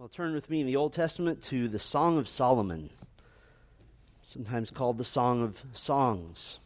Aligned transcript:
Well, 0.00 0.08
turn 0.08 0.32
with 0.32 0.48
me 0.48 0.62
in 0.62 0.66
the 0.66 0.76
Old 0.76 0.94
Testament 0.94 1.42
to 1.42 1.68
the 1.68 1.78
Song 1.78 2.16
of 2.16 2.26
Solomon, 2.26 2.88
sometimes 4.24 4.70
called 4.70 4.96
the 4.96 5.04
Song 5.04 5.42
of 5.42 5.62
Songs. 5.74 6.58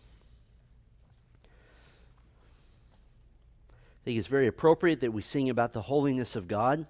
I 3.75 4.05
think 4.05 4.20
it's 4.20 4.28
very 4.28 4.47
appropriate 4.47 5.00
that 5.00 5.12
we 5.12 5.20
sing 5.20 5.50
about 5.50 5.73
the 5.73 5.83
holiness 5.83 6.36
of 6.36 6.47
God. 6.47 6.86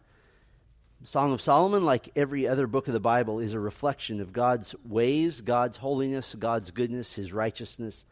Song 1.02 1.32
of 1.32 1.40
Solomon, 1.40 1.86
like 1.86 2.10
every 2.14 2.46
other 2.46 2.66
book 2.66 2.88
of 2.88 2.92
the 2.92 3.00
Bible, 3.00 3.38
is 3.38 3.54
a 3.54 3.58
reflection 3.58 4.20
of 4.20 4.34
God's 4.34 4.74
ways, 4.84 5.40
God's 5.40 5.78
holiness, 5.78 6.36
God's 6.38 6.70
goodness, 6.70 7.14
His 7.14 7.32
righteousness. 7.32 8.04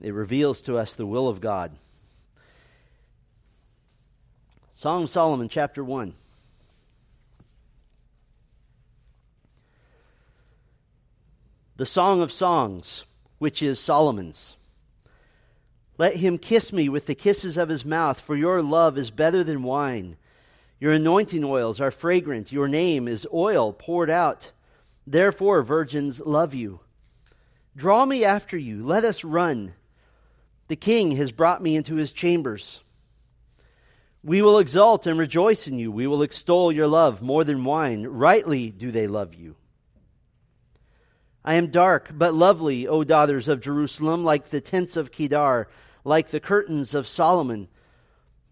It 0.00 0.14
reveals 0.14 0.62
to 0.62 0.78
us 0.78 0.94
the 0.94 1.04
will 1.04 1.26
of 1.26 1.40
God. 1.40 1.72
Song 4.76 5.02
of 5.02 5.10
Solomon, 5.10 5.48
chapter 5.48 5.82
1. 5.82 6.14
The 11.76 11.86
Song 11.86 12.22
of 12.22 12.30
Songs, 12.30 13.04
which 13.38 13.60
is 13.60 13.80
Solomon's. 13.80 14.56
Let 15.98 16.16
him 16.16 16.38
kiss 16.38 16.72
me 16.72 16.88
with 16.88 17.06
the 17.06 17.16
kisses 17.16 17.56
of 17.56 17.68
his 17.68 17.84
mouth, 17.84 18.20
for 18.20 18.36
your 18.36 18.62
love 18.62 18.96
is 18.96 19.10
better 19.10 19.42
than 19.42 19.64
wine. 19.64 20.16
Your 20.78 20.92
anointing 20.92 21.42
oils 21.42 21.80
are 21.80 21.90
fragrant. 21.90 22.52
Your 22.52 22.68
name 22.68 23.08
is 23.08 23.26
oil 23.32 23.72
poured 23.72 24.08
out. 24.08 24.52
Therefore, 25.04 25.62
virgins 25.62 26.20
love 26.20 26.54
you. 26.54 26.78
Draw 27.76 28.06
me 28.06 28.24
after 28.24 28.56
you. 28.56 28.84
Let 28.84 29.04
us 29.04 29.24
run. 29.24 29.74
The 30.68 30.76
king 30.76 31.12
has 31.16 31.32
brought 31.32 31.60
me 31.60 31.74
into 31.74 31.96
his 31.96 32.12
chambers. 32.12 32.82
We 34.22 34.42
will 34.42 34.60
exult 34.60 35.08
and 35.08 35.18
rejoice 35.18 35.66
in 35.66 35.78
you. 35.80 35.90
We 35.90 36.06
will 36.06 36.22
extol 36.22 36.70
your 36.70 36.86
love 36.86 37.20
more 37.20 37.42
than 37.42 37.64
wine. 37.64 38.06
Rightly 38.06 38.70
do 38.70 38.92
they 38.92 39.08
love 39.08 39.34
you. 39.34 39.56
I 41.44 41.54
am 41.54 41.66
dark, 41.66 42.10
but 42.14 42.32
lovely, 42.32 42.88
O 42.88 43.04
daughters 43.04 43.48
of 43.48 43.60
Jerusalem, 43.60 44.24
like 44.24 44.48
the 44.48 44.62
tents 44.62 44.96
of 44.96 45.12
Kedar, 45.12 45.68
like 46.02 46.28
the 46.28 46.40
curtains 46.40 46.94
of 46.94 47.06
Solomon. 47.06 47.68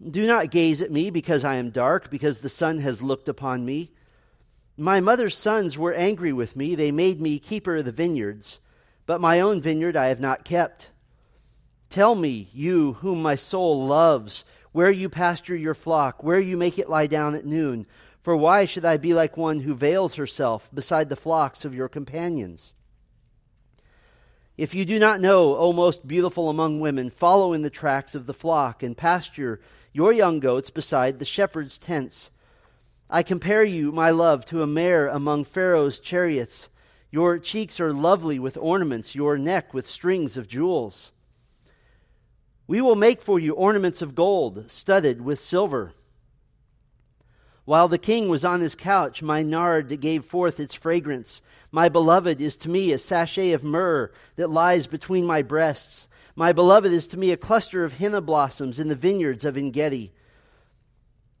Do 0.07 0.27
not 0.27 0.51
gaze 0.51 0.79
at 0.79 0.91
me 0.91 1.09
because 1.09 1.43
I 1.43 1.55
am 1.55 1.71
dark, 1.71 2.11
because 2.11 2.39
the 2.39 2.49
sun 2.49 2.77
has 2.79 3.01
looked 3.01 3.27
upon 3.27 3.65
me. 3.65 3.91
My 4.77 4.99
mother's 4.99 5.35
sons 5.35 5.75
were 5.75 5.93
angry 5.93 6.33
with 6.33 6.55
me. 6.55 6.75
They 6.75 6.91
made 6.91 7.19
me 7.19 7.39
keeper 7.39 7.77
of 7.77 7.85
the 7.85 7.91
vineyards, 7.91 8.59
but 9.07 9.19
my 9.19 9.39
own 9.39 9.59
vineyard 9.59 9.95
I 9.95 10.07
have 10.07 10.19
not 10.19 10.45
kept. 10.45 10.89
Tell 11.89 12.13
me, 12.13 12.49
you 12.53 12.93
whom 12.93 13.23
my 13.23 13.35
soul 13.35 13.87
loves, 13.87 14.45
where 14.71 14.91
you 14.91 15.09
pasture 15.09 15.55
your 15.55 15.75
flock, 15.75 16.23
where 16.23 16.39
you 16.39 16.57
make 16.57 16.77
it 16.77 16.89
lie 16.89 17.07
down 17.07 17.33
at 17.33 17.45
noon. 17.45 17.87
For 18.21 18.35
why 18.37 18.65
should 18.65 18.85
I 18.85 18.97
be 18.97 19.15
like 19.15 19.35
one 19.35 19.61
who 19.61 19.73
veils 19.73 20.15
herself 20.15 20.69
beside 20.71 21.09
the 21.09 21.15
flocks 21.15 21.65
of 21.65 21.73
your 21.73 21.89
companions? 21.89 22.73
If 24.55 24.75
you 24.75 24.85
do 24.85 24.99
not 24.99 25.19
know, 25.19 25.57
O 25.57 25.73
most 25.73 26.07
beautiful 26.07 26.47
among 26.47 26.79
women, 26.79 27.09
follow 27.09 27.53
in 27.53 27.63
the 27.63 27.71
tracks 27.71 28.13
of 28.13 28.27
the 28.27 28.35
flock 28.35 28.83
and 28.83 28.95
pasture 28.95 29.59
your 29.91 30.13
young 30.13 30.39
goats 30.39 30.69
beside 30.69 31.17
the 31.17 31.25
shepherd's 31.25 31.79
tents. 31.79 32.31
I 33.09 33.23
compare 33.23 33.63
you, 33.63 33.91
my 33.91 34.11
love, 34.11 34.45
to 34.47 34.61
a 34.61 34.67
mare 34.67 35.07
among 35.07 35.45
Pharaoh's 35.45 35.99
chariots. 35.99 36.69
Your 37.09 37.39
cheeks 37.39 37.79
are 37.79 37.93
lovely 37.93 38.37
with 38.37 38.57
ornaments, 38.57 39.15
your 39.15 39.39
neck 39.39 39.73
with 39.73 39.89
strings 39.89 40.37
of 40.37 40.47
jewels. 40.47 41.11
We 42.67 42.79
will 42.79 42.95
make 42.95 43.21
for 43.21 43.39
you 43.39 43.53
ornaments 43.53 44.01
of 44.03 44.15
gold, 44.15 44.69
studded 44.69 45.21
with 45.21 45.39
silver. 45.39 45.93
While 47.65 47.87
the 47.87 47.97
king 47.97 48.27
was 48.27 48.43
on 48.43 48.59
his 48.59 48.75
couch, 48.75 49.21
my 49.21 49.41
nard 49.41 49.99
gave 50.01 50.25
forth 50.25 50.59
its 50.59 50.73
fragrance. 50.73 51.41
My 51.71 51.87
beloved 51.87 52.41
is 52.41 52.57
to 52.57 52.69
me 52.69 52.91
a 52.91 52.97
sachet 52.97 53.51
of 53.51 53.63
myrrh 53.63 54.11
that 54.35 54.49
lies 54.49 54.85
between 54.87 55.25
my 55.25 55.41
breasts. 55.41 56.07
My 56.35 56.51
beloved 56.51 56.91
is 56.91 57.07
to 57.07 57.17
me 57.17 57.31
a 57.31 57.37
cluster 57.37 57.83
of 57.83 57.93
henna 57.93 58.19
blossoms 58.19 58.79
in 58.79 58.89
the 58.89 58.95
vineyards 58.95 59.45
of 59.45 59.57
Engedi. 59.57 60.11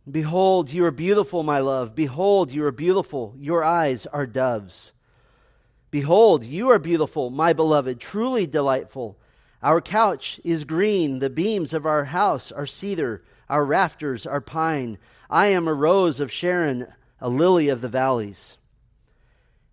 Behold, 0.09 0.69
you 0.69 0.85
are 0.85 0.91
beautiful, 0.91 1.43
my 1.43 1.59
love. 1.59 1.95
Behold, 1.95 2.51
you 2.51 2.65
are 2.65 2.71
beautiful. 2.71 3.33
Your 3.37 3.63
eyes 3.63 4.05
are 4.07 4.27
doves. 4.27 4.93
Behold, 5.91 6.43
you 6.43 6.69
are 6.69 6.79
beautiful, 6.79 7.29
my 7.29 7.53
beloved, 7.53 7.99
truly 7.99 8.47
delightful. 8.47 9.17
Our 9.61 9.79
couch 9.79 10.41
is 10.43 10.65
green. 10.65 11.19
The 11.19 11.29
beams 11.29 11.73
of 11.73 11.85
our 11.85 12.05
house 12.05 12.51
are 12.51 12.65
cedar. 12.65 13.23
Our 13.49 13.63
rafters 13.63 14.25
are 14.25 14.41
pine. 14.41 14.97
I 15.29 15.47
am 15.47 15.67
a 15.67 15.73
rose 15.73 16.19
of 16.19 16.31
Sharon, 16.31 16.87
a 17.19 17.29
lily 17.29 17.69
of 17.69 17.81
the 17.81 17.89
valleys. 17.89 18.57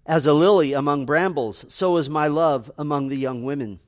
As 0.07 0.27
a 0.27 0.33
lily 0.33 0.73
among 0.73 1.07
brambles, 1.07 1.67
so 1.69 1.97
is 1.97 2.09
my 2.09 2.27
love 2.27 2.71
among 2.79 3.09
the 3.09 3.17
young 3.17 3.45
women. 3.45 3.81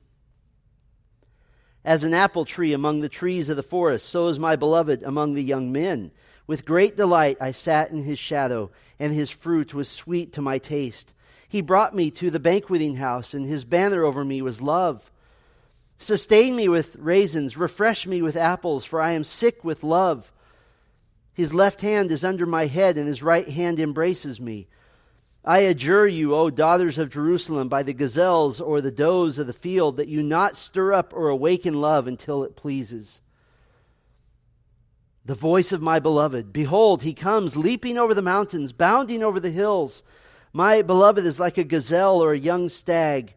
As 1.85 2.03
an 2.03 2.13
apple 2.13 2.45
tree 2.45 2.71
among 2.71 3.01
the 3.01 3.09
trees 3.09 3.49
of 3.49 3.57
the 3.57 3.63
forest, 3.63 4.07
so 4.07 4.27
is 4.27 4.39
my 4.39 4.55
beloved 4.55 5.03
among 5.03 5.33
the 5.33 5.43
young 5.43 5.71
men. 5.71 6.11
With 6.47 6.65
great 6.65 6.95
delight 6.95 7.37
I 7.41 7.51
sat 7.51 7.91
in 7.91 8.03
his 8.03 8.19
shadow, 8.19 8.71
and 8.99 9.13
his 9.13 9.29
fruit 9.29 9.73
was 9.73 9.89
sweet 9.89 10.33
to 10.33 10.41
my 10.41 10.59
taste. 10.59 11.13
He 11.47 11.61
brought 11.61 11.95
me 11.95 12.09
to 12.11 12.29
the 12.29 12.39
banqueting 12.39 12.95
house, 12.95 13.33
and 13.33 13.45
his 13.45 13.65
banner 13.65 14.03
over 14.03 14.23
me 14.23 14.41
was 14.41 14.61
love. 14.61 15.11
Sustain 15.97 16.55
me 16.55 16.67
with 16.67 16.95
raisins, 16.97 17.57
refresh 17.57 18.07
me 18.07 18.21
with 18.21 18.35
apples, 18.35 18.85
for 18.85 18.99
I 18.99 19.13
am 19.13 19.23
sick 19.23 19.63
with 19.63 19.83
love. 19.83 20.31
His 21.33 21.53
left 21.53 21.81
hand 21.81 22.11
is 22.11 22.23
under 22.23 22.45
my 22.45 22.67
head, 22.67 22.97
and 22.97 23.07
his 23.07 23.23
right 23.23 23.47
hand 23.47 23.79
embraces 23.79 24.39
me. 24.39 24.67
I 25.45 25.59
adjure 25.59 26.07
you, 26.07 26.35
O 26.35 26.49
daughters 26.49 26.97
of 26.97 27.09
Jerusalem, 27.09 27.67
by 27.67 27.83
the 27.83 27.93
gazelles 27.93 28.61
or 28.61 28.79
the 28.79 28.91
does 28.91 29.37
of 29.37 29.47
the 29.47 29.53
field, 29.53 29.97
that 29.97 30.07
you 30.07 30.23
not 30.23 30.55
stir 30.55 30.93
up 30.93 31.13
or 31.13 31.27
awaken 31.27 31.81
love 31.81 32.07
until 32.07 32.43
it 32.43 32.55
pleases. 32.55 33.19
The 35.25 35.35
voice 35.35 35.71
of 35.71 35.81
my 35.81 35.99
beloved, 35.99 36.53
behold, 36.53 37.03
he 37.03 37.13
comes 37.13 37.57
leaping 37.57 37.97
over 37.97 38.13
the 38.13 38.21
mountains, 38.21 38.73
bounding 38.73 39.23
over 39.23 39.39
the 39.39 39.51
hills. 39.51 40.03
My 40.53 40.81
beloved 40.81 41.25
is 41.25 41.39
like 41.39 41.57
a 41.57 41.63
gazelle 41.63 42.21
or 42.21 42.33
a 42.33 42.39
young 42.39 42.69
stag. 42.69 43.33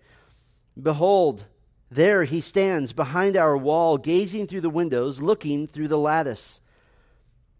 Behold, 0.80 1.46
there 1.90 2.24
he 2.24 2.40
stands 2.40 2.92
behind 2.92 3.36
our 3.36 3.56
wall, 3.56 3.98
gazing 3.98 4.48
through 4.48 4.60
the 4.60 4.70
windows, 4.70 5.22
looking 5.22 5.66
through 5.66 5.88
the 5.88 5.98
lattice. 5.98 6.60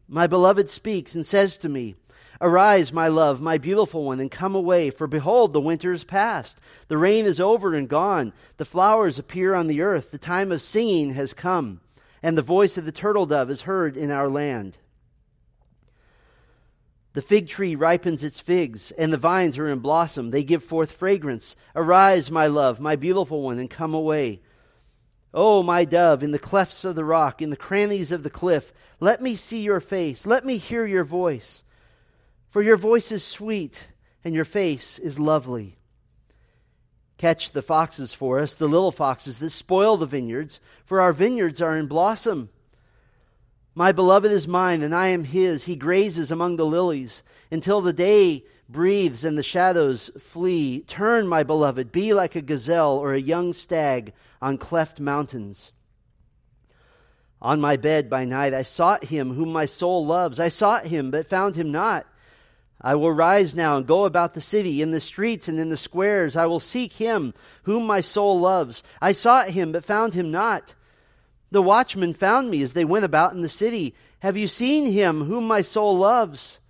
My 0.09 0.27
beloved 0.27 0.69
speaks 0.69 1.15
and 1.15 1.27
says 1.27 1.57
to 1.59 1.69
me, 1.69 1.97
Arise, 2.41 2.93
my 2.93 3.09
love, 3.09 3.41
my 3.41 3.59
beautiful 3.59 4.05
one, 4.05 4.21
and 4.21 4.31
come 4.31 4.55
away, 4.55 4.91
for 4.91 5.07
behold, 5.07 5.53
the 5.53 5.61
winter 5.61 5.93
is 5.93 6.05
past. 6.05 6.61
The 6.89 6.99
rain 6.99 7.25
is 7.25 7.41
over 7.41 7.75
and 7.75 7.89
gone. 7.89 8.33
The 8.59 8.67
flowers 8.67 9.19
appear 9.19 9.55
on 9.55 9.69
the 9.69 9.81
earth. 9.81 10.11
The 10.11 10.19
time 10.19 10.53
of 10.53 10.61
singing 10.61 11.15
has 11.15 11.33
come, 11.33 11.81
and 12.23 12.37
the 12.37 12.43
voice 12.43 12.77
of 12.77 12.85
the 12.85 12.93
turtle 12.93 13.27
dove 13.27 13.51
is 13.51 13.63
heard 13.63 13.97
in 13.97 14.11
our 14.11 14.29
land. 14.29 14.79
The 17.15 17.23
fig 17.23 17.49
tree 17.49 17.75
ripens 17.75 18.23
its 18.23 18.41
figs, 18.41 18.91
and 18.91 19.11
the 19.11 19.17
vines 19.17 19.57
are 19.57 19.71
in 19.71 19.79
blossom. 19.79 20.31
They 20.31 20.45
give 20.45 20.63
forth 20.63 20.93
fragrance. 20.93 21.57
Arise, 21.75 22.31
my 22.31 22.47
love, 22.47 22.79
my 22.79 22.97
beautiful 22.97 23.41
one, 23.41 23.59
and 23.59 23.71
come 23.71 23.95
away. 23.95 24.43
O 25.37 25.59
oh, 25.59 25.63
my 25.63 25.85
dove, 25.85 26.23
in 26.23 26.31
the 26.31 26.39
clefts 26.39 26.83
of 26.87 26.95
the 26.95 27.05
rock, 27.05 27.43
in 27.43 27.51
the 27.51 27.59
crannies 27.59 28.11
of 28.11 28.23
the 28.23 28.31
cliff, 28.31 28.73
let 29.01 29.21
me 29.21 29.37
see 29.37 29.61
your 29.61 29.81
face, 29.81 30.25
let 30.25 30.47
me 30.47 30.57
hear 30.57 30.87
your 30.87 31.05
voice. 31.05 31.63
For 32.49 32.63
your 32.63 32.79
voice 32.79 33.13
is 33.13 33.23
sweet, 33.23 33.89
and 34.25 34.35
your 34.35 34.47
face 34.47 34.99
is 34.99 35.21
lovely. 35.21 35.77
Catch 37.19 37.53
the 37.53 37.61
foxes 37.61 38.15
for 38.15 38.41
us, 38.41 38.55
the 38.55 38.67
little 38.67 38.91
foxes 38.91 39.39
that 39.41 39.51
spoil 39.51 39.99
the 39.99 40.07
vineyards, 40.07 40.59
for 40.87 41.03
our 41.03 41.13
vineyards 41.13 41.61
are 41.61 41.77
in 41.77 41.87
blossom. 41.87 42.49
My 43.75 43.93
beloved 43.93 44.33
is 44.33 44.49
mine, 44.49 44.81
and 44.81 44.95
I 44.95 45.09
am 45.09 45.25
his. 45.25 45.65
He 45.65 45.77
grazes 45.77 46.31
among 46.31 46.57
the 46.57 46.65
lilies 46.65 47.23
until 47.51 47.83
the 47.83 47.93
day 47.93 48.45
breathes 48.69 49.25
and 49.25 49.39
the 49.39 49.43
shadows 49.43 50.11
flee. 50.19 50.81
Turn, 50.81 51.29
my 51.29 51.43
beloved, 51.43 51.93
be 51.93 52.13
like 52.13 52.35
a 52.35 52.43
gazelle 52.43 52.97
or 52.97 53.15
a 53.15 53.21
young 53.21 53.53
stag 53.53 54.13
on 54.43 54.59
cleft 54.59 55.01
mountains. 55.01 55.73
On 57.41 57.61
my 57.61 57.77
bed 57.77 58.09
by 58.09 58.25
night 58.25 58.55
I 58.55 58.63
sought 58.63 59.05
him 59.05 59.35
whom 59.35 59.53
my 59.53 59.67
soul 59.67 60.07
loves. 60.07 60.41
I 60.41 60.49
sought 60.49 60.87
him, 60.87 61.11
but 61.11 61.29
found 61.29 61.57
him 61.57 61.71
not. 61.71 62.07
I 62.81 62.95
will 62.95 63.13
rise 63.13 63.55
now 63.55 63.77
and 63.77 63.87
go 63.87 64.05
about 64.05 64.35
the 64.35 64.41
city, 64.41 64.83
in 64.83 64.91
the 64.91 65.01
streets 65.01 65.49
and 65.49 65.59
in 65.59 65.71
the 65.71 65.77
squares. 65.77 66.37
I 66.37 66.47
will 66.47 66.61
seek 66.61 66.95
him 66.95 67.35
whom 67.63 67.87
my 67.87 68.01
soul 68.01 68.41
loves. 68.41 68.83
I 69.01 69.13
sought 69.13 69.51
him, 69.51 69.73
but 69.73 69.85
found 69.85 70.15
him 70.15 70.31
not. 70.31 70.75
The 71.51 71.63
watchmen 71.63 72.15
found 72.15 72.51
me 72.51 72.63
as 72.63 72.75
they 72.75 72.85
went 72.85 73.05
about 73.05 73.33
in 73.33 73.43
the 73.43 73.49
city. 73.49 73.95
Have 74.21 74.37
you 74.37 74.49
seen 74.49 74.87
him 74.87 75.25
whom 75.25 75.47
my 75.47 75.63
soul 75.63 75.97
loves? 75.97 76.61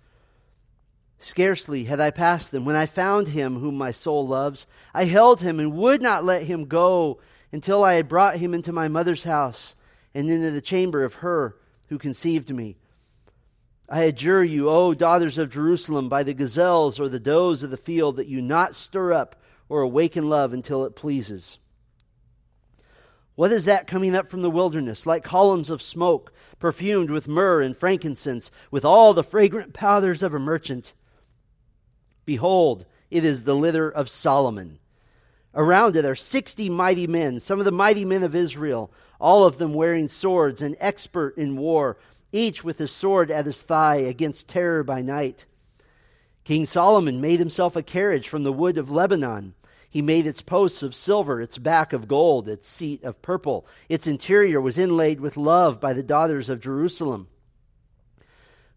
Scarcely 1.19 1.85
had 1.85 1.99
I 1.99 2.11
passed 2.11 2.51
them 2.51 2.63
when 2.63 2.75
I 2.75 2.85
found 2.85 3.29
him 3.29 3.59
whom 3.59 3.75
my 3.75 3.91
soul 3.91 4.27
loves. 4.27 4.67
I 4.93 5.05
held 5.05 5.41
him 5.41 5.59
and 5.59 5.73
would 5.73 6.01
not 6.01 6.23
let 6.23 6.43
him 6.43 6.65
go 6.65 7.19
until 7.51 7.83
I 7.83 7.95
had 7.95 8.07
brought 8.07 8.37
him 8.37 8.53
into 8.53 8.71
my 8.71 8.87
mother's 8.87 9.23
house 9.23 9.75
and 10.13 10.29
into 10.29 10.51
the 10.51 10.61
chamber 10.61 11.03
of 11.03 11.15
her 11.15 11.55
who 11.87 11.97
conceived 11.97 12.53
me. 12.53 12.77
I 13.89 14.03
adjure 14.03 14.43
you, 14.43 14.69
O 14.69 14.93
daughters 14.93 15.37
of 15.37 15.49
Jerusalem, 15.49 16.09
by 16.09 16.23
the 16.23 16.33
gazelles 16.33 16.99
or 16.99 17.07
the 17.07 17.19
does 17.19 17.63
of 17.63 17.71
the 17.71 17.77
field, 17.77 18.17
that 18.17 18.27
you 18.27 18.41
not 18.41 18.75
stir 18.75 19.13
up 19.13 19.35
or 19.69 19.81
awaken 19.81 20.29
love 20.29 20.53
until 20.53 20.83
it 20.85 20.95
pleases. 20.95 21.57
What 23.35 23.51
is 23.51 23.65
that 23.65 23.87
coming 23.87 24.15
up 24.15 24.29
from 24.29 24.41
the 24.41 24.49
wilderness, 24.49 25.05
like 25.05 25.23
columns 25.23 25.69
of 25.69 25.81
smoke, 25.81 26.33
perfumed 26.59 27.09
with 27.09 27.27
myrrh 27.27 27.61
and 27.61 27.77
frankincense, 27.77 28.51
with 28.71 28.83
all 28.83 29.13
the 29.13 29.23
fragrant 29.23 29.73
powders 29.73 30.21
of 30.21 30.33
a 30.33 30.39
merchant? 30.39 30.93
Behold, 32.27 32.85
it 33.09 33.23
is 33.23 33.43
the 33.43 33.55
litter 33.55 33.89
of 33.89 34.09
Solomon. 34.09 34.79
Around 35.55 35.95
it 35.95 36.03
are 36.03 36.13
sixty 36.13 36.69
mighty 36.69 37.07
men, 37.07 37.39
some 37.39 37.57
of 37.57 37.65
the 37.65 37.71
mighty 37.71 38.03
men 38.03 38.21
of 38.21 38.35
Israel, 38.35 38.91
all 39.19 39.45
of 39.45 39.57
them 39.57 39.73
wearing 39.73 40.09
swords 40.09 40.61
and 40.61 40.75
expert 40.79 41.37
in 41.37 41.57
war 41.57 41.97
each 42.33 42.65
with 42.65 42.79
his 42.79 42.91
sword 42.91 43.31
at 43.31 43.45
his 43.45 43.61
thigh 43.61 43.95
against 43.95 44.49
terror 44.49 44.83
by 44.83 45.01
night. 45.01 45.45
King 46.43 46.65
Solomon 46.65 47.21
made 47.21 47.39
himself 47.39 47.77
a 47.77 47.81
carriage 47.81 48.27
from 48.27 48.43
the 48.43 48.51
wood 48.51 48.77
of 48.77 48.91
Lebanon. 48.91 49.53
He 49.89 50.01
made 50.01 50.27
its 50.27 50.41
posts 50.41 50.83
of 50.83 50.93
silver, 50.93 51.41
its 51.41 51.57
back 51.57 51.93
of 51.93 52.09
gold, 52.09 52.49
its 52.49 52.67
seat 52.67 53.01
of 53.05 53.21
purple. 53.21 53.65
Its 53.87 54.05
interior 54.05 54.59
was 54.59 54.77
inlaid 54.77 55.21
with 55.21 55.37
love 55.37 55.79
by 55.79 55.93
the 55.93 56.03
daughters 56.03 56.49
of 56.49 56.59
Jerusalem. 56.59 57.29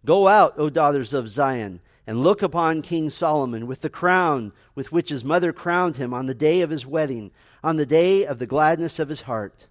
Go 0.04 0.28
out, 0.28 0.54
O 0.56 0.70
daughters 0.70 1.12
of 1.12 1.28
Zion, 1.28 1.80
and 2.06 2.22
look 2.22 2.42
upon 2.42 2.82
King 2.82 3.10
Solomon 3.10 3.66
with 3.66 3.80
the 3.80 3.90
crown 3.90 4.52
with 4.74 4.90
which 4.90 5.10
his 5.10 5.24
mother 5.24 5.52
crowned 5.52 5.96
him 5.96 6.12
on 6.14 6.26
the 6.26 6.34
day 6.34 6.60
of 6.62 6.70
his 6.70 6.86
wedding, 6.86 7.30
on 7.62 7.76
the 7.76 7.86
day 7.86 8.24
of 8.24 8.38
the 8.38 8.46
gladness 8.46 8.98
of 8.98 9.08
his 9.08 9.22
heart. 9.22 9.66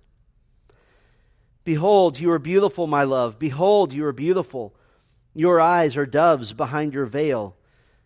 Behold, 1.64 2.20
you 2.20 2.32
are 2.32 2.40
beautiful, 2.40 2.88
my 2.88 3.04
love. 3.04 3.38
Behold, 3.38 3.94
you 3.94 4.06
are 4.06 4.14
beautiful. 4.14 4.74
Your 5.34 5.60
eyes 5.60 5.98
are 5.98 6.06
doves 6.06 6.54
behind 6.54 6.94
your 6.94 7.06
veil. 7.06 7.56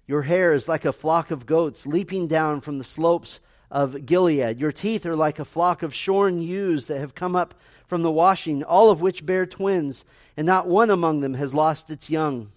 Your 0.08 0.24
hair 0.24 0.54
is 0.54 0.68
like 0.68 0.86
a 0.86 0.92
flock 0.92 1.32
of 1.32 1.46
goats 1.46 1.88
leaping 1.88 2.28
down 2.28 2.62
from 2.62 2.78
the 2.78 2.84
slopes 2.84 3.40
of 3.72 4.06
Gilead. 4.06 4.60
Your 4.60 4.72
teeth 4.72 5.06
are 5.06 5.16
like 5.16 5.40
a 5.40 5.46
flock 5.46 5.82
of 5.82 5.94
shorn 5.94 6.42
ewes 6.42 6.88
that 6.88 7.00
have 7.00 7.16
come 7.16 7.36
up 7.36 7.56
from 7.88 8.02
the 8.02 8.12
washing, 8.12 8.64
all 8.64 8.90
of 8.90 9.02
which 9.02 9.26
bear 9.26 9.46
twins, 9.46 10.04
and 10.36 10.46
not 10.46 10.68
one 10.68 10.90
among 10.90 11.22
them 11.22 11.36
has 11.36 11.54
lost 11.54 11.90
its 11.90 12.10
young. 12.10 12.52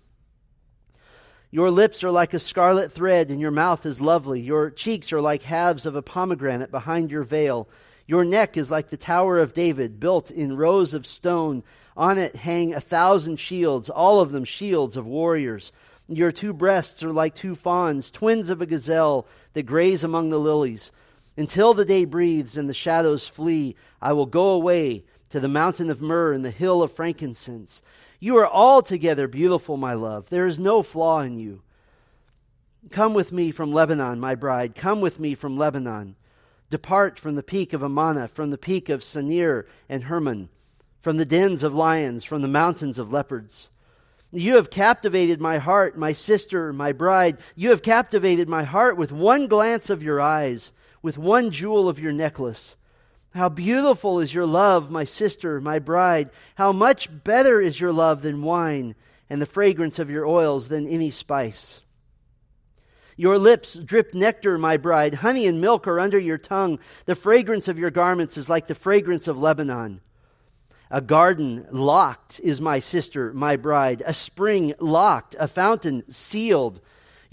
Your 1.51 1.71
lips 1.71 2.03
are 2.03 2.11
like 2.11 2.35
a 2.35 2.41
scarlet 2.41 2.91
thread, 2.91 3.31
and 3.31 3.41
your 3.41 3.51
mouth 3.51 3.87
is 3.87 4.01
lovely. 4.01 4.41
Your 4.41 4.71
cheeks 4.71 5.13
are 5.13 5.21
like 5.21 5.43
halves 5.43 5.87
of 5.87 5.95
a 5.95 6.03
pomegranate 6.03 6.71
behind 6.71 7.11
your 7.11 7.23
veil. 7.23 7.69
Your 8.07 8.25
neck 8.25 8.57
is 8.57 8.71
like 8.71 8.89
the 8.89 8.97
Tower 8.97 9.39
of 9.39 9.55
David, 9.55 10.01
built 10.01 10.31
in 10.31 10.57
rows 10.57 10.93
of 10.93 11.07
stone. 11.07 11.63
On 11.97 12.19
it 12.19 12.37
hang 12.37 12.75
a 12.75 12.81
thousand 12.81 13.37
shields, 13.39 13.89
all 13.89 14.21
of 14.21 14.33
them 14.33 14.45
shields 14.45 14.97
of 14.97 15.07
warriors. 15.07 15.73
Your 16.09 16.31
two 16.31 16.53
breasts 16.53 17.03
are 17.03 17.13
like 17.13 17.35
two 17.35 17.55
fawns, 17.55 18.11
twins 18.11 18.51
of 18.51 18.61
a 18.61 18.67
gazelle 18.67 19.27
that 19.55 19.65
graze 19.67 20.05
among 20.05 20.31
the 20.31 20.39
lilies. 20.39 20.93
Until 21.37 21.75
the 21.75 21.85
day 21.85 22.05
breathes 22.05 22.57
and 22.57 22.69
the 22.69 22.75
shadows 22.75 23.27
flee, 23.27 23.77
I 24.01 24.13
will 24.13 24.27
go 24.27 24.51
away 24.51 25.05
to 25.31 25.41
the 25.41 25.49
mountain 25.49 25.91
of 25.91 26.01
myrrh 26.01 26.33
and 26.33 26.45
the 26.45 26.51
hill 26.51 26.83
of 26.83 26.93
frankincense. 26.93 27.83
You 28.19 28.37
are 28.39 28.49
altogether 28.49 29.29
beautiful, 29.29 29.77
my 29.77 29.95
love. 29.95 30.29
There 30.31 30.47
is 30.47 30.59
no 30.59 30.83
flaw 30.83 31.21
in 31.21 31.39
you. 31.39 31.63
Come 32.91 33.15
with 33.15 33.33
me 33.33 33.51
from 33.51 33.73
Lebanon, 33.73 34.21
my 34.21 34.35
bride. 34.35 34.75
Come 34.75 35.01
with 35.01 35.19
me 35.19 35.35
from 35.35 35.57
Lebanon. 35.57 36.17
Depart 36.71 37.19
from 37.19 37.35
the 37.35 37.43
peak 37.43 37.73
of 37.73 37.83
Amana, 37.83 38.29
from 38.29 38.51
the 38.51 38.59
peak 38.59 38.89
of 38.89 39.03
Senir 39.03 39.67
and 39.89 40.05
Hermon, 40.05 40.49
from 41.01 41.17
the 41.17 41.25
dens 41.25 41.63
of 41.63 41.75
lions, 41.75 42.25
from 42.25 42.43
the 42.43 42.49
mountains 42.49 42.99
of 42.99 43.13
leopards. 43.13 43.71
You 44.33 44.57
have 44.57 44.71
captivated 44.71 45.41
my 45.41 45.59
heart, 45.59 45.97
my 45.97 46.13
sister, 46.13 46.73
my 46.73 46.93
bride. 46.93 47.39
You 47.55 47.71
have 47.71 47.83
captivated 47.83 48.49
my 48.49 48.65
heart 48.65 48.97
with 48.97 49.13
one 49.13 49.47
glance 49.47 49.89
of 49.91 50.03
your 50.03 50.21
eyes, 50.21 50.73
with 51.03 51.17
one 51.17 51.51
jewel 51.51 51.89
of 51.89 52.01
your 52.01 52.13
necklace. 52.13 52.77
How 53.37 53.51
beautiful 53.51 54.19
is 54.21 54.33
your 54.33 54.47
love, 54.47 54.91
my 54.91 55.05
sister, 55.05 55.61
my 55.61 55.79
bride. 55.79 56.31
How 56.55 56.73
much 56.73 57.11
better 57.23 57.61
is 57.61 57.79
your 57.79 57.93
love 57.93 58.23
than 58.23 58.43
wine, 58.43 58.95
and 59.29 59.43
the 59.43 59.47
fragrance 59.47 59.99
of 59.99 60.09
your 60.09 60.27
oils 60.27 60.69
than 60.69 60.89
any 60.89 61.11
spice. 61.11 61.83
Your 63.15 63.39
lips 63.39 63.75
drip 63.75 64.15
nectar, 64.15 64.57
my 64.57 64.79
bride. 64.79 65.17
Honey 65.17 65.47
and 65.47 65.61
milk 65.61 65.87
are 65.87 66.01
under 66.01 66.19
your 66.19 66.39
tongue. 66.39 66.79
The 67.05 67.15
fragrance 67.15 67.69
of 67.69 67.79
your 67.79 67.91
garments 67.91 68.39
is 68.39 68.49
like 68.49 68.69
the 68.69 68.75
fragrance 68.75 69.29
of 69.29 69.37
Lebanon. 69.37 70.01
A 70.91 71.03
garden 71.03 71.67
locked 71.71 72.41
is 72.41 72.63
my 72.63 72.79
sister, 72.79 73.35
my 73.35 73.57
bride. 73.57 74.03
A 74.07 74.15
spring 74.15 74.73
locked, 74.81 75.37
a 75.39 75.47
fountain 75.47 76.05
sealed. 76.11 76.81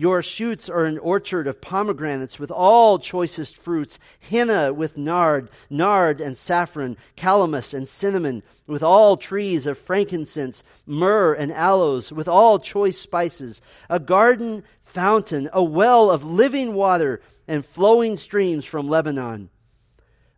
Your 0.04 0.22
shoots 0.22 0.68
are 0.68 0.84
an 0.84 0.98
orchard 0.98 1.48
of 1.48 1.62
pomegranates 1.62 2.38
with 2.38 2.52
all 2.52 3.00
choicest 3.00 3.56
fruits, 3.56 4.00
henna 4.20 4.74
with 4.74 4.98
nard, 4.98 5.50
nard 5.70 6.20
and 6.20 6.38
saffron, 6.38 6.98
calamus 7.16 7.74
and 7.74 7.88
cinnamon, 7.88 8.44
with 8.68 8.84
all 8.84 9.16
trees 9.16 9.66
of 9.66 9.78
frankincense, 9.78 10.62
myrrh 10.86 11.34
and 11.36 11.54
aloes, 11.54 12.12
with 12.12 12.28
all 12.28 12.60
choice 12.60 12.98
spices, 12.98 13.62
a 13.90 13.98
garden 13.98 14.66
fountain, 14.82 15.50
a 15.54 15.64
well 15.64 16.12
of 16.12 16.26
living 16.26 16.74
water 16.74 17.22
and 17.48 17.66
flowing 17.66 18.18
streams 18.18 18.66
from 18.66 18.90
Lebanon. 18.90 19.50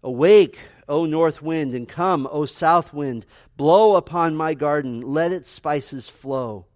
Awake, 0.04 0.60
O 0.88 1.06
north 1.06 1.42
wind, 1.42 1.74
and 1.74 1.90
come, 1.90 2.30
O 2.32 2.46
south 2.46 2.94
wind, 2.94 3.26
blow 3.58 3.96
upon 3.96 4.36
my 4.36 4.54
garden, 4.54 5.02
let 5.02 5.32
its 5.32 5.50
spices 5.50 6.08
flow. 6.08 6.68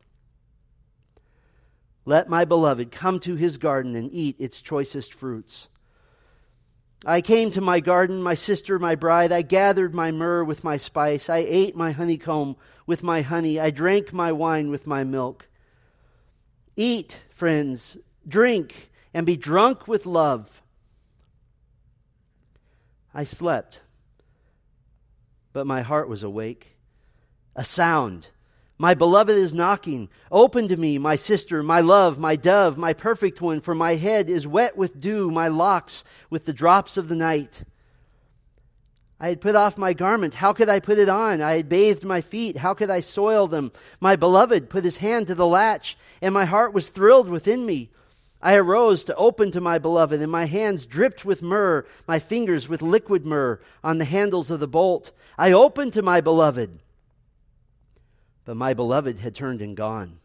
Let 2.10 2.28
my 2.28 2.44
beloved 2.44 2.92
come 2.92 3.20
to 3.20 3.36
his 3.36 3.60
garden 3.60 3.96
and 3.96 4.12
eat 4.12 4.36
its 4.40 4.64
choicest 4.64 5.14
fruits. 5.14 5.68
I 7.06 7.22
came 7.22 7.52
to 7.52 7.62
my 7.62 7.82
garden, 7.82 8.24
my 8.24 8.34
sister, 8.34 8.80
my 8.80 8.96
bride. 8.96 9.32
I 9.32 9.44
gathered 9.44 9.94
my 9.94 10.10
myrrh 10.10 10.44
with 10.44 10.64
my 10.64 10.78
spice. 10.78 11.30
I 11.30 11.46
ate 11.48 11.76
my 11.76 11.92
honeycomb 11.92 12.56
with 12.88 13.04
my 13.04 13.22
honey. 13.22 13.60
I 13.60 13.70
drank 13.70 14.12
my 14.12 14.32
wine 14.32 14.72
with 14.72 14.88
my 14.88 15.04
milk. 15.04 15.50
Eat, 16.76 17.20
friends, 17.30 17.96
drink, 18.28 18.90
and 19.14 19.24
be 19.24 19.38
drunk 19.38 19.88
with 19.88 20.08
love. 20.08 20.64
I 23.14 23.24
slept, 23.24 23.84
but 25.54 25.68
my 25.68 25.84
heart 25.84 26.10
was 26.10 26.24
awake. 26.24 26.76
A 27.56 27.64
sound. 27.64 28.30
My 28.82 28.94
beloved 28.94 29.36
is 29.36 29.54
knocking. 29.54 30.08
Open 30.32 30.70
to 30.70 30.78
me, 30.78 30.98
my 30.98 31.18
sister, 31.18 31.62
my 31.62 31.82
love, 31.82 32.18
my 32.18 32.38
dove, 32.38 32.78
my 32.78 32.94
perfect 32.94 33.42
one, 33.42 33.60
for 33.60 33.76
my 33.76 33.96
head 33.96 34.30
is 34.30 34.48
wet 34.48 34.78
with 34.78 35.02
dew, 35.02 35.30
my 35.30 35.50
locks 35.50 36.06
with 36.30 36.46
the 36.46 36.54
drops 36.54 36.96
of 36.96 37.10
the 37.10 37.16
night. 37.16 37.64
I 39.20 39.28
had 39.28 39.42
put 39.42 39.56
off 39.56 39.78
my 39.78 39.92
garment. 39.92 40.36
How 40.36 40.54
could 40.54 40.70
I 40.70 40.80
put 40.80 40.98
it 40.98 41.10
on? 41.10 41.42
I 41.42 41.58
had 41.58 41.68
bathed 41.68 42.06
my 42.06 42.22
feet. 42.22 42.60
How 42.60 42.74
could 42.74 42.90
I 42.90 43.02
soil 43.02 43.48
them? 43.48 43.74
My 44.00 44.16
beloved 44.16 44.70
put 44.70 44.86
his 44.86 44.96
hand 44.96 45.28
to 45.28 45.36
the 45.36 45.46
latch, 45.46 45.98
and 46.22 46.34
my 46.34 46.46
heart 46.46 46.74
was 46.74 46.88
thrilled 46.88 47.28
within 47.28 47.66
me. 47.66 47.90
I 48.42 48.56
arose 48.56 49.04
to 49.04 49.16
open 49.16 49.52
to 49.52 49.60
my 49.60 49.78
beloved, 49.78 50.22
and 50.22 50.32
my 50.32 50.46
hands 50.46 50.86
dripped 50.86 51.26
with 51.26 51.42
myrrh, 51.42 51.86
my 52.08 52.20
fingers 52.20 52.70
with 52.70 52.82
liquid 52.82 53.26
myrrh 53.26 53.60
on 53.84 53.98
the 53.98 54.06
handles 54.06 54.50
of 54.50 54.62
the 54.62 54.70
bolt. 54.70 55.12
I 55.38 55.52
opened 55.52 55.92
to 55.94 56.02
my 56.02 56.22
beloved, 56.22 56.80
but 58.50 58.58
my 58.58 58.74
beloved 58.74 59.20
had 59.20 59.36
turned 59.36 59.62
and 59.62 59.78
gone. 59.78 60.18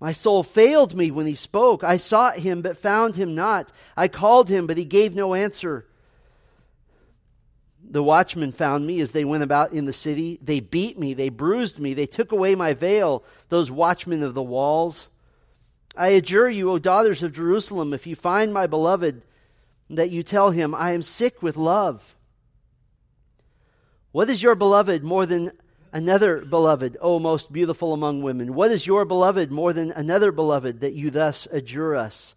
My 0.00 0.12
soul 0.12 0.42
failed 0.42 0.94
me 0.94 1.10
when 1.10 1.26
he 1.26 1.34
spoke. 1.34 1.84
I 1.84 1.98
sought 1.98 2.38
him, 2.38 2.62
but 2.62 2.78
found 2.78 3.16
him 3.16 3.34
not. 3.34 3.70
I 3.98 4.08
called 4.08 4.48
him, 4.48 4.66
but 4.66 4.78
he 4.78 4.86
gave 4.86 5.14
no 5.14 5.34
answer. 5.34 5.86
The 7.86 8.02
watchmen 8.02 8.50
found 8.50 8.86
me 8.86 9.02
as 9.02 9.12
they 9.12 9.26
went 9.26 9.42
about 9.42 9.74
in 9.74 9.84
the 9.84 9.92
city. 9.92 10.38
They 10.40 10.60
beat 10.60 10.98
me, 10.98 11.12
they 11.12 11.28
bruised 11.28 11.78
me, 11.78 11.92
they 11.92 12.06
took 12.06 12.32
away 12.32 12.54
my 12.54 12.72
veil, 12.72 13.22
those 13.50 13.70
watchmen 13.70 14.22
of 14.22 14.32
the 14.32 14.42
walls. 14.42 15.10
I 15.94 16.08
adjure 16.08 16.48
you, 16.48 16.70
O 16.70 16.78
daughters 16.78 17.22
of 17.22 17.34
Jerusalem, 17.34 17.92
if 17.92 18.06
you 18.06 18.16
find 18.16 18.54
my 18.54 18.66
beloved, 18.66 19.20
that 19.90 20.08
you 20.08 20.22
tell 20.22 20.48
him, 20.48 20.74
I 20.74 20.92
am 20.92 21.02
sick 21.02 21.42
with 21.42 21.58
love. 21.58 22.16
What 24.12 24.30
is 24.30 24.42
your 24.42 24.54
beloved 24.54 25.04
more 25.04 25.26
than 25.26 25.52
another 25.92 26.44
beloved, 26.44 26.96
O 27.00 27.18
most 27.18 27.52
beautiful 27.52 27.92
among 27.92 28.22
women? 28.22 28.54
What 28.54 28.70
is 28.70 28.86
your 28.86 29.04
beloved 29.04 29.50
more 29.50 29.72
than 29.72 29.90
another 29.92 30.32
beloved 30.32 30.80
that 30.80 30.94
you 30.94 31.10
thus 31.10 31.46
adjure 31.50 31.94
us? 31.94 32.34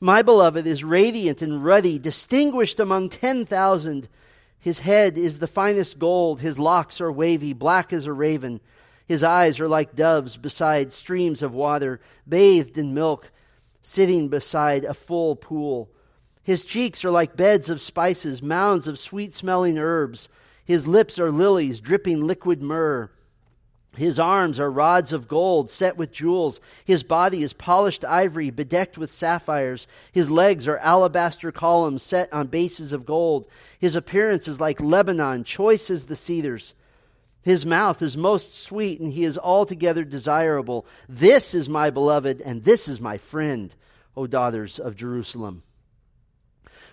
My 0.00 0.22
beloved 0.22 0.66
is 0.66 0.82
radiant 0.82 1.42
and 1.42 1.64
ruddy, 1.64 1.98
distinguished 1.98 2.80
among 2.80 3.10
10,000. 3.10 4.08
His 4.58 4.80
head 4.80 5.16
is 5.16 5.38
the 5.38 5.46
finest 5.46 5.98
gold. 5.98 6.40
His 6.40 6.58
locks 6.58 7.00
are 7.00 7.12
wavy, 7.12 7.52
black 7.52 7.92
as 7.92 8.06
a 8.06 8.12
raven. 8.12 8.60
His 9.06 9.22
eyes 9.22 9.60
are 9.60 9.68
like 9.68 9.94
doves 9.94 10.36
beside 10.36 10.92
streams 10.92 11.42
of 11.42 11.54
water, 11.54 12.00
bathed 12.28 12.78
in 12.78 12.94
milk, 12.94 13.30
sitting 13.82 14.28
beside 14.28 14.84
a 14.84 14.94
full 14.94 15.36
pool. 15.36 15.90
His 16.42 16.64
cheeks 16.64 17.04
are 17.04 17.10
like 17.10 17.36
beds 17.36 17.70
of 17.70 17.80
spices, 17.80 18.42
mounds 18.42 18.88
of 18.88 18.98
sweet 18.98 19.32
smelling 19.32 19.78
herbs. 19.78 20.28
His 20.72 20.88
lips 20.88 21.18
are 21.18 21.30
lilies 21.30 21.80
dripping 21.80 22.26
liquid 22.26 22.62
myrrh. 22.62 23.10
His 23.94 24.18
arms 24.18 24.58
are 24.58 24.70
rods 24.70 25.12
of 25.12 25.28
gold 25.28 25.68
set 25.68 25.98
with 25.98 26.12
jewels. 26.12 26.62
His 26.82 27.02
body 27.02 27.42
is 27.42 27.52
polished 27.52 28.06
ivory 28.06 28.48
bedecked 28.48 28.96
with 28.96 29.12
sapphires. 29.12 29.86
His 30.12 30.30
legs 30.30 30.66
are 30.66 30.78
alabaster 30.78 31.52
columns 31.52 32.02
set 32.02 32.32
on 32.32 32.46
bases 32.46 32.94
of 32.94 33.04
gold. 33.04 33.48
His 33.78 33.96
appearance 33.96 34.48
is 34.48 34.60
like 34.60 34.80
Lebanon, 34.80 35.44
choice 35.44 35.90
as 35.90 36.06
the 36.06 36.16
cedars. 36.16 36.74
His 37.42 37.66
mouth 37.66 38.00
is 38.00 38.16
most 38.16 38.58
sweet, 38.58 38.98
and 38.98 39.12
he 39.12 39.24
is 39.24 39.36
altogether 39.36 40.04
desirable. 40.04 40.86
This 41.06 41.54
is 41.54 41.68
my 41.68 41.90
beloved, 41.90 42.40
and 42.40 42.64
this 42.64 42.88
is 42.88 42.98
my 42.98 43.18
friend, 43.18 43.74
O 44.16 44.26
daughters 44.26 44.78
of 44.78 44.96
Jerusalem. 44.96 45.64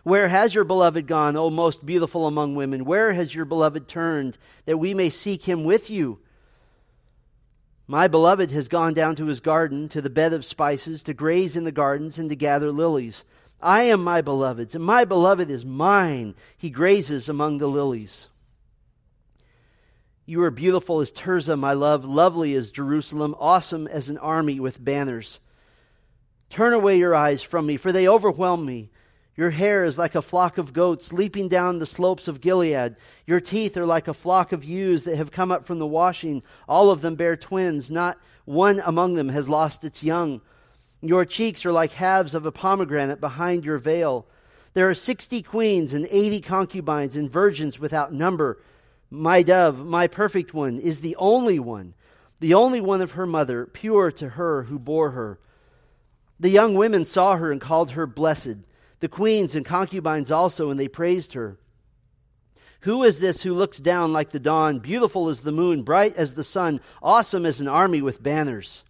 Where 0.09 0.27
has 0.27 0.55
your 0.55 0.63
beloved 0.63 1.05
gone, 1.05 1.37
O 1.37 1.51
most 1.51 1.85
beautiful 1.85 2.25
among 2.25 2.55
women? 2.55 2.83
Where 2.83 3.13
has 3.13 3.35
your 3.35 3.45
beloved 3.45 3.87
turned, 3.87 4.39
that 4.65 4.79
we 4.79 4.95
may 4.95 5.11
seek 5.11 5.43
him 5.43 5.63
with 5.63 5.91
you? 5.91 6.17
My 7.85 8.07
beloved 8.07 8.49
has 8.49 8.67
gone 8.67 8.95
down 8.95 9.17
to 9.17 9.27
his 9.27 9.39
garden, 9.39 9.87
to 9.89 10.01
the 10.01 10.09
bed 10.09 10.33
of 10.33 10.43
spices, 10.43 11.03
to 11.03 11.13
graze 11.13 11.55
in 11.55 11.63
the 11.63 11.71
gardens, 11.71 12.17
and 12.17 12.27
to 12.31 12.35
gather 12.35 12.71
lilies. 12.71 13.23
I 13.61 13.83
am 13.83 14.03
my 14.03 14.21
beloved's, 14.21 14.73
and 14.73 14.83
my 14.83 15.05
beloved 15.05 15.51
is 15.51 15.63
mine. 15.63 16.33
He 16.57 16.71
grazes 16.71 17.29
among 17.29 17.59
the 17.59 17.67
lilies. 17.67 18.29
You 20.25 20.41
are 20.41 20.49
beautiful 20.49 21.01
as 21.01 21.11
Tirzah, 21.11 21.55
my 21.55 21.73
love, 21.73 22.03
lovely 22.03 22.55
as 22.55 22.71
Jerusalem, 22.71 23.35
awesome 23.39 23.85
as 23.85 24.09
an 24.09 24.17
army 24.17 24.59
with 24.59 24.83
banners. 24.83 25.39
Turn 26.49 26.73
away 26.73 26.97
your 26.97 27.13
eyes 27.13 27.43
from 27.43 27.67
me, 27.67 27.77
for 27.77 27.91
they 27.91 28.07
overwhelm 28.07 28.65
me. 28.65 28.89
Your 29.39 29.51
hair 29.51 29.85
is 29.85 29.97
like 29.97 30.15
a 30.15 30.21
flock 30.21 30.57
of 30.57 30.73
goats 30.73 31.13
leaping 31.13 31.47
down 31.47 31.79
the 31.79 31.85
slopes 31.85 32.27
of 32.27 32.41
Gilead. 32.41 32.97
Your 33.25 33.39
teeth 33.39 33.77
are 33.77 33.85
like 33.85 34.09
a 34.09 34.13
flock 34.13 34.51
of 34.51 34.65
ewes 34.65 35.05
that 35.05 35.15
have 35.15 35.31
come 35.31 35.49
up 35.49 35.65
from 35.65 35.79
the 35.79 35.87
washing. 35.87 36.43
All 36.67 36.89
of 36.89 36.99
them 36.99 37.15
bear 37.15 37.37
twins. 37.37 37.89
Not 37.89 38.17
one 38.43 38.81
among 38.85 39.13
them 39.13 39.29
has 39.29 39.47
lost 39.47 39.85
its 39.85 40.03
young. 40.03 40.41
Your 41.01 41.23
cheeks 41.23 41.65
are 41.65 41.71
like 41.71 41.93
halves 41.93 42.35
of 42.35 42.45
a 42.45 42.51
pomegranate 42.51 43.21
behind 43.21 43.63
your 43.63 43.77
veil. 43.77 44.25
There 44.73 44.89
are 44.89 44.93
sixty 44.93 45.41
queens 45.41 45.93
and 45.93 46.05
eighty 46.11 46.41
concubines 46.41 47.15
and 47.15 47.31
virgins 47.31 47.79
without 47.79 48.11
number. 48.11 48.61
My 49.09 49.41
dove, 49.41 49.85
my 49.85 50.07
perfect 50.07 50.53
one, 50.53 50.79
is 50.79 50.99
the 50.99 51.15
only 51.15 51.59
one, 51.59 51.93
the 52.41 52.55
only 52.55 52.81
one 52.81 53.01
of 53.01 53.11
her 53.11 53.25
mother, 53.25 53.65
pure 53.67 54.11
to 54.11 54.31
her 54.31 54.63
who 54.63 54.77
bore 54.77 55.11
her. 55.11 55.39
The 56.41 56.49
young 56.49 56.73
women 56.73 57.05
saw 57.05 57.37
her 57.37 57.53
and 57.53 57.61
called 57.61 57.91
her 57.91 58.05
blessed 58.05 58.57
the 58.99 59.07
queens 59.07 59.55
and 59.55 59.65
concubines 59.65 60.31
also, 60.31 60.69
and 60.69 60.79
they 60.79 60.87
praised 60.87 61.33
her. 61.33 61.57
Who 62.81 63.03
is 63.03 63.19
this 63.19 63.41
who 63.43 63.53
looks 63.53 63.77
down 63.77 64.13
like 64.13 64.31
the 64.31 64.39
dawn, 64.39 64.79
beautiful 64.79 65.27
as 65.27 65.41
the 65.41 65.51
moon, 65.51 65.83
bright 65.83 66.15
as 66.15 66.35
the 66.35 66.43
sun, 66.43 66.79
awesome 67.03 67.45
as 67.45 67.59
an 67.59 67.67
army 67.67 68.01
with 68.01 68.23
banners? 68.23 68.85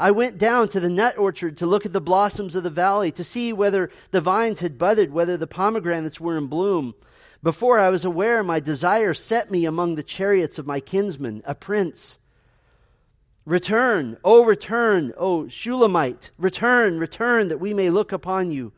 I 0.00 0.10
went 0.12 0.38
down 0.38 0.68
to 0.70 0.80
the 0.80 0.90
nut 0.90 1.18
orchard 1.18 1.58
to 1.58 1.66
look 1.66 1.84
at 1.84 1.92
the 1.92 2.00
blossoms 2.00 2.54
of 2.54 2.62
the 2.62 2.70
valley, 2.70 3.10
to 3.12 3.24
see 3.24 3.52
whether 3.52 3.90
the 4.10 4.20
vines 4.20 4.60
had 4.60 4.78
budded, 4.78 5.12
whether 5.12 5.36
the 5.36 5.46
pomegranates 5.46 6.20
were 6.20 6.36
in 6.36 6.46
bloom. 6.46 6.94
Before 7.42 7.78
I 7.78 7.88
was 7.88 8.04
aware, 8.04 8.42
my 8.42 8.60
desire 8.60 9.14
set 9.14 9.50
me 9.50 9.64
among 9.64 9.94
the 9.94 10.02
chariots 10.02 10.58
of 10.58 10.66
my 10.66 10.80
kinsman, 10.80 11.42
a 11.44 11.54
prince. 11.54 12.18
Return, 13.44 14.18
O 14.24 14.44
return, 14.44 15.12
O 15.16 15.48
Shulamite, 15.48 16.30
return, 16.36 16.98
return, 16.98 17.48
that 17.48 17.60
we 17.60 17.74
may 17.74 17.90
look 17.90 18.12
upon 18.12 18.50
you. 18.50 18.72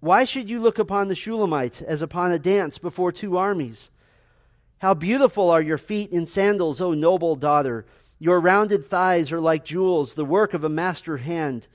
Why 0.00 0.24
should 0.24 0.50
you 0.50 0.60
look 0.60 0.78
upon 0.78 1.08
the 1.08 1.14
Shulamite 1.14 1.80
as 1.82 2.02
upon 2.02 2.30
a 2.30 2.38
dance 2.38 2.78
before 2.78 3.12
two 3.12 3.36
armies? 3.36 3.90
How 4.78 4.92
beautiful 4.92 5.50
are 5.50 5.62
your 5.62 5.78
feet 5.78 6.10
in 6.10 6.26
sandals, 6.26 6.80
O 6.80 6.92
noble 6.92 7.34
daughter! 7.34 7.86
Your 8.18 8.38
rounded 8.40 8.86
thighs 8.86 9.32
are 9.32 9.40
like 9.40 9.64
jewels, 9.64 10.14
the 10.14 10.24
work 10.24 10.54
of 10.54 10.64
a 10.64 10.68
master 10.68 11.16
hand. 11.16 11.66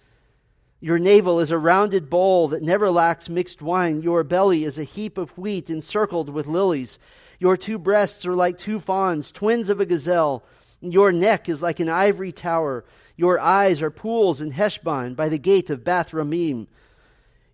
Your 0.80 0.98
navel 0.98 1.40
is 1.40 1.52
a 1.52 1.58
rounded 1.58 2.10
bowl 2.10 2.48
that 2.50 2.64
never 2.64 2.90
lacks 2.90 3.30
mixed 3.30 3.62
wine. 3.62 4.02
Your 4.02 4.24
belly 4.24 4.64
is 4.64 4.80
a 4.80 4.84
heap 4.84 5.18
of 5.18 5.38
wheat 5.38 5.70
encircled 5.70 6.30
with 6.30 6.48
lilies. 6.48 6.98
Your 7.40 7.58
two 7.58 7.78
breasts 7.78 8.26
are 8.26 8.36
like 8.36 8.58
two 8.58 8.80
fawns, 8.80 9.32
twins 9.32 9.70
of 9.70 9.80
a 9.80 9.86
gazelle. 9.86 10.44
Your 10.80 11.12
neck 11.12 11.50
is 11.50 11.62
like 11.62 11.80
an 11.80 11.90
ivory 11.90 12.32
tower. 12.32 12.86
Your 13.16 13.40
eyes 13.40 13.82
are 13.82 13.92
pools 13.92 14.42
in 14.42 14.52
Heshbon 14.52 15.16
by 15.16 15.30
the 15.30 15.38
gate 15.38 15.70
of 15.70 15.84
Bath 15.84 16.12
Rabbim. 16.12 16.68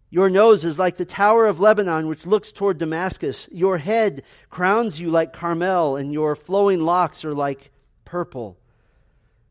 Your 0.10 0.30
nose 0.30 0.64
is 0.64 0.80
like 0.80 0.96
the 0.96 1.06
tower 1.06 1.48
of 1.48 1.60
Lebanon, 1.60 2.08
which 2.08 2.26
looks 2.26 2.52
toward 2.52 2.78
Damascus. 2.78 3.50
Your 3.52 3.78
head 3.78 4.24
crowns 4.50 5.00
you 5.00 5.10
like 5.10 5.34
Carmel, 5.34 5.96
and 5.98 6.14
your 6.14 6.36
flowing 6.36 6.82
locks 6.82 7.26
are 7.26 7.34
like 7.34 7.72
purple. 8.06 8.58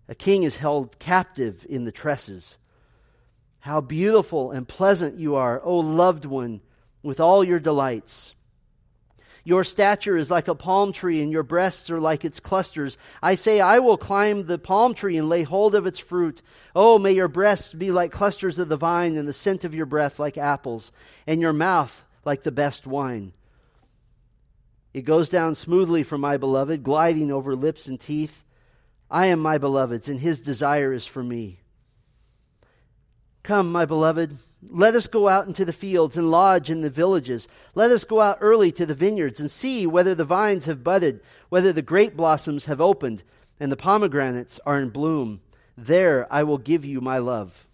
A 0.09 0.15
king 0.15 0.45
is 0.45 0.57
held 0.57 0.99
captive 0.99 1.67
in 1.69 1.85
the 1.85 1.93
tresses. 1.93 2.59
How 3.59 3.81
beautiful 3.81 4.53
and 4.53 4.67
pleasant 4.67 5.19
you 5.19 5.35
are, 5.35 5.61
O 5.63 5.79
loved 5.79 6.25
one, 6.25 6.61
with 7.03 7.19
all 7.19 7.43
your 7.43 7.59
delights. 7.59 8.36
Your 9.47 9.63
stature 9.63 10.17
is 10.17 10.29
like 10.29 10.49
a 10.49 10.57
palm 10.57 10.93
tree, 10.93 11.23
and 11.23 11.31
your 11.31 11.45
breasts 11.45 11.89
are 11.89 12.01
like 12.01 12.25
its 12.25 12.41
clusters. 12.41 12.99
I 13.23 13.37
say, 13.37 13.61
I 13.61 13.79
will 13.79 13.97
climb 13.97 14.45
the 14.45 14.59
palm 14.59 14.93
tree 14.93 15.17
and 15.17 15.29
lay 15.29 15.45
hold 15.45 15.77
of 15.77 15.87
its 15.87 16.01
fruit. 16.01 16.43
Oh, 16.75 16.99
may 16.99 17.13
your 17.13 17.29
breasts 17.29 17.73
be 17.73 17.93
like 17.93 18.11
clusters 18.11 18.59
of 18.59 18.69
the 18.69 18.77
vine, 18.77 19.17
and 19.17 19.29
the 19.29 19.33
scent 19.33 19.63
of 19.63 19.73
your 19.73 19.87
breath 19.87 20.19
like 20.19 20.37
apples, 20.37 20.91
and 21.29 21.41
your 21.41 21.53
mouth 21.53 22.05
like 22.25 22.43
the 22.43 22.51
best 22.51 22.89
wine. 22.89 23.35
It 24.93 25.03
goes 25.03 25.29
down 25.29 25.55
smoothly 25.55 26.03
for 26.03 26.19
my 26.19 26.39
beloved, 26.39 26.83
gliding 26.83 27.31
over 27.31 27.55
lips 27.55 27.87
and 27.87 28.01
teeth. 28.01 28.45
I 29.09 29.27
am 29.27 29.39
my 29.39 29.59
beloved's, 29.59 30.09
and 30.09 30.19
his 30.19 30.41
desire 30.41 30.93
is 30.93 31.07
for 31.07 31.23
me. 31.23 31.61
Come, 33.45 33.71
my 33.71 33.85
beloved, 33.85 34.39
let 34.71 34.95
us 34.95 35.07
go 35.07 35.29
out 35.29 35.47
into 35.47 35.65
the 35.65 35.73
fields 35.73 36.17
and 36.17 36.31
lodge 36.31 36.71
in 36.71 36.81
the 36.81 36.91
villages. 36.91 37.49
Let 37.75 37.91
us 37.91 38.05
go 38.05 38.21
out 38.21 38.39
early 38.41 38.73
to 38.73 38.87
the 38.87 38.95
vineyards 38.95 39.41
and 39.41 39.51
see 39.51 39.87
whether 39.87 40.15
the 40.15 40.25
vines 40.25 40.67
have 40.67 40.85
budded, 40.85 41.21
whether 41.49 41.73
the 41.73 41.83
grape 41.83 42.17
blossoms 42.17 42.67
have 42.67 42.81
opened, 42.81 43.23
and 43.59 43.73
the 43.73 43.77
pomegranates 43.77 44.61
are 44.67 44.79
in 44.79 44.91
bloom. 44.91 45.41
There 45.77 46.27
I 46.33 46.43
will 46.43 46.59
give 46.59 46.85
you 46.85 47.01
my 47.01 47.19
love. 47.19 47.67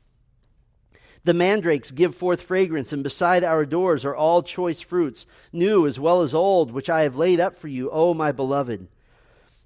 The 1.25 1.35
mandrakes 1.35 1.93
give 1.93 2.17
forth 2.17 2.43
fragrance, 2.43 2.93
and 2.93 3.03
beside 3.03 3.45
our 3.45 3.65
doors 3.65 4.05
are 4.05 4.17
all 4.17 4.43
choice 4.43 4.81
fruits, 4.81 5.27
new 5.53 5.87
as 5.87 6.01
well 6.01 6.23
as 6.23 6.35
old, 6.35 6.73
which 6.73 6.91
I 6.91 7.03
have 7.03 7.15
laid 7.15 7.39
up 7.39 7.57
for 7.57 7.69
you, 7.69 7.91
O 7.91 8.13
my 8.13 8.33
beloved. 8.33 8.89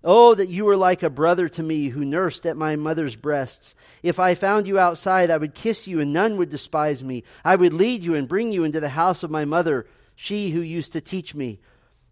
Oh, 0.08 0.36
that 0.36 0.48
you 0.48 0.64
were 0.64 0.76
like 0.76 1.02
a 1.02 1.10
brother 1.10 1.48
to 1.48 1.62
me 1.64 1.88
who 1.88 2.04
nursed 2.04 2.46
at 2.46 2.56
my 2.56 2.76
mother's 2.76 3.16
breasts. 3.16 3.74
If 4.04 4.20
I 4.20 4.36
found 4.36 4.68
you 4.68 4.78
outside, 4.78 5.32
I 5.32 5.36
would 5.36 5.52
kiss 5.52 5.88
you 5.88 5.98
and 5.98 6.12
none 6.12 6.36
would 6.36 6.48
despise 6.48 7.02
me. 7.02 7.24
I 7.44 7.56
would 7.56 7.74
lead 7.74 8.04
you 8.04 8.14
and 8.14 8.28
bring 8.28 8.52
you 8.52 8.62
into 8.62 8.78
the 8.78 8.90
house 8.90 9.24
of 9.24 9.32
my 9.32 9.44
mother, 9.44 9.84
she 10.14 10.50
who 10.50 10.60
used 10.60 10.92
to 10.92 11.00
teach 11.00 11.34
me. 11.34 11.58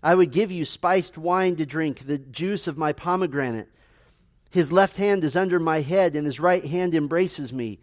I 0.02 0.16
would 0.16 0.32
give 0.32 0.50
you 0.50 0.64
spiced 0.64 1.16
wine 1.16 1.54
to 1.54 1.66
drink, 1.66 2.00
the 2.00 2.18
juice 2.18 2.66
of 2.66 2.76
my 2.76 2.92
pomegranate. 2.92 3.68
His 4.50 4.72
left 4.72 4.96
hand 4.96 5.22
is 5.22 5.36
under 5.36 5.60
my 5.60 5.80
head 5.80 6.16
and 6.16 6.26
his 6.26 6.40
right 6.40 6.64
hand 6.64 6.96
embraces 6.96 7.52
me. 7.52 7.78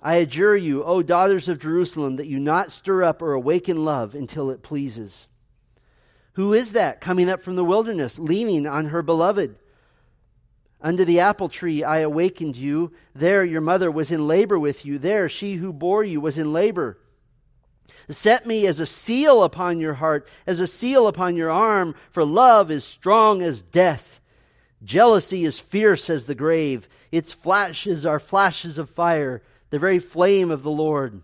I 0.00 0.14
adjure 0.14 0.56
you, 0.56 0.84
O 0.84 1.02
daughters 1.02 1.48
of 1.48 1.58
Jerusalem, 1.58 2.14
that 2.14 2.28
you 2.28 2.38
not 2.38 2.70
stir 2.70 3.02
up 3.02 3.22
or 3.22 3.32
awaken 3.32 3.84
love 3.84 4.14
until 4.14 4.50
it 4.50 4.62
pleases. 4.62 5.26
Who 6.34 6.54
is 6.54 6.72
that 6.72 7.00
coming 7.00 7.28
up 7.28 7.42
from 7.42 7.56
the 7.56 7.64
wilderness, 7.64 8.18
leaning 8.18 8.66
on 8.66 8.86
her 8.86 9.02
beloved? 9.02 9.56
Under 10.80 11.04
the 11.04 11.20
apple 11.20 11.48
tree 11.48 11.84
I 11.84 11.98
awakened 11.98 12.56
you. 12.56 12.92
There 13.14 13.44
your 13.44 13.60
mother 13.60 13.90
was 13.90 14.10
in 14.10 14.26
labor 14.26 14.58
with 14.58 14.84
you. 14.84 14.98
There 14.98 15.28
she 15.28 15.54
who 15.54 15.72
bore 15.72 16.04
you 16.04 16.20
was 16.20 16.38
in 16.38 16.52
labor. 16.52 16.98
Set 18.08 18.46
me 18.46 18.66
as 18.66 18.80
a 18.80 18.86
seal 18.86 19.42
upon 19.42 19.78
your 19.78 19.94
heart, 19.94 20.26
as 20.46 20.58
a 20.58 20.66
seal 20.66 21.06
upon 21.06 21.36
your 21.36 21.50
arm, 21.50 21.94
for 22.10 22.24
love 22.24 22.70
is 22.70 22.84
strong 22.84 23.42
as 23.42 23.62
death. 23.62 24.20
Jealousy 24.82 25.44
is 25.44 25.58
fierce 25.58 26.08
as 26.08 26.26
the 26.26 26.34
grave. 26.34 26.88
Its 27.12 27.32
flashes 27.32 28.06
are 28.06 28.18
flashes 28.18 28.78
of 28.78 28.88
fire, 28.88 29.42
the 29.68 29.78
very 29.78 29.98
flame 29.98 30.50
of 30.50 30.62
the 30.62 30.70
Lord. 30.70 31.22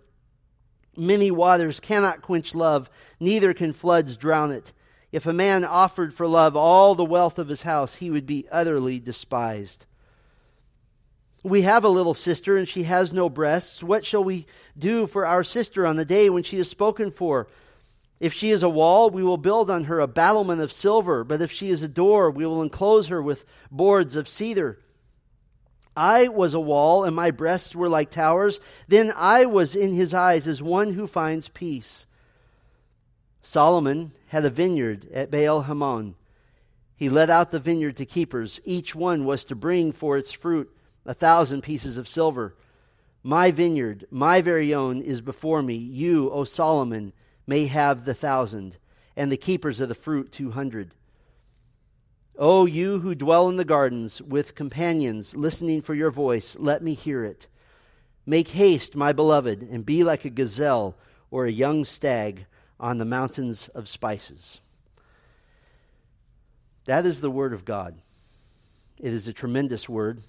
Many 0.97 1.31
waters 1.31 1.81
cannot 1.81 2.23
quench 2.23 2.55
love, 2.55 2.91
neither 3.19 3.55
can 3.55 3.73
floods 3.73 4.17
drown 4.17 4.53
it. 4.53 4.73
If 5.13 5.27
a 5.27 5.33
man 5.33 5.65
offered 5.65 6.13
for 6.13 6.27
love 6.27 6.57
all 6.57 6.95
the 6.95 7.05
wealth 7.05 7.39
of 7.39 7.49
his 7.49 7.63
house, 7.63 7.97
he 7.97 8.11
would 8.11 8.27
be 8.27 8.47
utterly 8.51 8.99
despised. 8.99 9.87
We 11.43 11.63
have 11.63 11.85
a 11.85 11.89
little 11.89 12.15
sister, 12.15 12.57
and 12.57 12.69
she 12.69 12.83
has 12.85 13.13
no 13.13 13.29
breasts. 13.29 13.83
What 13.83 14.05
shall 14.05 14.25
we 14.25 14.47
do 14.77 15.07
for 15.07 15.25
our 15.25 15.45
sister 15.45 15.87
on 15.87 15.97
the 15.97 16.05
day 16.05 16.29
when 16.29 16.43
she 16.43 16.59
is 16.59 16.69
spoken 16.69 17.11
for? 17.11 17.47
If 18.19 18.33
she 18.33 18.51
is 18.51 18.63
a 18.63 18.69
wall, 18.69 19.11
we 19.11 19.23
will 19.23 19.37
build 19.37 19.71
on 19.71 19.85
her 19.85 20.01
a 20.01 20.09
battlement 20.09 20.61
of 20.61 20.73
silver, 20.73 21.23
but 21.23 21.41
if 21.41 21.53
she 21.53 21.71
is 21.71 21.83
a 21.83 21.89
door, 21.89 22.31
we 22.31 22.47
will 22.47 22.63
enclose 22.63 23.09
her 23.09 23.23
with 23.23 23.45
boards 23.71 24.17
of 24.17 24.29
cedar. 24.29 24.81
I 25.97 26.29
was 26.29 26.53
a 26.53 26.61
wall, 26.61 27.05
and 27.05 27.15
my 27.15 27.31
breasts 27.31 27.75
were 27.75 27.89
like 27.89 28.11
towers. 28.11 28.59
Then 28.89 29.13
I 29.15 29.47
was 29.47 29.77
in 29.77 29.93
his 29.93 30.13
eyes 30.13 30.47
as 30.47 30.63
one 30.63 30.95
who 30.95 31.07
finds 31.07 31.49
peace. 31.49 32.07
Solomon 33.49 34.11
had 34.27 34.45
a 34.45 34.51
vineyard 34.51 35.09
at 35.15 35.31
Baal 35.31 35.63
Hamon. 35.63 36.17
He 36.97 37.09
let 37.09 37.31
out 37.31 37.53
the 37.53 37.61
vineyard 37.61 37.97
to 37.99 38.05
keepers. 38.05 38.61
Each 38.65 38.93
one 38.93 39.25
was 39.25 39.45
to 39.45 39.55
bring 39.55 39.93
for 39.93 40.19
its 40.19 40.33
fruit 40.33 40.77
a 41.05 41.15
thousand 41.15 41.63
pieces 41.63 41.97
of 41.97 42.09
silver. 42.09 42.57
My 43.23 43.53
vineyard, 43.53 44.05
my 44.11 44.41
very 44.41 44.75
own, 44.75 45.01
is 45.01 45.21
before 45.21 45.63
me. 45.63 45.77
You, 45.77 46.29
O 46.33 46.43
Solomon, 46.43 47.13
may 47.47 47.67
have 47.67 48.05
the 48.05 48.15
thousand, 48.15 48.79
and 49.15 49.31
the 49.31 49.37
keepers 49.37 49.79
of 49.79 49.89
the 49.89 49.95
fruit 49.95 50.33
two 50.33 50.51
hundred. 50.51 50.91
O 52.37 52.67
you 52.67 52.99
who 52.99 53.15
dwell 53.15 53.49
in 53.49 53.59
the 53.59 53.65
gardens 53.65 54.21
with 54.21 54.57
companions, 54.57 55.37
listening 55.37 55.83
for 55.83 55.95
your 55.95 56.11
voice, 56.11 56.57
let 56.59 56.83
me 56.83 56.95
hear 56.95 57.25
it. 57.25 57.47
Make 58.27 58.49
haste, 58.49 58.97
my 58.97 59.13
beloved, 59.13 59.63
and 59.63 59.87
be 59.87 60.03
like 60.03 60.25
a 60.25 60.31
gazelle 60.31 60.97
or 61.31 61.47
a 61.47 61.53
young 61.53 61.85
stag 61.85 62.47
on 62.79 62.99
the 62.99 63.05
mountains 63.05 63.69
of 63.69 63.89
spices. 63.89 64.61
That 66.85 67.07
is 67.07 67.21
the 67.21 67.31
word 67.31 67.53
of 67.53 67.65
God. 67.65 67.97
It 68.99 69.13
is 69.13 69.27
a 69.27 69.33
tremendous 69.33 69.89
word. 69.89 70.23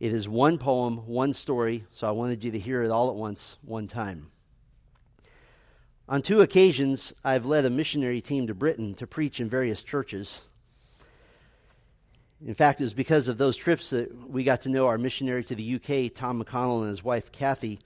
It 0.00 0.12
is 0.12 0.28
one 0.28 0.58
poem, 0.58 1.06
one 1.06 1.32
story, 1.32 1.84
so 1.92 2.08
I 2.08 2.12
wanted 2.12 2.42
you 2.42 2.50
to 2.52 2.58
hear 2.58 2.82
it 2.82 2.90
all 2.90 3.08
at 3.08 3.14
once, 3.14 3.56
one 3.62 3.86
time. 3.86 4.28
On 6.08 6.20
two 6.20 6.40
occasions, 6.40 7.12
I've 7.24 7.46
led 7.46 7.64
a 7.64 7.70
missionary 7.70 8.20
team 8.20 8.48
to 8.48 8.54
Britain 8.54 8.94
to 8.94 9.06
preach 9.06 9.38
in 9.38 9.48
various 9.48 9.82
churches. 9.82 10.42
In 12.44 12.54
fact, 12.54 12.80
it 12.80 12.84
was 12.84 12.94
because 12.94 13.28
of 13.28 13.38
those 13.38 13.56
trips 13.56 13.90
that 13.90 14.28
we 14.28 14.42
got 14.42 14.62
to 14.62 14.68
know 14.68 14.88
our 14.88 14.98
missionary 14.98 15.44
to 15.44 15.54
the 15.54 15.76
UK, 15.76 16.12
Tom 16.12 16.42
McConnell, 16.42 16.80
and 16.80 16.90
his 16.90 17.04
wife, 17.04 17.30
Kathy. 17.30 17.78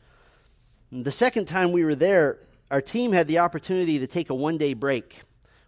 The 0.91 1.13
second 1.13 1.47
time 1.47 1.73
we 1.73 1.85
were 1.85 1.95
there, 1.95 2.39
our 2.71 2.81
team 2.81 3.13
had 3.13 3.27
the 3.27 3.39
opportunity 3.39 3.99
to 3.99 4.07
take 4.07 4.31
a 4.31 4.35
one 4.35 4.59
day 4.59 4.75
break. 4.75 5.23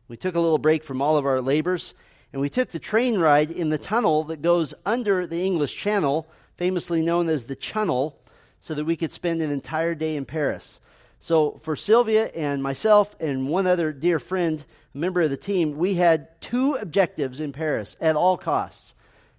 We 0.08 0.16
took 0.16 0.34
a 0.34 0.40
little 0.40 0.58
break 0.58 0.82
from 0.82 1.00
all 1.00 1.16
of 1.16 1.26
our 1.26 1.40
labors 1.40 1.94
and 2.32 2.42
we 2.42 2.50
took 2.50 2.70
the 2.70 2.78
train 2.78 3.18
ride 3.18 3.50
in 3.50 3.70
the 3.70 3.78
tunnel 3.78 4.24
that 4.24 4.42
goes 4.42 4.74
under 4.84 5.26
the 5.26 5.44
English 5.44 5.76
Channel, 5.76 6.28
famously 6.56 7.02
known 7.02 7.28
as 7.28 7.44
the 7.44 7.56
Chunnel, 7.56 8.18
so 8.60 8.74
that 8.74 8.84
we 8.84 8.96
could 8.96 9.12
spend 9.12 9.40
an 9.40 9.50
entire 9.50 9.94
day 9.94 10.16
in 10.16 10.26
Paris. 10.26 10.80
So, 11.20 11.58
for 11.62 11.74
Sylvia 11.74 12.26
and 12.26 12.62
myself 12.62 13.16
and 13.18 13.48
one 13.48 13.66
other 13.66 13.92
dear 13.92 14.18
friend, 14.18 14.64
a 14.94 14.98
member 14.98 15.22
of 15.22 15.30
the 15.30 15.36
team, 15.36 15.76
we 15.76 15.94
had 15.94 16.40
two 16.40 16.74
objectives 16.74 17.40
in 17.40 17.52
Paris 17.52 17.96
at 18.00 18.14
all 18.14 18.36
costs. 18.36 18.94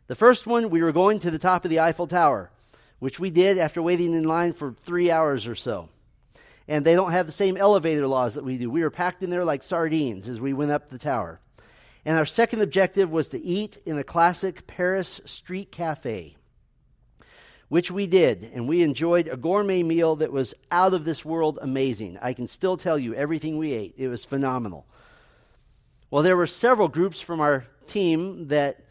The 0.08 0.16
first 0.16 0.48
one, 0.48 0.70
we 0.70 0.82
were 0.82 0.92
going 0.92 1.20
to 1.20 1.32
the 1.32 1.40
top 1.40 1.64
of 1.64 1.70
the 1.70 1.80
Eiffel 1.80 2.08
Tower, 2.08 2.50
which 2.98 3.20
we 3.20 3.30
did 3.30 3.58
after 3.58 3.82
waiting 3.82 4.14
in 4.14 4.24
line 4.24 4.54
for 4.54 4.74
three 4.82 5.12
hours 5.12 5.48
or 5.48 5.56
so. 5.56 5.90
And 6.70 6.86
they 6.86 6.94
don't 6.94 7.12
have 7.12 7.26
the 7.26 7.32
same 7.32 7.58
elevator 7.58 8.08
laws 8.08 8.36
that 8.36 8.46
we 8.46 8.60
do. 8.60 8.70
We 8.70 8.84
were 8.84 8.92
packed 8.92 9.24
in 9.24 9.32
there 9.32 9.44
like 9.44 9.64
sardines 9.64 10.30
as 10.30 10.40
we 10.40 10.54
went 10.54 10.72
up 10.72 10.88
the 10.88 11.00
tower. 11.00 11.42
And 12.06 12.16
our 12.16 12.28
second 12.28 12.62
objective 12.62 13.10
was 13.10 13.30
to 13.30 13.42
eat 13.42 13.80
in 13.88 13.98
a 13.98 14.04
classic 14.04 14.68
Paris 14.68 15.20
street 15.26 15.72
cafe, 15.72 16.38
which 17.70 17.90
we 17.90 18.06
did. 18.06 18.52
And 18.54 18.70
we 18.70 18.84
enjoyed 18.84 19.28
a 19.28 19.36
gourmet 19.36 19.82
meal 19.82 20.18
that 20.18 20.32
was 20.32 20.54
out 20.70 20.94
of 20.94 21.06
this 21.06 21.26
world 21.26 21.58
amazing. 21.60 22.20
I 22.22 22.34
can 22.34 22.46
still 22.46 22.78
tell 22.78 23.00
you 23.00 23.16
everything 23.16 23.58
we 23.58 23.74
ate, 23.74 23.96
it 23.98 24.08
was 24.08 24.24
phenomenal. 24.24 24.86
Well, 26.12 26.22
there 26.22 26.38
were 26.38 26.48
several 26.48 26.88
groups 26.88 27.20
from 27.20 27.42
our 27.42 27.66
team 27.88 28.50
that 28.50 28.86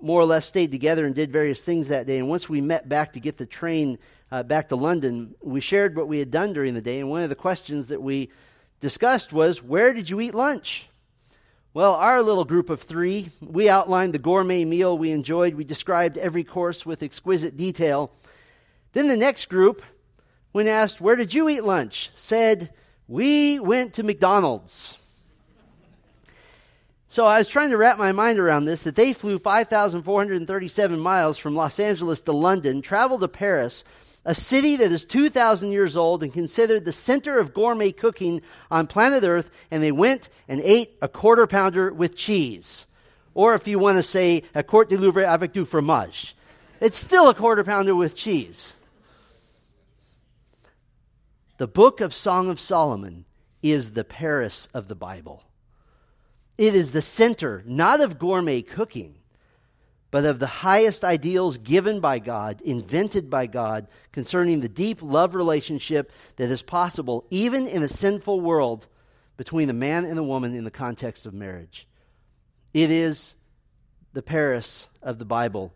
more 0.00 0.20
or 0.20 0.26
less 0.26 0.44
stayed 0.44 0.72
together 0.72 1.06
and 1.06 1.14
did 1.14 1.30
various 1.30 1.62
things 1.62 1.86
that 1.88 2.08
day. 2.08 2.18
And 2.18 2.28
once 2.28 2.48
we 2.48 2.60
met 2.60 2.88
back 2.88 3.12
to 3.12 3.20
get 3.20 3.36
the 3.36 3.46
train 3.46 3.98
uh, 4.30 4.42
back 4.42 4.68
to 4.68 4.76
London, 4.76 5.34
we 5.42 5.60
shared 5.60 5.96
what 5.96 6.08
we 6.08 6.18
had 6.18 6.30
done 6.30 6.52
during 6.52 6.74
the 6.74 6.80
day. 6.80 7.00
And 7.00 7.08
one 7.08 7.22
of 7.22 7.28
the 7.28 7.34
questions 7.34 7.88
that 7.88 8.02
we 8.02 8.30
discussed 8.80 9.32
was, 9.32 9.62
Where 9.62 9.92
did 9.92 10.10
you 10.10 10.20
eat 10.20 10.34
lunch? 10.34 10.88
Well, 11.74 11.94
our 11.94 12.22
little 12.22 12.44
group 12.44 12.70
of 12.70 12.80
three, 12.80 13.28
we 13.40 13.68
outlined 13.68 14.14
the 14.14 14.18
gourmet 14.18 14.64
meal 14.64 14.96
we 14.96 15.10
enjoyed. 15.10 15.54
We 15.54 15.64
described 15.64 16.16
every 16.16 16.42
course 16.42 16.86
with 16.86 17.02
exquisite 17.02 17.56
detail. 17.56 18.10
Then 18.92 19.08
the 19.08 19.16
next 19.16 19.50
group, 19.50 19.82
when 20.52 20.68
asked, 20.68 21.00
Where 21.00 21.16
did 21.16 21.34
you 21.34 21.48
eat 21.48 21.64
lunch? 21.64 22.10
said, 22.14 22.70
We 23.06 23.60
went 23.60 23.92
to 23.94 24.02
McDonald's. 24.02 24.96
So 27.08 27.24
I 27.26 27.38
was 27.38 27.48
trying 27.48 27.70
to 27.70 27.76
wrap 27.76 27.98
my 27.98 28.12
mind 28.12 28.38
around 28.38 28.64
this 28.64 28.82
that 28.82 28.94
they 28.94 29.12
flew 29.12 29.38
5,437 29.38 30.98
miles 30.98 31.38
from 31.38 31.54
Los 31.54 31.78
Angeles 31.78 32.20
to 32.22 32.32
London, 32.32 32.82
traveled 32.82 33.20
to 33.20 33.28
Paris, 33.28 33.84
a 34.26 34.34
city 34.34 34.76
that 34.76 34.90
is 34.90 35.04
2,000 35.04 35.70
years 35.70 35.96
old 35.96 36.22
and 36.22 36.32
considered 36.32 36.84
the 36.84 36.92
center 36.92 37.38
of 37.38 37.54
gourmet 37.54 37.92
cooking 37.92 38.42
on 38.70 38.88
planet 38.88 39.22
Earth, 39.22 39.50
and 39.70 39.82
they 39.82 39.92
went 39.92 40.28
and 40.48 40.60
ate 40.62 40.96
a 41.00 41.08
quarter 41.08 41.46
pounder 41.46 41.92
with 41.92 42.16
cheese. 42.16 42.88
Or 43.34 43.54
if 43.54 43.68
you 43.68 43.78
want 43.78 43.98
to 43.98 44.02
say 44.02 44.42
a 44.54 44.64
quart 44.64 44.90
de 44.90 44.98
Louvre 44.98 45.24
avec 45.24 45.52
du 45.52 45.64
fromage, 45.64 46.34
it's 46.80 46.98
still 46.98 47.28
a 47.28 47.34
quarter 47.34 47.62
pounder 47.62 47.94
with 47.94 48.16
cheese. 48.16 48.74
The 51.58 51.68
book 51.68 52.00
of 52.00 52.12
Song 52.12 52.50
of 52.50 52.58
Solomon 52.58 53.26
is 53.62 53.92
the 53.92 54.04
Paris 54.04 54.68
of 54.74 54.88
the 54.88 54.94
Bible. 54.96 55.44
It 56.58 56.74
is 56.74 56.92
the 56.92 57.02
center, 57.02 57.62
not 57.64 58.00
of 58.00 58.18
gourmet 58.18 58.62
cooking, 58.62 59.15
but 60.10 60.24
of 60.24 60.38
the 60.38 60.46
highest 60.46 61.04
ideals 61.04 61.58
given 61.58 62.00
by 62.00 62.18
God, 62.18 62.60
invented 62.62 63.28
by 63.28 63.46
God, 63.46 63.88
concerning 64.12 64.60
the 64.60 64.68
deep 64.68 65.02
love 65.02 65.34
relationship 65.34 66.12
that 66.36 66.50
is 66.50 66.62
possible, 66.62 67.24
even 67.30 67.66
in 67.66 67.82
a 67.82 67.88
sinful 67.88 68.40
world, 68.40 68.86
between 69.36 69.68
a 69.68 69.74
man 69.74 70.04
and 70.04 70.18
a 70.18 70.22
woman 70.22 70.54
in 70.54 70.64
the 70.64 70.70
context 70.70 71.26
of 71.26 71.34
marriage. 71.34 71.86
It 72.72 72.90
is 72.90 73.34
the 74.12 74.22
Paris 74.22 74.88
of 75.02 75.18
the 75.18 75.24
Bible. 75.24 75.72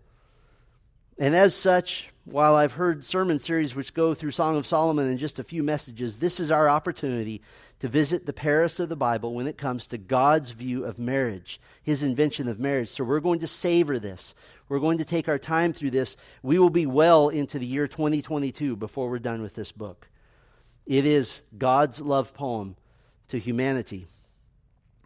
And 1.18 1.36
as 1.36 1.54
such, 1.54 2.08
while 2.24 2.54
I've 2.54 2.72
heard 2.72 3.04
sermon 3.04 3.38
series 3.38 3.74
which 3.74 3.92
go 3.92 4.14
through 4.14 4.30
Song 4.30 4.56
of 4.56 4.66
Solomon 4.66 5.10
in 5.10 5.18
just 5.18 5.38
a 5.38 5.44
few 5.44 5.62
messages, 5.62 6.18
this 6.18 6.40
is 6.40 6.50
our 6.50 6.68
opportunity 6.68 7.42
to 7.80 7.88
visit 7.88 8.26
the 8.26 8.32
Paris 8.32 8.78
of 8.78 8.88
the 8.88 8.96
Bible 8.96 9.34
when 9.34 9.46
it 9.46 9.58
comes 9.58 9.86
to 9.86 9.98
God's 9.98 10.50
view 10.50 10.84
of 10.84 10.98
marriage, 10.98 11.60
his 11.82 12.02
invention 12.02 12.46
of 12.46 12.60
marriage. 12.60 12.90
So 12.90 13.04
we're 13.04 13.20
going 13.20 13.40
to 13.40 13.46
savor 13.46 13.98
this. 13.98 14.34
We're 14.68 14.78
going 14.78 14.98
to 14.98 15.04
take 15.04 15.28
our 15.28 15.38
time 15.38 15.72
through 15.72 15.90
this. 15.90 16.16
We 16.42 16.58
will 16.58 16.70
be 16.70 16.86
well 16.86 17.28
into 17.28 17.58
the 17.58 17.66
year 17.66 17.88
2022 17.88 18.76
before 18.76 19.08
we're 19.08 19.18
done 19.18 19.42
with 19.42 19.54
this 19.54 19.72
book. 19.72 20.08
It 20.86 21.06
is 21.06 21.40
God's 21.56 22.00
love 22.00 22.34
poem 22.34 22.76
to 23.28 23.38
humanity. 23.38 24.06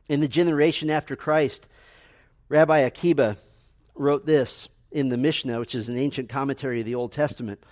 In 0.09 0.21
the 0.21 0.29
generation 0.29 0.91
after 0.91 1.17
Christ, 1.17 1.69
Rabbi 2.49 2.79
Akiba 2.81 3.37
wrote 3.95 4.27
this 4.27 4.69
in 4.91 5.09
the 5.09 5.17
Mishnah, 5.17 5.61
which 5.61 5.75
is 5.75 5.89
an 5.89 5.97
ancient 5.97 6.29
commentary 6.29 6.81
of 6.81 6.87
the 6.87 6.95
Old 6.95 7.13
Testament. 7.13 7.63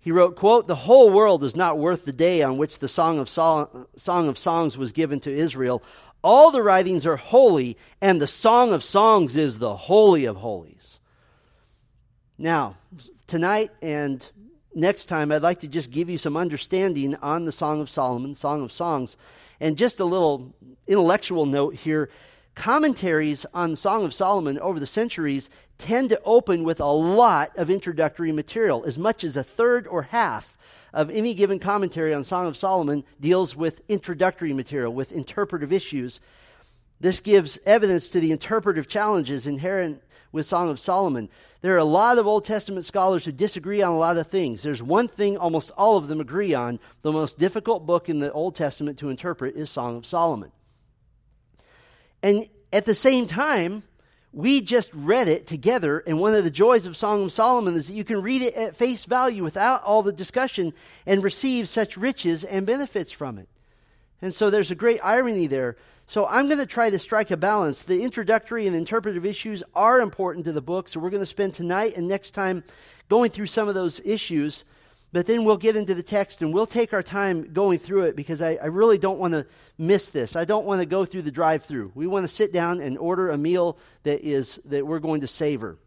He 0.00 0.12
wrote, 0.12 0.36
quote, 0.36 0.66
The 0.66 0.74
whole 0.74 1.10
world 1.10 1.44
is 1.44 1.54
not 1.54 1.78
worth 1.78 2.04
the 2.04 2.12
day 2.12 2.42
on 2.42 2.56
which 2.56 2.78
the 2.78 2.88
Song 2.88 3.18
of, 3.18 3.28
Sol- 3.28 3.86
Song 3.96 4.28
of 4.28 4.38
Songs 4.38 4.78
was 4.78 4.92
given 4.92 5.20
to 5.20 5.32
Israel. 5.32 5.82
All 6.24 6.50
the 6.50 6.62
writings 6.62 7.06
are 7.06 7.16
holy, 7.16 7.76
and 8.00 8.20
the 8.20 8.26
Song 8.26 8.72
of 8.72 8.82
Songs 8.82 9.36
is 9.36 9.58
the 9.58 9.76
Holy 9.76 10.24
of 10.24 10.36
Holies. 10.36 11.00
Now, 12.38 12.76
tonight 13.26 13.70
and 13.82 14.24
next 14.74 15.06
time, 15.06 15.30
I'd 15.32 15.42
like 15.42 15.60
to 15.60 15.68
just 15.68 15.90
give 15.90 16.08
you 16.08 16.16
some 16.16 16.36
understanding 16.36 17.14
on 17.16 17.44
the 17.44 17.52
Song 17.52 17.82
of 17.82 17.90
Solomon, 17.90 18.34
Song 18.34 18.62
of 18.62 18.72
Songs, 18.72 19.18
and 19.60 19.76
just 19.76 20.00
a 20.00 20.04
little 20.06 20.54
intellectual 20.86 21.44
note 21.44 21.74
here 21.74 22.08
commentaries 22.54 23.46
on 23.54 23.76
Song 23.76 24.04
of 24.04 24.12
Solomon 24.12 24.58
over 24.58 24.80
the 24.80 24.86
centuries 24.86 25.50
tend 25.78 26.10
to 26.10 26.20
open 26.24 26.64
with 26.64 26.80
a 26.80 26.86
lot 26.86 27.56
of 27.56 27.70
introductory 27.70 28.32
material. 28.32 28.84
As 28.84 28.98
much 28.98 29.24
as 29.24 29.36
a 29.36 29.44
third 29.44 29.86
or 29.86 30.02
half 30.02 30.58
of 30.92 31.10
any 31.10 31.34
given 31.34 31.58
commentary 31.58 32.12
on 32.12 32.24
Song 32.24 32.46
of 32.46 32.56
Solomon 32.56 33.04
deals 33.20 33.54
with 33.54 33.82
introductory 33.88 34.52
material, 34.52 34.92
with 34.92 35.12
interpretive 35.12 35.72
issues. 35.72 36.20
This 37.00 37.20
gives 37.20 37.58
evidence 37.64 38.10
to 38.10 38.20
the 38.20 38.32
interpretive 38.32 38.88
challenges 38.88 39.46
inherent 39.46 40.02
with 40.32 40.46
Song 40.46 40.68
of 40.68 40.78
Solomon. 40.78 41.28
There 41.60 41.74
are 41.74 41.78
a 41.78 41.84
lot 41.84 42.18
of 42.18 42.26
Old 42.26 42.44
Testament 42.44 42.86
scholars 42.86 43.24
who 43.24 43.32
disagree 43.32 43.82
on 43.82 43.92
a 43.92 43.98
lot 43.98 44.16
of 44.16 44.26
things. 44.26 44.62
There's 44.62 44.82
one 44.82 45.08
thing 45.08 45.36
almost 45.36 45.70
all 45.72 45.96
of 45.96 46.08
them 46.08 46.20
agree 46.20 46.54
on. 46.54 46.78
The 47.02 47.12
most 47.12 47.38
difficult 47.38 47.86
book 47.86 48.08
in 48.08 48.18
the 48.18 48.32
Old 48.32 48.54
Testament 48.54 48.98
to 48.98 49.08
interpret 49.08 49.56
is 49.56 49.70
Song 49.70 49.96
of 49.96 50.06
Solomon. 50.06 50.52
And 52.22 52.48
at 52.72 52.84
the 52.84 52.94
same 52.94 53.26
time, 53.26 53.82
we 54.32 54.60
just 54.60 54.90
read 54.94 55.26
it 55.26 55.46
together, 55.48 55.98
and 55.98 56.20
one 56.20 56.34
of 56.34 56.44
the 56.44 56.50
joys 56.52 56.86
of 56.86 56.96
Song 56.96 57.24
of 57.24 57.32
Solomon 57.32 57.74
is 57.74 57.88
that 57.88 57.94
you 57.94 58.04
can 58.04 58.22
read 58.22 58.42
it 58.42 58.54
at 58.54 58.76
face 58.76 59.04
value 59.04 59.42
without 59.42 59.82
all 59.82 60.02
the 60.02 60.12
discussion 60.12 60.72
and 61.04 61.24
receive 61.24 61.68
such 61.68 61.96
riches 61.96 62.44
and 62.44 62.64
benefits 62.64 63.10
from 63.10 63.38
it. 63.38 63.48
And 64.22 64.32
so 64.32 64.48
there's 64.48 64.70
a 64.70 64.76
great 64.76 65.00
irony 65.02 65.48
there. 65.48 65.76
So 66.06 66.26
I'm 66.26 66.46
going 66.46 66.58
to 66.58 66.66
try 66.66 66.90
to 66.90 66.98
strike 66.98 67.30
a 67.30 67.36
balance. 67.36 67.82
The 67.82 68.02
introductory 68.02 68.66
and 68.66 68.76
interpretive 68.76 69.24
issues 69.24 69.62
are 69.74 70.00
important 70.00 70.44
to 70.44 70.52
the 70.52 70.60
book, 70.60 70.88
so 70.88 71.00
we're 71.00 71.10
going 71.10 71.22
to 71.22 71.26
spend 71.26 71.54
tonight 71.54 71.96
and 71.96 72.06
next 72.06 72.32
time 72.32 72.62
going 73.08 73.30
through 73.30 73.46
some 73.46 73.68
of 73.68 73.74
those 73.74 74.00
issues. 74.04 74.64
But 75.12 75.26
then 75.26 75.44
we'll 75.44 75.56
get 75.56 75.76
into 75.76 75.94
the 75.94 76.02
text 76.02 76.40
and 76.40 76.54
we'll 76.54 76.66
take 76.66 76.92
our 76.92 77.02
time 77.02 77.52
going 77.52 77.78
through 77.78 78.04
it 78.04 78.16
because 78.16 78.40
I, 78.40 78.54
I 78.54 78.66
really 78.66 78.98
don't 78.98 79.18
want 79.18 79.32
to 79.34 79.46
miss 79.76 80.10
this. 80.10 80.36
I 80.36 80.44
don't 80.44 80.66
want 80.66 80.80
to 80.80 80.86
go 80.86 81.04
through 81.04 81.22
the 81.22 81.30
drive 81.30 81.64
through. 81.64 81.90
We 81.94 82.06
want 82.06 82.24
to 82.24 82.28
sit 82.28 82.52
down 82.52 82.80
and 82.80 82.96
order 82.96 83.30
a 83.30 83.38
meal 83.38 83.76
that 84.04 84.24
is 84.26 84.60
that 84.66 84.86
we're 84.86 85.00
going 85.00 85.22
to 85.22 85.26
savor. 85.26 85.78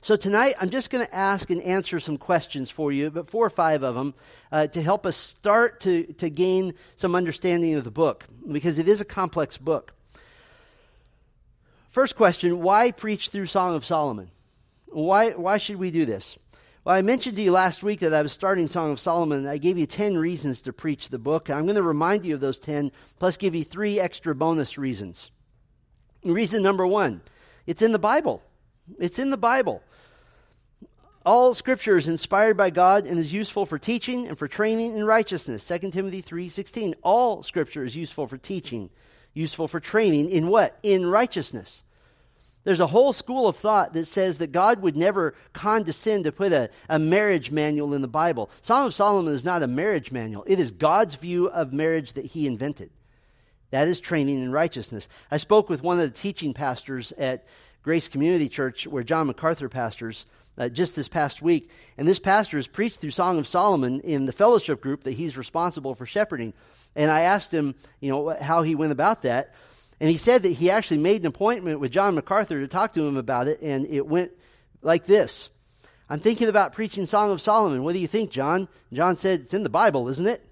So 0.00 0.16
tonight, 0.16 0.56
I'm 0.58 0.70
just 0.70 0.90
going 0.90 1.06
to 1.06 1.14
ask 1.14 1.48
and 1.50 1.62
answer 1.62 2.00
some 2.00 2.16
questions 2.16 2.70
for 2.70 2.90
you, 2.90 3.08
but 3.08 3.30
four 3.30 3.46
or 3.46 3.50
five 3.50 3.84
of 3.84 3.94
them, 3.94 4.14
uh, 4.50 4.66
to 4.66 4.82
help 4.82 5.06
us 5.06 5.16
start 5.16 5.78
to, 5.80 6.04
to 6.14 6.28
gain 6.28 6.74
some 6.96 7.14
understanding 7.14 7.76
of 7.76 7.84
the 7.84 7.92
book, 7.92 8.24
because 8.50 8.80
it 8.80 8.88
is 8.88 9.00
a 9.00 9.04
complex 9.04 9.58
book. 9.58 9.92
First 11.90 12.16
question 12.16 12.62
why 12.62 12.90
preach 12.90 13.28
through 13.28 13.46
Song 13.46 13.76
of 13.76 13.84
Solomon? 13.84 14.32
Why, 14.86 15.30
why 15.30 15.58
should 15.58 15.76
we 15.76 15.92
do 15.92 16.04
this? 16.04 16.36
Well, 16.84 16.96
I 16.96 17.02
mentioned 17.02 17.36
to 17.36 17.42
you 17.42 17.52
last 17.52 17.84
week 17.84 18.00
that 18.00 18.12
I 18.12 18.22
was 18.22 18.32
starting 18.32 18.66
Song 18.66 18.90
of 18.90 18.98
Solomon. 18.98 19.46
I 19.46 19.58
gave 19.58 19.78
you 19.78 19.86
10 19.86 20.18
reasons 20.18 20.62
to 20.62 20.72
preach 20.72 21.10
the 21.10 21.18
book. 21.18 21.48
I'm 21.48 21.64
going 21.64 21.76
to 21.76 21.82
remind 21.82 22.24
you 22.24 22.34
of 22.34 22.40
those 22.40 22.58
10, 22.58 22.90
plus 23.20 23.36
give 23.36 23.54
you 23.54 23.62
three 23.62 24.00
extra 24.00 24.34
bonus 24.34 24.76
reasons. 24.76 25.30
Reason 26.24 26.60
number 26.60 26.84
one 26.84 27.20
it's 27.66 27.82
in 27.82 27.92
the 27.92 28.00
Bible. 28.00 28.42
It's 28.98 29.20
in 29.20 29.30
the 29.30 29.36
Bible. 29.36 29.80
All 31.24 31.54
scripture 31.54 31.96
is 31.96 32.08
inspired 32.08 32.56
by 32.56 32.70
God 32.70 33.06
and 33.06 33.16
is 33.16 33.32
useful 33.32 33.64
for 33.64 33.78
teaching 33.78 34.26
and 34.26 34.36
for 34.36 34.48
training 34.48 34.96
in 34.96 35.04
righteousness. 35.04 35.62
2 35.62 35.92
Timothy 35.92 36.20
3:16. 36.20 36.96
All 37.02 37.44
scripture 37.44 37.84
is 37.84 37.94
useful 37.94 38.26
for 38.26 38.38
teaching, 38.38 38.90
useful 39.34 39.68
for 39.68 39.78
training 39.78 40.30
in 40.30 40.48
what? 40.48 40.76
In 40.82 41.06
righteousness. 41.06 41.84
There's 42.64 42.80
a 42.80 42.86
whole 42.86 43.12
school 43.12 43.48
of 43.48 43.56
thought 43.56 43.92
that 43.94 44.06
says 44.06 44.38
that 44.38 44.52
God 44.52 44.82
would 44.82 44.96
never 44.96 45.34
condescend 45.52 46.24
to 46.24 46.32
put 46.32 46.52
a, 46.52 46.70
a 46.88 46.98
marriage 46.98 47.50
manual 47.50 47.94
in 47.94 48.02
the 48.02 48.08
Bible. 48.08 48.50
Song 48.62 48.86
of 48.86 48.94
Solomon 48.94 49.34
is 49.34 49.44
not 49.44 49.62
a 49.62 49.66
marriage 49.66 50.12
manual, 50.12 50.44
it 50.46 50.60
is 50.60 50.70
God's 50.70 51.16
view 51.16 51.48
of 51.48 51.72
marriage 51.72 52.12
that 52.14 52.26
he 52.26 52.46
invented. 52.46 52.90
That 53.70 53.88
is 53.88 54.00
training 54.00 54.42
in 54.42 54.52
righteousness. 54.52 55.08
I 55.30 55.38
spoke 55.38 55.70
with 55.70 55.82
one 55.82 55.98
of 55.98 56.12
the 56.12 56.18
teaching 56.18 56.52
pastors 56.52 57.12
at 57.12 57.46
Grace 57.82 58.06
Community 58.06 58.48
Church, 58.48 58.86
where 58.86 59.02
John 59.02 59.26
MacArthur 59.26 59.68
pastors, 59.70 60.26
uh, 60.58 60.68
just 60.68 60.94
this 60.94 61.08
past 61.08 61.40
week. 61.42 61.70
And 61.96 62.06
this 62.06 62.18
pastor 62.18 62.58
has 62.58 62.66
preached 62.66 63.00
through 63.00 63.10
Song 63.10 63.38
of 63.38 63.48
Solomon 63.48 64.00
in 64.00 64.26
the 64.26 64.32
fellowship 64.32 64.80
group 64.80 65.04
that 65.04 65.12
he's 65.12 65.36
responsible 65.36 65.94
for 65.94 66.06
shepherding. 66.06 66.52
And 66.94 67.10
I 67.10 67.22
asked 67.22 67.52
him, 67.52 67.74
you 68.00 68.10
know, 68.10 68.36
how 68.40 68.62
he 68.62 68.74
went 68.74 68.92
about 68.92 69.22
that. 69.22 69.54
And 70.02 70.10
he 70.10 70.16
said 70.16 70.42
that 70.42 70.54
he 70.54 70.68
actually 70.68 70.98
made 70.98 71.20
an 71.20 71.28
appointment 71.28 71.78
with 71.78 71.92
John 71.92 72.16
MacArthur 72.16 72.58
to 72.58 72.66
talk 72.66 72.92
to 72.94 73.06
him 73.06 73.16
about 73.16 73.46
it, 73.46 73.62
and 73.62 73.86
it 73.86 74.04
went 74.04 74.32
like 74.82 75.06
this. 75.06 75.48
I'm 76.10 76.18
thinking 76.18 76.48
about 76.48 76.72
preaching 76.72 77.06
Song 77.06 77.30
of 77.30 77.40
Solomon. 77.40 77.84
What 77.84 77.92
do 77.92 78.00
you 78.00 78.08
think, 78.08 78.32
John? 78.32 78.66
John 78.92 79.14
said, 79.14 79.42
It's 79.42 79.54
in 79.54 79.62
the 79.62 79.70
Bible, 79.70 80.08
isn't 80.08 80.26
it? 80.26 80.44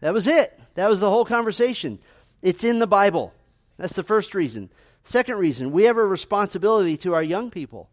That 0.00 0.12
was 0.12 0.26
it. 0.26 0.60
That 0.74 0.90
was 0.90 1.00
the 1.00 1.08
whole 1.08 1.24
conversation. 1.24 1.98
It's 2.42 2.62
in 2.62 2.78
the 2.78 2.86
Bible. 2.86 3.32
That's 3.78 3.94
the 3.94 4.02
first 4.02 4.34
reason. 4.34 4.68
Second 5.02 5.36
reason, 5.36 5.72
we 5.72 5.84
have 5.84 5.96
a 5.96 6.04
responsibility 6.04 6.98
to 6.98 7.14
our 7.14 7.22
young 7.22 7.50
people. 7.50 7.88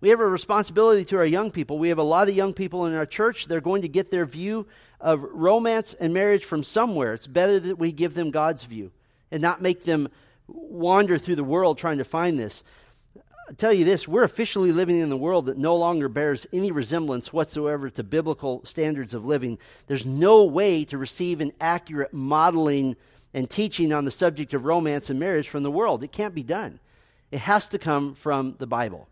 We 0.00 0.08
have 0.08 0.18
a 0.18 0.26
responsibility 0.26 1.04
to 1.04 1.18
our 1.18 1.24
young 1.24 1.52
people. 1.52 1.78
We 1.78 1.90
have 1.90 1.98
a 1.98 2.02
lot 2.02 2.28
of 2.28 2.34
young 2.34 2.52
people 2.52 2.86
in 2.86 2.96
our 2.96 3.06
church. 3.06 3.46
They're 3.46 3.60
going 3.60 3.82
to 3.82 3.88
get 3.88 4.10
their 4.10 4.26
view 4.26 4.66
of 5.00 5.22
romance 5.22 5.94
and 5.94 6.12
marriage 6.12 6.44
from 6.44 6.64
somewhere. 6.64 7.14
It's 7.14 7.28
better 7.28 7.60
that 7.60 7.78
we 7.78 7.92
give 7.92 8.14
them 8.14 8.32
God's 8.32 8.64
view 8.64 8.90
and 9.32 9.42
not 9.42 9.62
make 9.62 9.82
them 9.82 10.08
wander 10.46 11.18
through 11.18 11.36
the 11.36 11.42
world 11.42 11.78
trying 11.78 11.98
to 11.98 12.04
find 12.04 12.38
this. 12.38 12.62
I 13.48 13.54
tell 13.54 13.72
you 13.72 13.84
this, 13.84 14.06
we're 14.06 14.22
officially 14.22 14.70
living 14.70 14.98
in 14.98 15.10
a 15.10 15.16
world 15.16 15.46
that 15.46 15.58
no 15.58 15.74
longer 15.74 16.08
bears 16.08 16.46
any 16.52 16.70
resemblance 16.70 17.32
whatsoever 17.32 17.90
to 17.90 18.04
biblical 18.04 18.64
standards 18.64 19.14
of 19.14 19.24
living. 19.24 19.58
There's 19.88 20.06
no 20.06 20.44
way 20.44 20.84
to 20.84 20.98
receive 20.98 21.40
an 21.40 21.52
accurate 21.60 22.12
modeling 22.12 22.94
and 23.34 23.50
teaching 23.50 23.92
on 23.92 24.04
the 24.04 24.10
subject 24.10 24.54
of 24.54 24.66
romance 24.66 25.10
and 25.10 25.18
marriage 25.18 25.48
from 25.48 25.64
the 25.64 25.70
world. 25.70 26.04
It 26.04 26.12
can't 26.12 26.34
be 26.34 26.44
done. 26.44 26.78
It 27.30 27.40
has 27.40 27.66
to 27.68 27.78
come 27.78 28.14
from 28.14 28.56
the 28.58 28.66
Bible. 28.66 29.08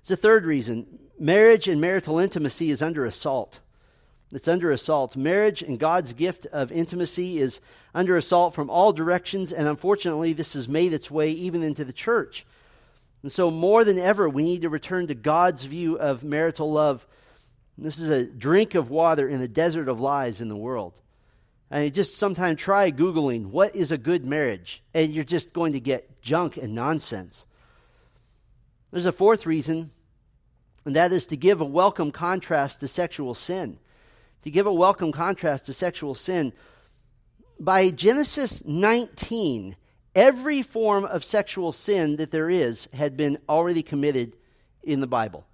It's 0.00 0.08
the 0.08 0.16
third 0.16 0.44
reason 0.44 0.98
marriage 1.20 1.68
and 1.68 1.80
marital 1.80 2.18
intimacy 2.18 2.70
is 2.70 2.82
under 2.82 3.04
assault. 3.04 3.60
It's 4.32 4.48
under 4.48 4.70
assault. 4.70 5.14
Marriage 5.14 5.60
and 5.60 5.78
God's 5.78 6.14
gift 6.14 6.46
of 6.46 6.72
intimacy 6.72 7.38
is 7.38 7.60
under 7.94 8.16
assault 8.16 8.54
from 8.54 8.70
all 8.70 8.92
directions, 8.92 9.52
and 9.52 9.68
unfortunately, 9.68 10.32
this 10.32 10.54
has 10.54 10.66
made 10.66 10.94
its 10.94 11.10
way 11.10 11.30
even 11.32 11.62
into 11.62 11.84
the 11.84 11.92
church. 11.92 12.46
And 13.22 13.30
so, 13.30 13.50
more 13.50 13.84
than 13.84 13.98
ever, 13.98 14.28
we 14.28 14.42
need 14.42 14.62
to 14.62 14.70
return 14.70 15.08
to 15.08 15.14
God's 15.14 15.64
view 15.64 15.98
of 15.98 16.24
marital 16.24 16.72
love. 16.72 17.06
This 17.76 17.98
is 17.98 18.08
a 18.08 18.24
drink 18.24 18.74
of 18.74 18.90
water 18.90 19.28
in 19.28 19.38
the 19.38 19.48
desert 19.48 19.88
of 19.88 20.00
lies 20.00 20.40
in 20.40 20.48
the 20.48 20.56
world. 20.56 20.94
And 21.70 21.92
just 21.92 22.16
sometimes 22.16 22.60
try 22.60 22.90
Googling, 22.90 23.46
what 23.46 23.76
is 23.76 23.92
a 23.92 23.98
good 23.98 24.24
marriage? 24.24 24.82
And 24.94 25.12
you're 25.12 25.24
just 25.24 25.52
going 25.52 25.72
to 25.74 25.80
get 25.80 26.22
junk 26.22 26.56
and 26.56 26.74
nonsense. 26.74 27.46
There's 28.90 29.06
a 29.06 29.12
fourth 29.12 29.46
reason, 29.46 29.90
and 30.84 30.96
that 30.96 31.12
is 31.12 31.26
to 31.26 31.36
give 31.36 31.60
a 31.60 31.66
welcome 31.66 32.12
contrast 32.12 32.80
to 32.80 32.88
sexual 32.88 33.34
sin 33.34 33.78
to 34.42 34.50
give 34.50 34.66
a 34.66 34.72
welcome 34.72 35.12
contrast 35.12 35.66
to 35.66 35.72
sexual 35.72 36.14
sin. 36.14 36.52
By 37.58 37.90
Genesis 37.90 38.62
19, 38.64 39.76
every 40.14 40.62
form 40.62 41.04
of 41.04 41.24
sexual 41.24 41.72
sin 41.72 42.16
that 42.16 42.30
there 42.30 42.50
is 42.50 42.88
had 42.92 43.16
been 43.16 43.38
already 43.48 43.82
committed 43.82 44.36
in 44.82 45.00
the 45.00 45.06
Bible. 45.06 45.46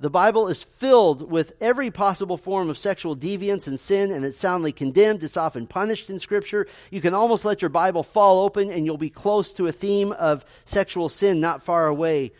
The 0.00 0.10
Bible 0.10 0.46
is 0.46 0.62
filled 0.62 1.28
with 1.28 1.54
every 1.60 1.90
possible 1.90 2.36
form 2.36 2.70
of 2.70 2.78
sexual 2.78 3.16
deviance 3.16 3.66
and 3.66 3.80
sin, 3.80 4.12
and 4.12 4.24
it's 4.24 4.38
soundly 4.38 4.70
condemned. 4.70 5.24
It's 5.24 5.36
often 5.36 5.66
punished 5.66 6.08
in 6.08 6.20
Scripture. 6.20 6.68
You 6.92 7.00
can 7.00 7.14
almost 7.14 7.44
let 7.44 7.62
your 7.62 7.68
Bible 7.68 8.04
fall 8.04 8.44
open, 8.44 8.70
and 8.70 8.86
you'll 8.86 8.96
be 8.96 9.10
close 9.10 9.52
to 9.54 9.66
a 9.66 9.72
theme 9.72 10.12
of 10.12 10.44
sexual 10.64 11.08
sin 11.08 11.40
not 11.40 11.64
far 11.64 11.88
away 11.88 12.30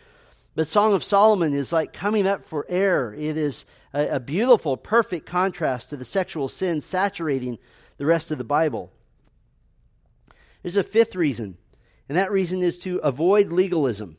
but 0.59 0.67
Song 0.67 0.91
of 0.91 1.05
Solomon 1.05 1.53
is 1.53 1.71
like 1.71 1.93
coming 1.93 2.27
up 2.27 2.43
for 2.43 2.65
air. 2.67 3.13
It 3.13 3.37
is 3.37 3.65
a, 3.93 4.15
a 4.15 4.19
beautiful, 4.19 4.75
perfect 4.75 5.25
contrast 5.25 5.89
to 5.89 5.95
the 5.95 6.03
sexual 6.03 6.49
sin 6.49 6.81
saturating 6.81 7.59
the 7.95 8.05
rest 8.05 8.29
of 8.29 8.37
the 8.37 8.43
Bible. 8.43 8.91
There's 10.61 10.75
a 10.75 10.83
fifth 10.83 11.15
reason, 11.15 11.55
and 12.09 12.17
that 12.17 12.29
reason 12.29 12.61
is 12.61 12.77
to 12.79 12.97
avoid 12.97 13.53
legalism. 13.53 14.17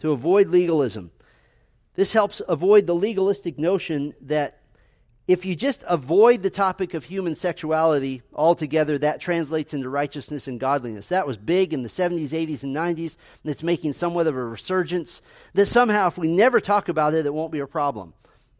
To 0.00 0.12
avoid 0.12 0.48
legalism. 0.48 1.10
This 1.94 2.12
helps 2.12 2.42
avoid 2.46 2.86
the 2.86 2.94
legalistic 2.94 3.58
notion 3.58 4.12
that 4.20 4.60
if 5.32 5.46
you 5.46 5.56
just 5.56 5.82
avoid 5.88 6.42
the 6.42 6.50
topic 6.50 6.92
of 6.92 7.04
human 7.04 7.34
sexuality 7.34 8.20
altogether, 8.34 8.98
that 8.98 9.18
translates 9.18 9.72
into 9.72 9.88
righteousness 9.88 10.46
and 10.46 10.60
godliness. 10.60 11.08
That 11.08 11.26
was 11.26 11.38
big 11.38 11.72
in 11.72 11.82
the 11.82 11.88
70s, 11.88 12.28
80s, 12.28 12.62
and 12.62 12.76
90s, 12.76 13.16
and 13.42 13.50
it's 13.50 13.62
making 13.62 13.94
somewhat 13.94 14.26
of 14.26 14.36
a 14.36 14.44
resurgence. 14.44 15.22
That 15.54 15.66
somehow, 15.66 16.08
if 16.08 16.18
we 16.18 16.28
never 16.28 16.60
talk 16.60 16.90
about 16.90 17.14
it, 17.14 17.24
it 17.24 17.32
won't 17.32 17.50
be 17.50 17.60
a 17.60 17.66
problem. 17.66 18.12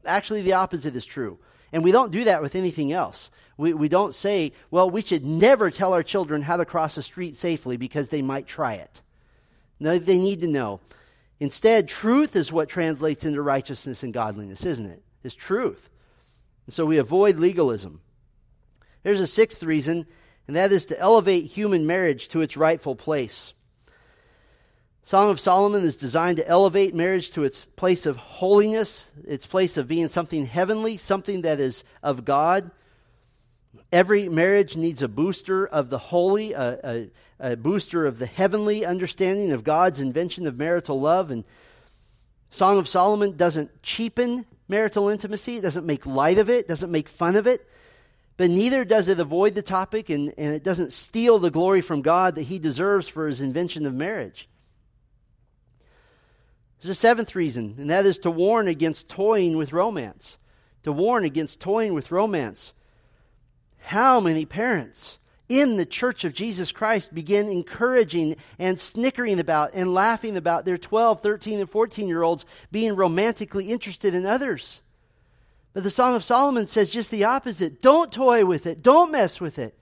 Actually, 0.06 0.40
the 0.40 0.54
opposite 0.54 0.96
is 0.96 1.04
true. 1.04 1.38
And 1.74 1.85
we 1.85 1.92
don't 1.92 2.11
do 2.11 2.24
that 2.24 2.40
with 2.40 2.56
anything 2.56 2.90
else. 2.90 3.30
We, 3.58 3.74
we 3.74 3.90
don't 3.90 4.14
say, 4.14 4.52
well, 4.70 4.88
we 4.88 5.02
should 5.02 5.26
never 5.26 5.70
tell 5.70 5.92
our 5.92 6.02
children 6.02 6.40
how 6.40 6.56
to 6.56 6.64
cross 6.64 6.94
the 6.94 7.02
street 7.02 7.37
safely 7.37 7.76
because 7.76 8.08
they 8.08 8.22
might 8.22 8.46
try 8.46 8.74
it. 8.74 9.02
No, 9.78 9.98
they 9.98 10.18
need 10.18 10.40
to 10.40 10.48
know. 10.48 10.80
Instead, 11.38 11.87
truth 11.87 12.35
is 12.35 12.50
what 12.50 12.70
translates 12.70 13.26
into 13.26 13.42
righteousness 13.42 14.02
and 14.02 14.14
godliness, 14.14 14.64
isn't 14.64 14.87
it? 14.87 15.02
It's 15.22 15.35
truth. 15.35 15.90
And 16.66 16.75
so 16.75 16.85
we 16.85 16.98
avoid 16.98 17.38
legalism. 17.38 18.01
There's 19.03 19.20
a 19.20 19.27
sixth 19.27 19.62
reason, 19.62 20.07
and 20.46 20.57
that 20.57 20.72
is 20.72 20.87
to 20.87 20.98
elevate 20.98 21.46
human 21.46 21.87
marriage 21.87 22.29
to 22.29 22.40
its 22.40 22.57
rightful 22.57 22.94
place. 22.94 23.55
Song 25.05 25.31
of 25.31 25.40
Solomon 25.40 25.83
is 25.83 25.96
designed 25.96 26.37
to 26.37 26.46
elevate 26.46 26.94
marriage 26.94 27.33
to 27.33 27.42
its 27.42 27.64
place 27.64 28.07
of 28.07 28.16
holiness, 28.16 29.11
its 29.27 29.46
place 29.46 29.77
of 29.77 29.88
being 29.88 30.07
something 30.07 30.46
heavenly, 30.46 30.96
something 30.96 31.42
that 31.42 31.59
is 31.59 31.83
of 32.05 32.25
God. 32.25 32.70
Every 33.90 34.29
marriage 34.29 34.77
needs 34.77 35.03
a 35.03 35.09
booster 35.09 35.66
of 35.66 35.90
the 35.90 35.98
holy, 35.98 36.53
a, 36.53 36.79
a, 37.40 37.53
a 37.53 37.57
booster 37.57 38.07
of 38.07 38.20
the 38.20 38.27
heavenly 38.27 38.87
understanding 38.87 39.51
of 39.51 39.64
God's 39.64 40.01
invention 40.01 40.46
of 40.46 40.57
marital 40.57 41.01
love. 41.01 41.33
And 41.33 41.44
Song 42.51 42.79
of 42.79 42.88
Solomon 42.88 43.37
doesn't 43.37 43.83
cheapen 43.83 44.46
marital 44.72 45.11
intimacy. 45.11 45.58
It 45.58 45.61
doesn't 45.61 45.85
make 45.85 46.06
light 46.06 46.38
of 46.38 46.48
it, 46.48 46.66
doesn't 46.66 46.90
make 46.90 47.11
fun 47.11 47.37
of 47.37 47.46
it. 47.46 47.68
But 48.38 48.48
neither 48.48 48.87
does 48.87 49.08
it 49.08 49.20
avoid 49.20 49.54
the 49.54 49.62
topic 49.62 50.08
and, 50.08 50.32
and 50.38 50.54
it 50.54 50.64
doesn't 50.64 50.94
steal 50.94 51.38
the 51.38 51.50
glory 51.50 51.82
from 51.82 52.00
God 52.00 52.37
that 52.37 52.44
he 52.44 52.58
deserves 52.58 53.06
for 53.06 53.26
his 53.26 53.42
invention 53.42 53.85
of 53.85 53.92
marriage. 53.92 54.48
There's 56.80 56.90
a 56.90 56.94
seventh 56.94 57.37
reason, 57.37 57.76
and 57.78 57.90
that 57.90 58.06
is 58.06 58.18
to 58.20 58.30
warn 58.30 58.66
against 58.66 59.11
toying 59.11 59.58
with 59.58 59.74
romance. 59.74 60.38
To 60.85 60.90
warn 60.90 61.24
against 61.24 61.61
toying 61.61 61.92
with 61.92 62.11
romance. 62.11 62.72
How 63.78 64.18
many 64.20 64.46
parents 64.46 65.18
in 65.60 65.76
the 65.76 65.84
church 65.84 66.24
of 66.24 66.32
Jesus 66.32 66.72
Christ 66.72 67.12
begin 67.14 67.50
encouraging 67.50 68.36
and 68.58 68.78
snickering 68.78 69.38
about 69.38 69.72
and 69.74 69.92
laughing 69.92 70.38
about 70.38 70.64
their 70.64 70.78
12, 70.78 71.20
13, 71.20 71.60
and 71.60 71.68
14 71.68 72.08
year 72.08 72.22
olds 72.22 72.46
being 72.70 72.96
romantically 72.96 73.70
interested 73.70 74.14
in 74.14 74.24
others. 74.24 74.82
But 75.74 75.82
the 75.82 75.90
Song 75.90 76.14
of 76.14 76.24
Solomon 76.24 76.66
says 76.66 76.88
just 76.88 77.10
the 77.10 77.24
opposite. 77.24 77.82
Don't 77.82 78.10
toy 78.10 78.46
with 78.46 78.66
it. 78.66 78.82
Don't 78.82 79.12
mess 79.12 79.42
with 79.42 79.58
it. 79.58 79.78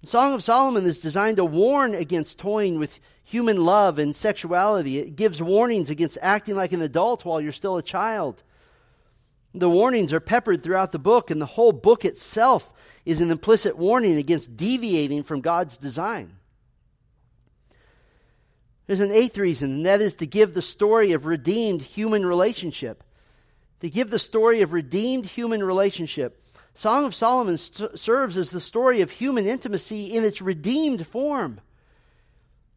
The 0.00 0.08
Song 0.08 0.32
of 0.32 0.42
Solomon 0.42 0.86
is 0.86 0.98
designed 0.98 1.36
to 1.36 1.44
warn 1.44 1.94
against 1.94 2.38
toying 2.38 2.78
with 2.78 3.00
human 3.22 3.64
love 3.64 3.98
and 3.98 4.16
sexuality. 4.16 4.98
It 4.98 5.14
gives 5.14 5.42
warnings 5.42 5.90
against 5.90 6.18
acting 6.22 6.56
like 6.56 6.72
an 6.72 6.82
adult 6.82 7.26
while 7.26 7.40
you're 7.40 7.52
still 7.52 7.76
a 7.76 7.82
child. 7.82 8.42
The 9.54 9.68
warnings 9.68 10.12
are 10.12 10.20
peppered 10.20 10.62
throughout 10.62 10.92
the 10.92 10.98
book, 10.98 11.30
and 11.30 11.40
the 11.40 11.46
whole 11.46 11.72
book 11.72 12.04
itself 12.04 12.72
is 13.04 13.20
an 13.20 13.30
implicit 13.30 13.76
warning 13.76 14.16
against 14.16 14.56
deviating 14.56 15.24
from 15.24 15.40
God's 15.40 15.76
design. 15.76 16.36
There's 18.86 19.00
an 19.00 19.12
eighth 19.12 19.38
reason, 19.38 19.72
and 19.72 19.86
that 19.86 20.00
is 20.00 20.14
to 20.16 20.26
give 20.26 20.54
the 20.54 20.62
story 20.62 21.12
of 21.12 21.26
redeemed 21.26 21.82
human 21.82 22.24
relationship. 22.24 23.04
To 23.80 23.90
give 23.90 24.10
the 24.10 24.18
story 24.18 24.62
of 24.62 24.72
redeemed 24.72 25.26
human 25.26 25.62
relationship. 25.62 26.44
Song 26.74 27.04
of 27.04 27.14
Solomon 27.14 27.58
st- 27.58 27.98
serves 27.98 28.36
as 28.36 28.50
the 28.50 28.60
story 28.60 29.02
of 29.02 29.10
human 29.10 29.46
intimacy 29.46 30.12
in 30.14 30.24
its 30.24 30.40
redeemed 30.40 31.06
form. 31.06 31.60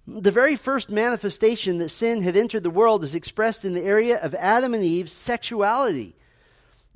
The 0.07 0.31
very 0.31 0.55
first 0.55 0.89
manifestation 0.89 1.77
that 1.77 1.89
sin 1.89 2.21
had 2.21 2.35
entered 2.35 2.63
the 2.63 2.69
world 2.69 3.03
is 3.03 3.15
expressed 3.15 3.65
in 3.65 3.73
the 3.73 3.83
area 3.83 4.19
of 4.19 4.35
Adam 4.35 4.73
and 4.73 4.83
Eve's 4.83 5.13
sexuality. 5.13 6.15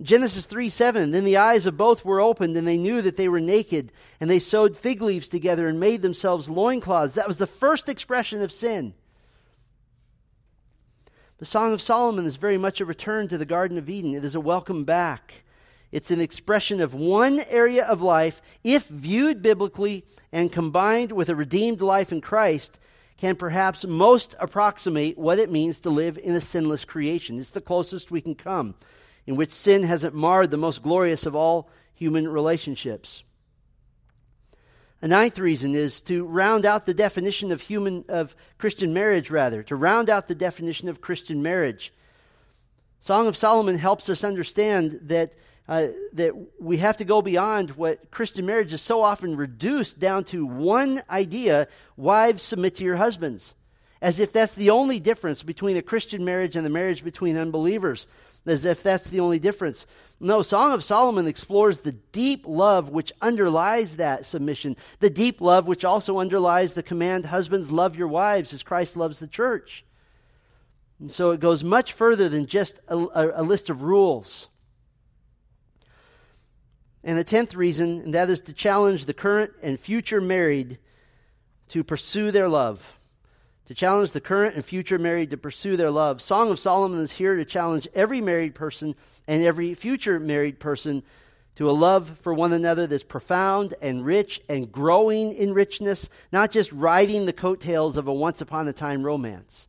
Genesis 0.02 0.46
3 0.46 0.70
7. 0.70 1.12
Then 1.12 1.26
the 1.26 1.38
eyes 1.38 1.66
of 1.66 1.78
both 1.78 2.06
were 2.06 2.22
opened, 2.22 2.56
and 2.56 2.68
they 2.68 2.78
knew 2.78 3.02
that 3.02 3.18
they 3.18 3.28
were 3.28 3.42
naked, 3.42 3.92
and 4.20 4.30
they 4.30 4.40
sewed 4.40 4.78
fig 4.78 5.02
leaves 5.02 5.28
together 5.28 5.68
and 5.68 5.80
made 5.80 6.02
themselves 6.02 6.50
loincloths. 6.50 7.16
That 7.16 7.28
was 7.28 7.38
the 7.38 7.48
first 7.48 7.90
expression 7.90 8.42
of 8.42 8.52
sin. 8.52 8.94
The 11.40 11.46
Song 11.46 11.74
of 11.74 11.82
Solomon 11.82 12.26
is 12.26 12.36
very 12.36 12.58
much 12.58 12.82
a 12.82 12.86
return 12.86 13.28
to 13.30 13.38
the 13.38 13.46
Garden 13.46 13.78
of 13.78 13.90
Eden. 13.90 14.14
It 14.14 14.26
is 14.26 14.36
a 14.36 14.42
welcome 14.42 14.84
back. 14.84 15.44
It's 15.92 16.12
an 16.12 16.22
expression 16.22 16.82
of 16.82 16.94
one 16.94 17.40
area 17.50 17.84
of 17.84 18.02
life, 18.02 18.42
if 18.64 18.88
viewed 18.88 19.42
biblically 19.42 20.06
and 20.32 20.52
combined 20.52 21.12
with 21.12 21.30
a 21.30 21.36
redeemed 21.36 21.82
life 21.82 22.12
in 22.12 22.22
Christ, 22.22 22.80
can 23.18 23.36
perhaps 23.36 23.86
most 23.86 24.36
approximate 24.40 25.18
what 25.18 25.40
it 25.40 25.52
means 25.52 25.80
to 25.82 25.90
live 25.90 26.18
in 26.18 26.36
a 26.36 26.42
sinless 26.42 26.86
creation. 26.86 27.40
It's 27.40 27.52
the 27.52 27.60
closest 27.60 28.12
we 28.12 28.22
can 28.22 28.36
come 28.36 28.76
in 29.30 29.36
which 29.36 29.52
sin 29.52 29.84
hasn't 29.84 30.16
marred 30.16 30.50
the 30.50 30.58
most 30.58 30.82
glorious 30.82 31.28
of 31.28 31.36
all 31.36 31.70
human 31.94 32.28
relationships. 32.28 33.24
A 35.04 35.08
ninth 35.08 35.38
reason 35.38 35.76
is 35.76 36.02
to 36.02 36.26
round 36.26 36.66
out 36.66 36.88
the 36.88 36.96
definition 36.96 37.52
of 37.52 37.62
human 37.62 38.06
of 38.10 38.36
Christian 38.58 38.92
marriage 38.92 39.30
rather, 39.30 39.62
to 39.62 39.76
round 39.76 40.10
out 40.10 40.28
the 40.28 40.34
definition 40.34 40.90
of 40.90 41.00
Christian 41.00 41.44
marriage. 41.44 41.94
Song 43.02 43.28
of 43.28 43.38
Solomon 43.38 43.78
helps 43.78 44.10
us 44.10 44.24
understand 44.24 45.00
that 45.04 45.34
uh, 45.68 45.90
that 46.14 46.34
we 46.60 46.78
have 46.78 46.98
to 46.98 47.06
go 47.06 47.22
beyond 47.22 47.70
what 47.78 48.10
Christian 48.10 48.48
marriage 48.48 48.74
is 48.74 48.82
so 48.82 49.04
often 49.04 49.38
reduced 49.38 50.00
down 50.00 50.24
to 50.24 50.44
one 50.44 51.04
idea 51.08 51.68
wives 51.98 52.42
submit 52.42 52.78
to 52.78 52.84
your 52.84 52.98
husbands 52.98 53.54
as 54.02 54.20
if 54.20 54.32
that's 54.32 54.56
the 54.56 54.70
only 54.70 55.00
difference 55.00 55.44
between 55.44 55.78
a 55.78 55.82
Christian 55.82 56.24
marriage 56.26 56.56
and 56.56 56.66
the 56.66 56.70
marriage 56.70 57.04
between 57.04 57.38
unbelievers 57.38 58.08
as 58.50 58.66
if 58.66 58.84
that's 58.84 59.10
the 59.10 59.20
only 59.20 59.40
difference. 59.40 59.86
No, 60.20 60.42
Song 60.42 60.74
of 60.74 60.84
Solomon 60.84 61.28
explores 61.28 61.80
the 61.80 61.94
deep 61.94 62.46
love 62.46 62.90
which 62.90 63.14
underlies 63.22 63.98
that 63.98 64.26
submission, 64.26 64.76
the 65.00 65.10
deep 65.10 65.40
love 65.40 65.66
which 65.66 65.86
also 65.86 66.20
underlies 66.20 66.74
the 66.74 66.84
command, 66.84 67.26
Husbands, 67.26 67.72
love 67.72 67.96
your 67.96 68.10
wives 68.10 68.54
as 68.54 68.62
Christ 68.62 68.98
loves 68.98 69.20
the 69.20 69.28
church. 69.28 69.86
And 71.00 71.12
so 71.12 71.32
it 71.32 71.40
goes 71.40 71.64
much 71.64 71.94
further 71.94 72.28
than 72.28 72.48
just 72.48 72.80
a, 72.90 72.98
a, 72.98 73.42
a 73.42 73.44
list 73.44 73.70
of 73.70 73.84
rules. 73.84 74.50
And 77.02 77.18
the 77.18 77.24
tenth 77.24 77.56
reason, 77.56 78.02
and 78.02 78.14
that 78.14 78.30
is 78.30 78.42
to 78.42 78.54
challenge 78.54 79.06
the 79.06 79.14
current 79.14 79.52
and 79.62 79.80
future 79.80 80.20
married 80.20 80.80
to 81.70 81.84
pursue 81.84 82.32
their 82.32 82.50
love 82.50 82.99
to 83.70 83.76
challenge 83.76 84.14
the 84.14 84.20
current 84.20 84.56
and 84.56 84.66
future 84.66 84.98
married 84.98 85.30
to 85.30 85.38
pursue 85.38 85.78
their 85.78 85.92
love. 85.92 86.24
Song 86.24 86.50
of 86.50 86.60
Solomon 86.60 87.02
is 87.02 87.12
here 87.12 87.36
to 87.36 87.46
challenge 87.46 87.88
every 87.94 88.20
married 88.20 88.56
person 88.56 88.96
and 89.28 89.46
every 89.46 89.76
future 89.76 90.20
married 90.20 90.60
person 90.60 91.04
to 91.56 91.70
a 91.70 91.72
love 91.72 92.18
for 92.24 92.34
one 92.34 92.52
another 92.52 92.88
that's 92.88 93.04
profound 93.04 93.76
and 93.80 94.04
rich 94.04 94.42
and 94.50 94.72
growing 94.72 95.34
in 95.34 95.54
richness, 95.54 96.10
not 96.32 96.50
just 96.50 96.72
riding 96.72 97.28
the 97.28 97.32
coattails 97.32 97.96
of 97.96 98.08
a 98.08 98.14
once 98.14 98.42
upon 98.42 98.68
a 98.68 98.74
time 98.74 99.04
romance. 99.04 99.68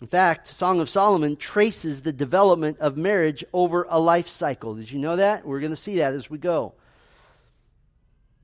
In 0.00 0.06
fact, 0.06 0.46
Song 0.46 0.80
of 0.80 0.88
Solomon 0.88 1.36
traces 1.36 2.00
the 2.00 2.12
development 2.12 2.78
of 2.78 2.96
marriage 2.96 3.44
over 3.52 3.86
a 3.90 4.00
life 4.00 4.28
cycle. 4.28 4.76
Did 4.76 4.90
you 4.90 4.98
know 4.98 5.16
that? 5.16 5.44
We're 5.44 5.60
going 5.60 5.72
to 5.72 5.76
see 5.76 5.96
that 5.96 6.14
as 6.14 6.30
we 6.30 6.38
go. 6.38 6.72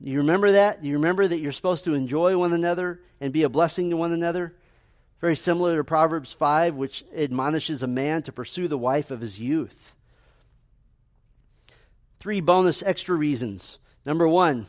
Do 0.01 0.09
you 0.09 0.19
remember 0.19 0.53
that? 0.53 0.81
Do 0.81 0.87
you 0.87 0.93
remember 0.95 1.27
that 1.27 1.39
you're 1.39 1.51
supposed 1.51 1.83
to 1.83 1.93
enjoy 1.93 2.37
one 2.37 2.53
another 2.53 3.01
and 3.19 3.33
be 3.33 3.43
a 3.43 3.49
blessing 3.49 3.89
to 3.89 3.97
one 3.97 4.13
another? 4.13 4.53
Very 5.19 5.35
similar 5.35 5.75
to 5.75 5.83
Proverbs 5.83 6.31
5, 6.31 6.75
which 6.75 7.03
admonishes 7.13 7.83
a 7.83 7.87
man 7.87 8.23
to 8.23 8.31
pursue 8.31 8.69
the 8.69 8.77
wife 8.77 9.11
of 9.11 9.19
his 9.19 9.39
youth. 9.39 9.93
Three 12.19 12.39
bonus 12.39 12.81
extra 12.83 13.15
reasons. 13.15 13.79
Number 14.05 14.27
one, 14.27 14.67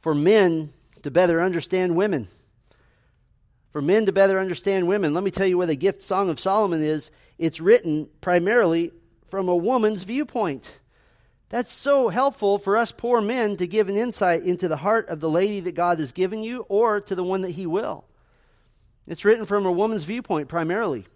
for 0.00 0.14
men 0.14 0.72
to 1.02 1.10
better 1.10 1.42
understand 1.42 1.96
women. 1.96 2.28
For 3.70 3.82
men 3.82 4.06
to 4.06 4.12
better 4.12 4.38
understand 4.38 4.88
women. 4.88 5.12
Let 5.12 5.24
me 5.24 5.30
tell 5.30 5.46
you 5.46 5.58
what 5.58 5.68
the 5.68 5.76
gift 5.76 6.00
Song 6.00 6.30
of 6.30 6.40
Solomon 6.40 6.82
is. 6.82 7.10
It's 7.36 7.60
written 7.60 8.08
primarily 8.22 8.92
from 9.28 9.48
a 9.48 9.56
woman's 9.56 10.04
viewpoint. 10.04 10.80
That's 11.48 11.72
so 11.72 12.08
helpful 12.08 12.58
for 12.58 12.76
us 12.76 12.90
poor 12.90 13.20
men 13.20 13.56
to 13.58 13.66
give 13.66 13.88
an 13.88 13.96
insight 13.96 14.42
into 14.42 14.66
the 14.66 14.76
heart 14.76 15.08
of 15.08 15.20
the 15.20 15.30
lady 15.30 15.60
that 15.60 15.74
God 15.74 16.00
has 16.00 16.12
given 16.12 16.42
you 16.42 16.66
or 16.68 17.00
to 17.02 17.14
the 17.14 17.22
one 17.22 17.42
that 17.42 17.52
He 17.52 17.66
will. 17.66 18.04
It's 19.06 19.24
written 19.24 19.46
from 19.46 19.64
a 19.66 19.72
woman's 19.72 20.04
viewpoint 20.04 20.48
primarily. 20.48 21.06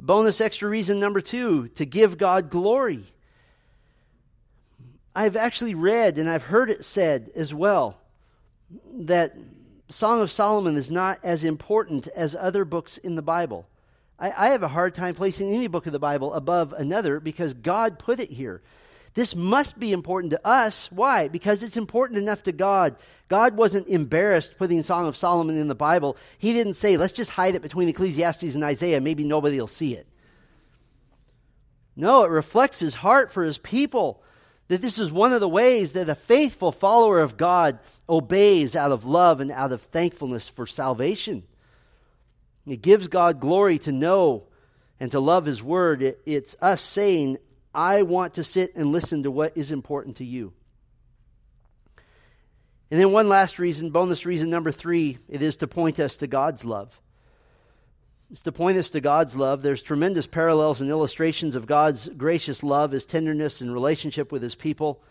Bonus 0.00 0.40
extra 0.40 0.68
reason 0.68 0.98
number 0.98 1.20
two 1.20 1.68
to 1.68 1.84
give 1.84 2.18
God 2.18 2.50
glory. 2.50 3.04
I've 5.14 5.36
actually 5.36 5.74
read 5.74 6.16
and 6.16 6.28
I've 6.28 6.44
heard 6.44 6.70
it 6.70 6.84
said 6.84 7.30
as 7.34 7.52
well 7.52 7.98
that 8.92 9.36
Song 9.90 10.22
of 10.22 10.30
Solomon 10.30 10.76
is 10.76 10.90
not 10.90 11.18
as 11.22 11.44
important 11.44 12.08
as 12.16 12.34
other 12.34 12.64
books 12.64 12.96
in 12.96 13.14
the 13.14 13.22
Bible. 13.22 13.68
I, 14.22 14.46
I 14.46 14.50
have 14.50 14.62
a 14.62 14.68
hard 14.68 14.94
time 14.94 15.16
placing 15.16 15.52
any 15.52 15.66
book 15.66 15.86
of 15.86 15.92
the 15.92 15.98
Bible 15.98 16.32
above 16.32 16.72
another 16.72 17.18
because 17.18 17.52
God 17.52 17.98
put 17.98 18.20
it 18.20 18.30
here. 18.30 18.62
This 19.14 19.36
must 19.36 19.78
be 19.78 19.92
important 19.92 20.30
to 20.30 20.46
us. 20.46 20.90
Why? 20.90 21.28
Because 21.28 21.62
it's 21.62 21.76
important 21.76 22.18
enough 22.18 22.44
to 22.44 22.52
God. 22.52 22.96
God 23.28 23.56
wasn't 23.56 23.88
embarrassed 23.88 24.56
putting 24.56 24.80
Song 24.82 25.06
of 25.06 25.16
Solomon 25.16 25.58
in 25.58 25.68
the 25.68 25.74
Bible. 25.74 26.16
He 26.38 26.54
didn't 26.54 26.74
say, 26.74 26.96
let's 26.96 27.12
just 27.12 27.30
hide 27.30 27.54
it 27.54 27.62
between 27.62 27.88
Ecclesiastes 27.88 28.54
and 28.54 28.64
Isaiah. 28.64 29.02
Maybe 29.02 29.24
nobody 29.24 29.58
will 29.58 29.66
see 29.66 29.94
it. 29.94 30.06
No, 31.94 32.24
it 32.24 32.30
reflects 32.30 32.78
his 32.78 32.94
heart 32.94 33.32
for 33.32 33.44
his 33.44 33.58
people. 33.58 34.22
That 34.68 34.80
this 34.80 34.98
is 34.98 35.12
one 35.12 35.34
of 35.34 35.40
the 35.40 35.48
ways 35.48 35.92
that 35.92 36.08
a 36.08 36.14
faithful 36.14 36.72
follower 36.72 37.20
of 37.20 37.36
God 37.36 37.80
obeys 38.08 38.76
out 38.76 38.92
of 38.92 39.04
love 39.04 39.40
and 39.40 39.50
out 39.50 39.72
of 39.72 39.82
thankfulness 39.82 40.48
for 40.48 40.66
salvation. 40.66 41.42
It 42.66 42.82
gives 42.82 43.08
God 43.08 43.40
glory 43.40 43.78
to 43.80 43.92
know 43.92 44.44
and 45.00 45.10
to 45.10 45.20
love 45.20 45.46
His 45.46 45.62
Word. 45.62 46.02
It, 46.02 46.20
it's 46.26 46.56
us 46.60 46.80
saying, 46.80 47.38
I 47.74 48.02
want 48.02 48.34
to 48.34 48.44
sit 48.44 48.74
and 48.76 48.92
listen 48.92 49.24
to 49.24 49.30
what 49.30 49.56
is 49.56 49.72
important 49.72 50.16
to 50.16 50.24
you. 50.24 50.52
And 52.90 53.00
then 53.00 53.10
one 53.10 53.28
last 53.28 53.58
reason, 53.58 53.90
bonus 53.90 54.26
reason 54.26 54.50
number 54.50 54.70
three, 54.70 55.18
it 55.28 55.40
is 55.40 55.56
to 55.56 55.66
point 55.66 55.98
us 55.98 56.18
to 56.18 56.26
God's 56.26 56.64
love. 56.64 57.00
It's 58.30 58.42
to 58.42 58.52
point 58.52 58.78
us 58.78 58.90
to 58.90 59.00
God's 59.00 59.36
love. 59.36 59.62
There's 59.62 59.82
tremendous 59.82 60.26
parallels 60.26 60.80
and 60.80 60.90
illustrations 60.90 61.56
of 61.56 61.66
God's 61.66 62.08
gracious 62.08 62.62
love, 62.62 62.92
His 62.92 63.06
tenderness 63.06 63.60
and 63.60 63.72
relationship 63.72 64.30
with 64.30 64.42
His 64.42 64.54
people. 64.54 65.02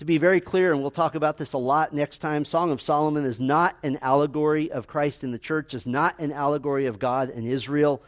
To 0.00 0.06
be 0.06 0.16
very 0.16 0.40
clear, 0.40 0.72
and 0.72 0.80
we'll 0.80 0.90
talk 0.90 1.14
about 1.14 1.36
this 1.36 1.52
a 1.52 1.58
lot 1.58 1.92
next 1.92 2.20
time, 2.20 2.46
Song 2.46 2.70
of 2.70 2.80
Solomon 2.80 3.26
is 3.26 3.38
not 3.38 3.76
an 3.82 3.98
allegory 4.00 4.72
of 4.72 4.86
Christ 4.86 5.22
in 5.22 5.30
the 5.30 5.38
church, 5.38 5.74
is 5.74 5.86
not 5.86 6.18
an 6.18 6.32
allegory 6.32 6.86
of 6.86 6.98
God 6.98 7.28
and 7.28 7.46
Israel, 7.46 8.00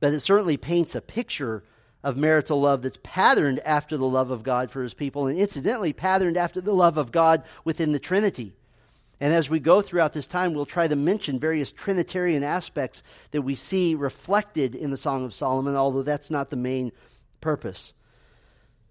but 0.00 0.14
it 0.14 0.20
certainly 0.20 0.56
paints 0.56 0.94
a 0.94 1.02
picture 1.02 1.62
of 2.02 2.16
marital 2.16 2.62
love 2.62 2.80
that's 2.80 2.98
patterned 3.02 3.60
after 3.66 3.98
the 3.98 4.06
love 4.06 4.30
of 4.30 4.42
God 4.42 4.70
for 4.70 4.82
his 4.82 4.94
people, 4.94 5.26
and 5.26 5.38
incidentally, 5.38 5.92
patterned 5.92 6.38
after 6.38 6.62
the 6.62 6.72
love 6.72 6.96
of 6.96 7.12
God 7.12 7.42
within 7.66 7.92
the 7.92 7.98
Trinity. 7.98 8.54
And 9.20 9.34
as 9.34 9.50
we 9.50 9.60
go 9.60 9.82
throughout 9.82 10.14
this 10.14 10.26
time, 10.26 10.54
we'll 10.54 10.64
try 10.64 10.88
to 10.88 10.96
mention 10.96 11.38
various 11.38 11.70
Trinitarian 11.70 12.42
aspects 12.42 13.02
that 13.32 13.42
we 13.42 13.56
see 13.56 13.94
reflected 13.94 14.74
in 14.74 14.90
the 14.90 14.96
Song 14.96 15.26
of 15.26 15.34
Solomon, 15.34 15.76
although 15.76 16.02
that's 16.02 16.30
not 16.30 16.48
the 16.48 16.56
main 16.56 16.92
purpose. 17.42 17.92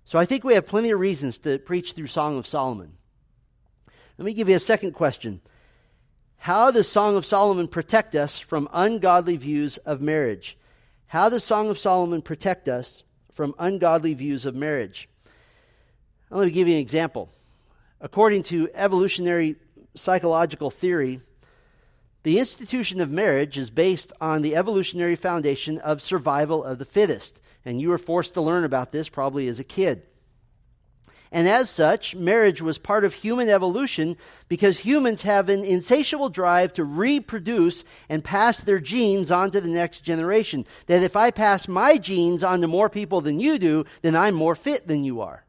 So 0.09 0.17
I 0.17 0.25
think 0.25 0.43
we 0.43 0.55
have 0.55 0.65
plenty 0.65 0.89
of 0.89 0.99
reasons 0.99 1.37
to 1.41 1.59
preach 1.59 1.93
through 1.93 2.07
Song 2.07 2.39
of 2.39 2.47
Solomon. 2.47 2.93
Let 4.17 4.25
me 4.25 4.33
give 4.33 4.49
you 4.49 4.55
a 4.55 4.59
second 4.59 4.93
question. 4.93 5.39
How 6.37 6.71
does 6.71 6.87
Song 6.87 7.15
of 7.15 7.27
Solomon 7.27 7.67
protect 7.67 8.15
us 8.15 8.39
from 8.39 8.67
ungodly 8.73 9.37
views 9.37 9.77
of 9.77 10.01
marriage? 10.01 10.57
How 11.05 11.29
does 11.29 11.43
Song 11.43 11.69
of 11.69 11.77
Solomon 11.77 12.23
protect 12.23 12.67
us 12.67 13.03
from 13.33 13.53
ungodly 13.59 14.15
views 14.15 14.47
of 14.47 14.55
marriage? 14.55 15.07
Let 16.31 16.47
me 16.47 16.51
give 16.51 16.67
you 16.67 16.73
an 16.73 16.81
example. 16.81 17.29
According 18.01 18.41
to 18.45 18.67
evolutionary 18.73 19.57
psychological 19.93 20.71
theory, 20.71 21.19
the 22.23 22.39
institution 22.39 22.99
of 22.99 23.11
marriage 23.11 23.59
is 23.59 23.69
based 23.69 24.11
on 24.19 24.41
the 24.41 24.55
evolutionary 24.55 25.15
foundation 25.15 25.77
of 25.77 26.01
survival 26.01 26.63
of 26.63 26.79
the 26.79 26.85
fittest 26.85 27.39
and 27.65 27.81
you 27.81 27.89
were 27.89 27.97
forced 27.97 28.33
to 28.35 28.41
learn 28.41 28.63
about 28.63 28.91
this 28.91 29.09
probably 29.09 29.47
as 29.47 29.59
a 29.59 29.63
kid. 29.63 30.03
And 31.31 31.47
as 31.47 31.69
such, 31.69 32.15
marriage 32.15 32.59
was 32.59 32.79
part 32.79 33.05
of 33.05 33.13
human 33.13 33.49
evolution 33.49 34.17
because 34.47 34.79
humans 34.79 35.21
have 35.21 35.47
an 35.49 35.63
insatiable 35.63 36.29
drive 36.29 36.73
to 36.73 36.83
reproduce 36.83 37.83
and 38.07 38.23
pass 38.23 38.63
their 38.63 38.79
genes 38.79 39.29
on 39.29 39.51
to 39.51 39.61
the 39.61 39.69
next 39.69 40.01
generation. 40.01 40.65
That 40.87 41.03
if 41.03 41.15
I 41.15 41.29
pass 41.29 41.67
my 41.67 41.97
genes 41.97 42.43
on 42.43 42.61
to 42.61 42.67
more 42.67 42.89
people 42.89 43.21
than 43.21 43.39
you 43.39 43.59
do, 43.59 43.85
then 44.01 44.15
I'm 44.15 44.33
more 44.33 44.55
fit 44.55 44.87
than 44.87 45.03
you 45.03 45.21
are. 45.21 45.45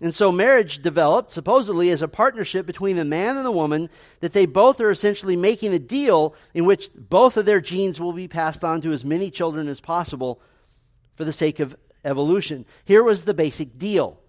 And 0.00 0.12
so 0.12 0.30
marriage 0.30 0.82
developed 0.82 1.32
supposedly 1.32 1.90
as 1.90 2.02
a 2.02 2.08
partnership 2.08 2.66
between 2.66 2.96
the 2.96 3.04
man 3.04 3.36
and 3.36 3.46
the 3.46 3.52
woman 3.52 3.88
that 4.20 4.32
they 4.32 4.44
both 4.44 4.80
are 4.80 4.90
essentially 4.90 5.36
making 5.36 5.72
a 5.72 5.78
deal 5.78 6.34
in 6.52 6.66
which 6.66 6.90
both 6.94 7.36
of 7.36 7.46
their 7.46 7.60
genes 7.60 8.00
will 8.00 8.12
be 8.12 8.28
passed 8.28 8.62
on 8.62 8.82
to 8.82 8.92
as 8.92 9.04
many 9.04 9.30
children 9.30 9.68
as 9.68 9.80
possible 9.80 10.40
for 11.16 11.24
the 11.24 11.32
sake 11.32 11.58
of 11.58 11.76
evolution. 12.04 12.64
Here 12.84 13.02
was 13.02 13.24
the 13.24 13.34
basic 13.34 13.76
deal 13.76 14.20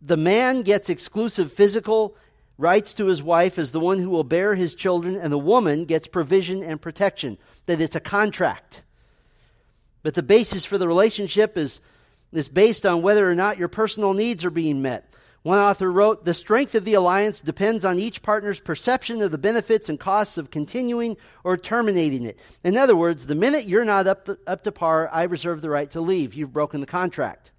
the 0.00 0.16
man 0.16 0.62
gets 0.62 0.88
exclusive 0.88 1.52
physical 1.52 2.16
rights 2.56 2.94
to 2.94 3.06
his 3.06 3.22
wife 3.22 3.58
as 3.58 3.72
the 3.72 3.80
one 3.80 3.98
who 3.98 4.10
will 4.10 4.24
bear 4.24 4.54
his 4.54 4.74
children, 4.74 5.16
and 5.16 5.32
the 5.32 5.38
woman 5.38 5.84
gets 5.84 6.06
provision 6.06 6.62
and 6.62 6.80
protection. 6.80 7.38
That 7.66 7.80
it's 7.80 7.96
a 7.96 8.00
contract. 8.00 8.82
But 10.02 10.14
the 10.14 10.22
basis 10.22 10.64
for 10.64 10.78
the 10.78 10.88
relationship 10.88 11.56
is, 11.56 11.80
is 12.32 12.48
based 12.48 12.86
on 12.86 13.02
whether 13.02 13.28
or 13.28 13.34
not 13.34 13.58
your 13.58 13.68
personal 13.68 14.14
needs 14.14 14.44
are 14.44 14.50
being 14.50 14.82
met. 14.82 15.12
One 15.42 15.58
author 15.58 15.90
wrote, 15.90 16.24
The 16.24 16.34
strength 16.34 16.74
of 16.74 16.84
the 16.84 16.94
alliance 16.94 17.40
depends 17.40 17.84
on 17.84 17.98
each 17.98 18.22
partner's 18.22 18.58
perception 18.58 19.22
of 19.22 19.30
the 19.30 19.38
benefits 19.38 19.88
and 19.88 19.98
costs 19.98 20.36
of 20.36 20.50
continuing 20.50 21.16
or 21.44 21.56
terminating 21.56 22.24
it. 22.24 22.38
In 22.64 22.76
other 22.76 22.96
words, 22.96 23.26
the 23.26 23.34
minute 23.34 23.66
you're 23.66 23.84
not 23.84 24.06
up 24.06 24.28
up 24.46 24.64
to 24.64 24.72
par, 24.72 25.08
I 25.12 25.24
reserve 25.24 25.60
the 25.60 25.70
right 25.70 25.90
to 25.92 26.00
leave. 26.00 26.34
You've 26.34 26.52
broken 26.52 26.80
the 26.80 26.86
contract. 26.86 27.52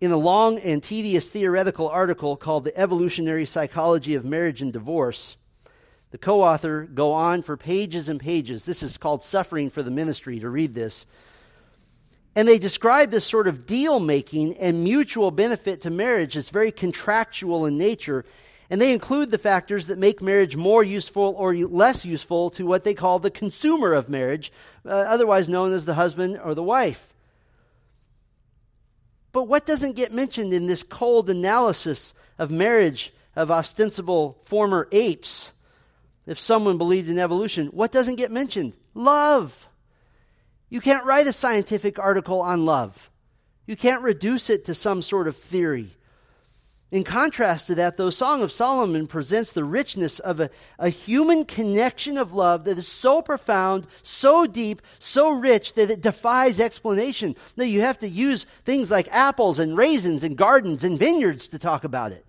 In 0.00 0.10
a 0.10 0.16
long 0.16 0.58
and 0.58 0.82
tedious 0.82 1.30
theoretical 1.30 1.88
article 1.88 2.36
called 2.36 2.64
The 2.64 2.78
Evolutionary 2.78 3.46
Psychology 3.46 4.14
of 4.14 4.24
Marriage 4.26 4.60
and 4.60 4.72
Divorce, 4.72 5.36
the 6.10 6.18
co 6.18 6.42
author 6.42 6.84
go 6.84 7.12
on 7.12 7.42
for 7.42 7.56
pages 7.56 8.08
and 8.08 8.20
pages. 8.20 8.64
This 8.64 8.82
is 8.82 8.98
called 8.98 9.22
Suffering 9.22 9.70
for 9.70 9.82
the 9.82 9.90
Ministry 9.90 10.40
to 10.40 10.48
read 10.48 10.74
this 10.74 11.06
and 12.36 12.46
they 12.46 12.58
describe 12.58 13.10
this 13.10 13.24
sort 13.24 13.48
of 13.48 13.66
deal 13.66 13.98
making 13.98 14.58
and 14.58 14.84
mutual 14.84 15.30
benefit 15.30 15.80
to 15.80 15.90
marriage 15.90 16.36
as 16.36 16.50
very 16.50 16.70
contractual 16.70 17.64
in 17.64 17.78
nature. 17.78 18.26
And 18.68 18.78
they 18.78 18.92
include 18.92 19.30
the 19.30 19.38
factors 19.38 19.86
that 19.86 19.98
make 19.98 20.20
marriage 20.20 20.54
more 20.54 20.84
useful 20.84 21.34
or 21.38 21.54
less 21.54 22.04
useful 22.04 22.50
to 22.50 22.66
what 22.66 22.84
they 22.84 22.92
call 22.92 23.18
the 23.18 23.30
consumer 23.30 23.94
of 23.94 24.10
marriage, 24.10 24.52
uh, 24.84 24.90
otherwise 24.90 25.48
known 25.48 25.72
as 25.72 25.86
the 25.86 25.94
husband 25.94 26.38
or 26.44 26.54
the 26.54 26.62
wife. 26.62 27.14
But 29.32 29.44
what 29.44 29.64
doesn't 29.64 29.96
get 29.96 30.12
mentioned 30.12 30.52
in 30.52 30.66
this 30.66 30.82
cold 30.82 31.30
analysis 31.30 32.12
of 32.38 32.50
marriage 32.50 33.14
of 33.34 33.50
ostensible 33.50 34.38
former 34.44 34.88
apes, 34.92 35.52
if 36.26 36.38
someone 36.38 36.76
believed 36.76 37.08
in 37.08 37.18
evolution, 37.18 37.68
what 37.68 37.92
doesn't 37.92 38.16
get 38.16 38.30
mentioned? 38.30 38.74
Love. 38.94 39.65
You 40.68 40.80
can't 40.80 41.04
write 41.04 41.26
a 41.26 41.32
scientific 41.32 41.98
article 41.98 42.40
on 42.40 42.64
love. 42.64 43.10
You 43.66 43.76
can't 43.76 44.02
reduce 44.02 44.50
it 44.50 44.64
to 44.66 44.74
some 44.74 45.02
sort 45.02 45.28
of 45.28 45.36
theory. 45.36 45.92
In 46.92 47.02
contrast 47.02 47.66
to 47.66 47.74
that, 47.76 47.96
though, 47.96 48.10
Song 48.10 48.42
of 48.42 48.52
Solomon 48.52 49.08
presents 49.08 49.52
the 49.52 49.64
richness 49.64 50.20
of 50.20 50.38
a, 50.38 50.50
a 50.78 50.88
human 50.88 51.44
connection 51.44 52.16
of 52.16 52.32
love 52.32 52.64
that 52.64 52.78
is 52.78 52.86
so 52.86 53.22
profound, 53.22 53.88
so 54.02 54.46
deep, 54.46 54.80
so 55.00 55.30
rich 55.30 55.74
that 55.74 55.90
it 55.90 56.00
defies 56.00 56.60
explanation. 56.60 57.34
That 57.56 57.66
you 57.66 57.80
have 57.80 57.98
to 58.00 58.08
use 58.08 58.46
things 58.64 58.88
like 58.88 59.08
apples 59.10 59.58
and 59.58 59.76
raisins 59.76 60.22
and 60.22 60.36
gardens 60.36 60.84
and 60.84 60.96
vineyards 60.96 61.48
to 61.48 61.58
talk 61.58 61.82
about 61.82 62.12
it. 62.12 62.24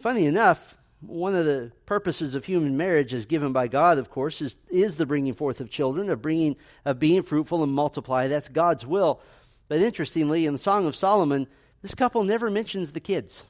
Funny 0.00 0.26
enough, 0.26 0.75
one 1.00 1.34
of 1.34 1.44
the 1.44 1.72
purposes 1.84 2.34
of 2.34 2.44
human 2.44 2.76
marriage 2.76 3.12
as 3.12 3.26
given 3.26 3.52
by 3.52 3.68
God, 3.68 3.98
of 3.98 4.10
course, 4.10 4.40
is, 4.40 4.56
is 4.70 4.96
the 4.96 5.06
bringing 5.06 5.34
forth 5.34 5.60
of 5.60 5.70
children, 5.70 6.10
of 6.10 6.22
bringing 6.22 6.56
of 6.84 6.98
being 6.98 7.22
fruitful 7.22 7.62
and 7.62 7.72
multiply. 7.72 8.28
That's 8.28 8.48
God's 8.48 8.86
will. 8.86 9.20
But 9.68 9.80
interestingly, 9.80 10.46
in 10.46 10.52
the 10.52 10.58
Song 10.58 10.86
of 10.86 10.96
Solomon, 10.96 11.46
this 11.82 11.94
couple 11.94 12.24
never 12.24 12.50
mentions 12.50 12.92
the 12.92 13.00
kids. 13.00 13.44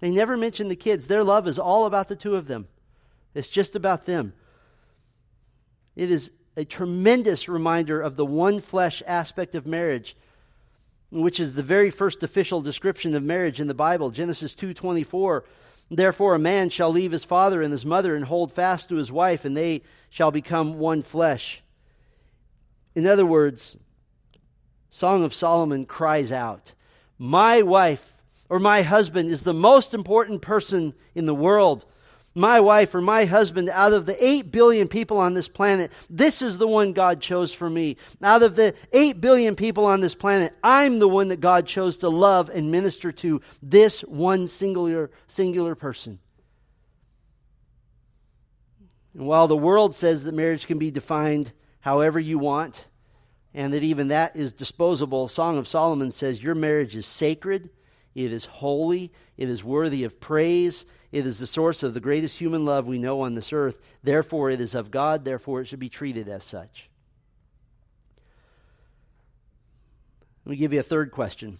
They 0.00 0.10
never 0.10 0.36
mention 0.36 0.68
the 0.68 0.76
kids. 0.76 1.06
Their 1.06 1.24
love 1.24 1.46
is 1.46 1.58
all 1.58 1.86
about 1.86 2.08
the 2.08 2.16
two 2.16 2.36
of 2.36 2.46
them. 2.46 2.68
It's 3.34 3.48
just 3.48 3.76
about 3.76 4.06
them. 4.06 4.32
It 5.96 6.10
is 6.10 6.30
a 6.56 6.64
tremendous 6.64 7.48
reminder 7.48 8.00
of 8.00 8.16
the 8.16 8.26
one 8.26 8.60
flesh 8.60 9.02
aspect 9.06 9.54
of 9.54 9.66
marriage, 9.66 10.16
which 11.10 11.40
is 11.40 11.54
the 11.54 11.62
very 11.62 11.90
first 11.90 12.22
official 12.22 12.60
description 12.60 13.14
of 13.14 13.22
marriage 13.22 13.60
in 13.60 13.66
the 13.66 13.74
Bible. 13.74 14.10
Genesis 14.10 14.54
2:24 14.54 15.44
Therefore, 15.90 16.36
a 16.36 16.38
man 16.38 16.70
shall 16.70 16.90
leave 16.90 17.10
his 17.10 17.24
father 17.24 17.62
and 17.62 17.72
his 17.72 17.84
mother 17.84 18.14
and 18.14 18.24
hold 18.24 18.52
fast 18.52 18.88
to 18.88 18.96
his 18.96 19.10
wife, 19.10 19.44
and 19.44 19.56
they 19.56 19.82
shall 20.08 20.30
become 20.30 20.78
one 20.78 21.02
flesh. 21.02 21.62
In 22.94 23.06
other 23.06 23.26
words, 23.26 23.76
Song 24.88 25.24
of 25.24 25.34
Solomon 25.34 25.86
cries 25.86 26.30
out, 26.30 26.74
My 27.18 27.62
wife 27.62 28.22
or 28.48 28.58
my 28.58 28.82
husband 28.82 29.30
is 29.30 29.42
the 29.42 29.54
most 29.54 29.92
important 29.92 30.42
person 30.42 30.94
in 31.14 31.26
the 31.26 31.34
world 31.34 31.84
my 32.34 32.60
wife 32.60 32.94
or 32.94 33.00
my 33.00 33.24
husband 33.24 33.68
out 33.68 33.92
of 33.92 34.06
the 34.06 34.24
8 34.24 34.50
billion 34.50 34.88
people 34.88 35.18
on 35.18 35.34
this 35.34 35.48
planet, 35.48 35.90
this 36.08 36.42
is 36.42 36.58
the 36.58 36.68
one 36.68 36.92
God 36.92 37.20
chose 37.20 37.52
for 37.52 37.68
me. 37.68 37.96
Out 38.22 38.42
of 38.42 38.54
the 38.54 38.74
8 38.92 39.20
billion 39.20 39.56
people 39.56 39.84
on 39.84 40.00
this 40.00 40.14
planet, 40.14 40.54
I'm 40.62 40.98
the 40.98 41.08
one 41.08 41.28
that 41.28 41.40
God 41.40 41.66
chose 41.66 41.98
to 41.98 42.08
love 42.08 42.48
and 42.48 42.70
minister 42.70 43.10
to 43.12 43.40
this 43.62 44.02
one 44.02 44.48
singular, 44.48 45.10
singular 45.26 45.74
person. 45.74 46.20
And 49.14 49.26
while 49.26 49.48
the 49.48 49.56
world 49.56 49.94
says 49.94 50.24
that 50.24 50.34
marriage 50.34 50.66
can 50.66 50.78
be 50.78 50.90
defined 50.90 51.52
however 51.80 52.20
you 52.20 52.38
want, 52.38 52.84
and 53.52 53.74
that 53.74 53.82
even 53.82 54.08
that 54.08 54.36
is 54.36 54.52
disposable, 54.52 55.26
Song 55.26 55.58
of 55.58 55.66
Solomon 55.66 56.12
says 56.12 56.42
your 56.42 56.54
marriage 56.54 56.94
is 56.94 57.06
sacred, 57.06 57.70
it 58.14 58.32
is 58.32 58.44
holy, 58.44 59.12
it 59.36 59.48
is 59.48 59.64
worthy 59.64 60.04
of 60.04 60.20
praise, 60.20 60.86
it 61.12 61.26
is 61.26 61.38
the 61.38 61.46
source 61.46 61.82
of 61.82 61.94
the 61.94 62.00
greatest 62.00 62.38
human 62.38 62.64
love 62.64 62.86
we 62.86 62.98
know 62.98 63.22
on 63.22 63.34
this 63.34 63.52
earth. 63.52 63.78
Therefore, 64.02 64.50
it 64.50 64.60
is 64.60 64.74
of 64.74 64.90
God. 64.90 65.24
Therefore, 65.24 65.60
it 65.60 65.66
should 65.66 65.80
be 65.80 65.88
treated 65.88 66.28
as 66.28 66.44
such. 66.44 66.88
Let 70.44 70.50
me 70.50 70.56
give 70.56 70.72
you 70.72 70.80
a 70.80 70.84
third 70.84 71.10
question. 71.10 71.58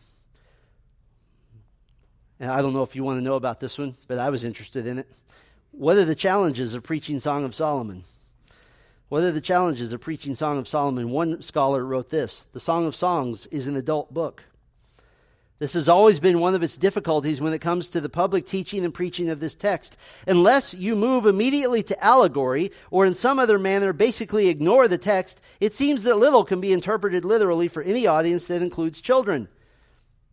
And 2.39 2.51
I 2.51 2.63
don't 2.63 2.73
know 2.73 2.83
if 2.83 2.97
you 2.97 3.05
want 3.05 3.19
to 3.19 3.25
know 3.25 3.35
about 3.35 3.61
this 3.61 3.77
one, 3.77 3.97
but 4.09 4.19
I 4.19 4.31
was 4.31 4.45
interested 4.45 4.87
in 4.87 4.99
it. 4.99 5.09
What 5.73 5.97
are 5.97 6.05
the 6.05 6.15
challenges 6.15 6.75
of 6.75 6.83
preaching 6.83 7.21
Song 7.21 7.45
of 7.45 7.55
Solomon? 7.55 8.05
What 9.09 9.25
are 9.25 9.33
the 9.33 9.41
challenges 9.41 9.93
of 9.93 10.01
preaching 10.01 10.35
Song 10.35 10.59
of 10.59 10.69
Solomon? 10.69 11.11
One 11.11 11.43
scholar 11.43 11.85
wrote 11.85 12.11
this 12.11 12.47
The 12.53 12.61
Song 12.61 12.87
of 12.87 12.95
Songs 12.95 13.47
is 13.47 13.67
an 13.67 13.77
adult 13.77 14.15
book. 14.15 14.45
This 15.61 15.75
has 15.75 15.91
always 15.91 16.21
been 16.21 16.41
one 16.41 16.55
of 16.55 16.63
its 16.63 16.79
difficulties 16.79 17.39
when 17.39 17.53
it 17.53 17.61
comes 17.61 17.91
to 17.91 18.01
the 18.01 18.09
public 18.09 18.47
teaching 18.47 18.83
and 18.83 18.95
preaching 18.95 19.29
of 19.29 19.41
this 19.41 19.55
text. 19.55 19.99
Unless 20.27 20.73
you 20.73 20.97
move 20.97 21.27
immediately 21.27 21.83
to 21.83 22.03
allegory 22.03 22.73
or 22.91 23.05
in 23.05 23.13
some 23.13 23.39
other 23.39 23.59
manner 23.59 23.93
basically 23.93 24.49
ignore 24.49 24.89
the 24.89 24.97
text, 24.97 25.43
it 25.61 25.75
seems 25.75 26.03
that 26.05 26.17
little 26.17 26.47
can 26.47 26.63
be 26.63 26.73
interpreted 26.73 27.27
literally 27.27 27.69
for 27.69 27.83
any 27.83 28.07
audience 28.07 28.47
that 28.47 28.63
includes 28.63 29.03
children. 29.03 29.49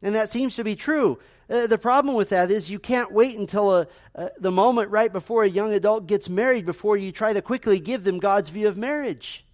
And 0.02 0.16
that 0.16 0.30
seems 0.30 0.56
to 0.56 0.64
be 0.64 0.78
true. 0.78 1.20
Uh, 1.50 1.68
the 1.68 1.78
problem 1.78 2.16
with 2.16 2.30
that 2.30 2.50
is 2.50 2.70
you 2.70 2.80
can't 2.80 3.12
wait 3.12 3.38
until 3.38 3.76
a, 3.76 3.88
uh, 4.16 4.30
the 4.40 4.52
moment 4.52 4.92
right 4.92 5.12
before 5.12 5.44
a 5.44 5.50
young 5.50 5.74
adult 5.74 6.08
gets 6.08 6.30
married 6.30 6.66
before 6.66 6.96
you 6.96 7.12
try 7.12 7.34
to 7.34 7.42
quickly 7.42 7.82
give 7.82 8.06
them 8.06 8.20
God's 8.20 8.48
view 8.48 8.70
of 8.70 8.78
marriage. 8.78 9.46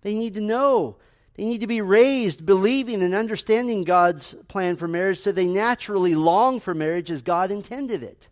They 0.00 0.14
need 0.14 0.32
to 0.34 0.40
know 0.40 0.96
they 1.38 1.44
need 1.44 1.60
to 1.60 1.68
be 1.68 1.80
raised 1.80 2.44
believing 2.44 3.00
and 3.00 3.14
understanding 3.14 3.84
God's 3.84 4.34
plan 4.48 4.74
for 4.74 4.88
marriage 4.88 5.20
so 5.20 5.30
they 5.30 5.46
naturally 5.46 6.16
long 6.16 6.58
for 6.58 6.74
marriage 6.74 7.12
as 7.12 7.22
God 7.22 7.52
intended 7.52 8.02
it. 8.02 8.28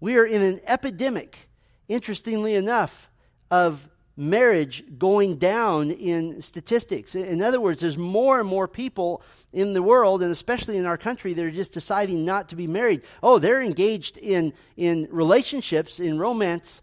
We 0.00 0.18
are 0.18 0.26
in 0.26 0.42
an 0.42 0.60
epidemic, 0.66 1.48
interestingly 1.88 2.54
enough, 2.56 3.10
of 3.50 3.88
marriage 4.18 4.84
going 4.98 5.38
down 5.38 5.92
in 5.92 6.42
statistics. 6.42 7.14
In 7.14 7.40
other 7.40 7.60
words, 7.60 7.80
there's 7.80 7.96
more 7.96 8.38
and 8.38 8.46
more 8.46 8.68
people 8.68 9.22
in 9.54 9.72
the 9.72 9.82
world, 9.82 10.22
and 10.22 10.30
especially 10.30 10.76
in 10.76 10.84
our 10.84 10.98
country, 10.98 11.32
that 11.32 11.42
are 11.42 11.50
just 11.50 11.72
deciding 11.72 12.26
not 12.26 12.50
to 12.50 12.56
be 12.56 12.66
married. 12.66 13.00
Oh, 13.22 13.38
they're 13.38 13.62
engaged 13.62 14.18
in, 14.18 14.52
in 14.76 15.08
relationships, 15.10 16.00
in 16.00 16.18
romance, 16.18 16.82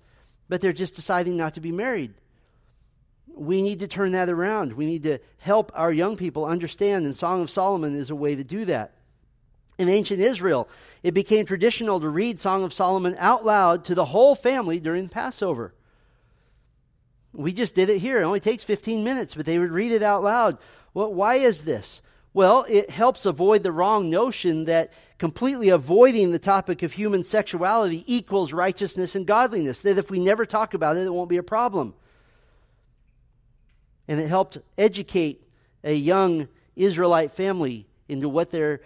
but 0.49 0.61
they're 0.61 0.73
just 0.73 0.95
deciding 0.95 1.37
not 1.37 1.53
to 1.53 1.61
be 1.61 1.71
married. 1.71 2.15
We 3.36 3.61
need 3.61 3.79
to 3.79 3.88
turn 3.88 4.11
that 4.11 4.29
around. 4.29 4.73
We 4.73 4.86
need 4.86 5.03
to 5.03 5.19
help 5.39 5.71
our 5.73 5.91
young 5.91 6.15
people 6.15 6.45
understand, 6.45 7.05
and 7.05 7.15
Song 7.15 7.41
of 7.41 7.49
Solomon 7.49 7.95
is 7.95 8.09
a 8.09 8.15
way 8.15 8.36
to 8.36 8.43
do 8.43 8.65
that. 8.65 8.93
In 9.79 9.89
ancient 9.89 10.19
Israel, 10.19 10.69
it 11.01 11.13
became 11.13 11.45
traditional 11.45 11.99
to 11.99 12.07
read 12.07 12.39
Song 12.39 12.63
of 12.63 12.73
Solomon 12.73 13.15
out 13.17 13.43
loud 13.43 13.86
to 13.86 13.95
the 13.95 14.05
whole 14.05 14.36
family 14.36 14.79
during 14.79 15.09
Passover. 15.09 15.73
We 17.34 17.53
just 17.53 17.73
did 17.73 17.89
it 17.89 17.97
here. 17.97 18.21
It 18.21 18.25
only 18.25 18.39
takes 18.39 18.63
15 18.63 19.03
minutes, 19.03 19.34
but 19.34 19.47
they 19.47 19.57
would 19.57 19.71
read 19.71 19.91
it 19.91 20.03
out 20.03 20.23
loud. 20.23 20.59
Well, 20.93 21.11
why 21.11 21.36
is 21.36 21.63
this? 21.63 22.03
Well, 22.36 22.65
it 22.69 22.91
helps 22.91 23.25
avoid 23.25 23.63
the 23.63 23.71
wrong 23.71 24.09
notion 24.11 24.65
that 24.65 24.93
completely 25.17 25.69
avoiding 25.69 26.31
the 26.31 26.39
topic 26.39 26.84
of 26.84 26.93
human 26.93 27.23
sexuality 27.23 28.03
equals 28.05 28.53
righteousness 28.53 29.15
and 29.15 29.25
godliness, 29.25 29.81
that 29.81 29.97
if 29.97 30.11
we 30.11 30.19
never 30.19 30.45
talk 30.45 30.75
about 30.75 30.97
it, 30.97 31.05
it 31.05 31.13
won't 31.13 31.29
be 31.29 31.38
a 31.38 31.43
problem. 31.43 31.95
And 34.08 34.20
it 34.20 34.28
helped 34.28 34.58
educate 34.78 35.43
a 35.84 35.93
young 35.93 36.47
Israelite 36.76 37.32
family 37.32 37.88
into 38.08 38.28
what 38.28 38.51
their 38.51 38.82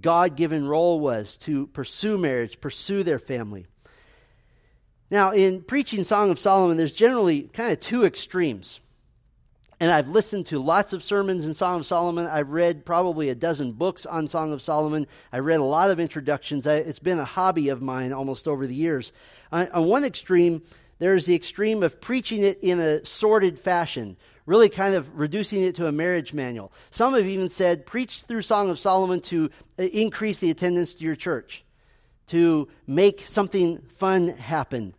God 0.00 0.36
given 0.36 0.66
role 0.66 1.00
was 1.00 1.36
to 1.38 1.66
pursue 1.68 2.18
marriage, 2.18 2.60
pursue 2.60 3.02
their 3.02 3.18
family. 3.18 3.66
Now, 5.10 5.32
in 5.32 5.62
preaching 5.62 6.04
Song 6.04 6.30
of 6.30 6.38
Solomon, 6.38 6.76
there's 6.76 6.94
generally 6.94 7.42
kind 7.42 7.72
of 7.72 7.80
two 7.80 8.04
extremes. 8.04 8.80
And 9.80 9.90
I've 9.90 10.08
listened 10.08 10.46
to 10.46 10.62
lots 10.62 10.92
of 10.92 11.02
sermons 11.02 11.46
in 11.46 11.54
Song 11.54 11.80
of 11.80 11.86
Solomon. 11.86 12.26
I've 12.26 12.50
read 12.50 12.86
probably 12.86 13.28
a 13.28 13.34
dozen 13.34 13.72
books 13.72 14.06
on 14.06 14.28
Song 14.28 14.52
of 14.52 14.62
Solomon. 14.62 15.06
I 15.32 15.40
read 15.40 15.60
a 15.60 15.64
lot 15.64 15.90
of 15.90 16.00
introductions. 16.00 16.66
it's 16.66 17.00
been 17.00 17.18
a 17.18 17.24
hobby 17.24 17.68
of 17.68 17.82
mine 17.82 18.12
almost 18.12 18.48
over 18.48 18.66
the 18.66 18.74
years. 18.74 19.12
On 19.52 19.84
one 19.84 20.04
extreme, 20.04 20.62
there's 20.98 21.26
the 21.26 21.34
extreme 21.34 21.82
of 21.82 22.00
preaching 22.00 22.42
it 22.42 22.58
in 22.62 22.80
a 22.80 23.04
sordid 23.04 23.58
fashion, 23.58 24.16
really 24.46 24.68
kind 24.68 24.94
of 24.94 25.18
reducing 25.18 25.62
it 25.62 25.76
to 25.76 25.86
a 25.86 25.92
marriage 25.92 26.32
manual. 26.32 26.72
Some 26.90 27.14
have 27.14 27.26
even 27.26 27.48
said, 27.48 27.86
preach 27.86 28.22
through 28.22 28.42
Song 28.42 28.70
of 28.70 28.78
Solomon 28.78 29.20
to 29.22 29.50
uh, 29.78 29.82
increase 29.82 30.38
the 30.38 30.50
attendance 30.50 30.94
to 30.96 31.04
your 31.04 31.16
church, 31.16 31.64
to 32.28 32.68
make 32.86 33.20
something 33.20 33.78
fun 33.96 34.28
happen 34.28 34.94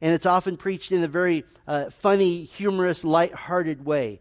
and 0.00 0.14
it's 0.14 0.26
often 0.26 0.56
preached 0.56 0.92
in 0.92 1.02
a 1.02 1.08
very 1.08 1.44
uh, 1.66 1.90
funny, 1.90 2.44
humorous, 2.44 3.04
light-hearted 3.04 3.84
way. 3.84 4.20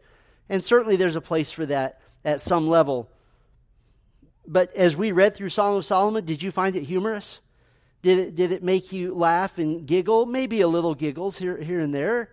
And 0.49 0.63
certainly 0.63 0.95
there's 0.97 1.15
a 1.15 1.21
place 1.21 1.51
for 1.51 1.65
that 1.67 2.01
at 2.25 2.41
some 2.41 2.67
level. 2.67 3.09
But 4.45 4.75
as 4.75 4.97
we 4.97 5.11
read 5.11 5.35
through 5.35 5.49
Song 5.49 5.77
of 5.77 5.85
Solomon, 5.85 6.25
did 6.25 6.43
you 6.43 6.51
find 6.51 6.75
it 6.75 6.83
humorous? 6.83 7.39
Did 8.01 8.19
it, 8.19 8.35
did 8.35 8.51
it 8.51 8.63
make 8.63 8.91
you 8.91 9.13
laugh 9.13 9.57
and 9.57 9.85
giggle? 9.85 10.25
Maybe 10.25 10.61
a 10.61 10.67
little 10.67 10.95
giggles 10.95 11.37
here, 11.37 11.57
here 11.57 11.81
and 11.81 11.93
there. 11.93 12.31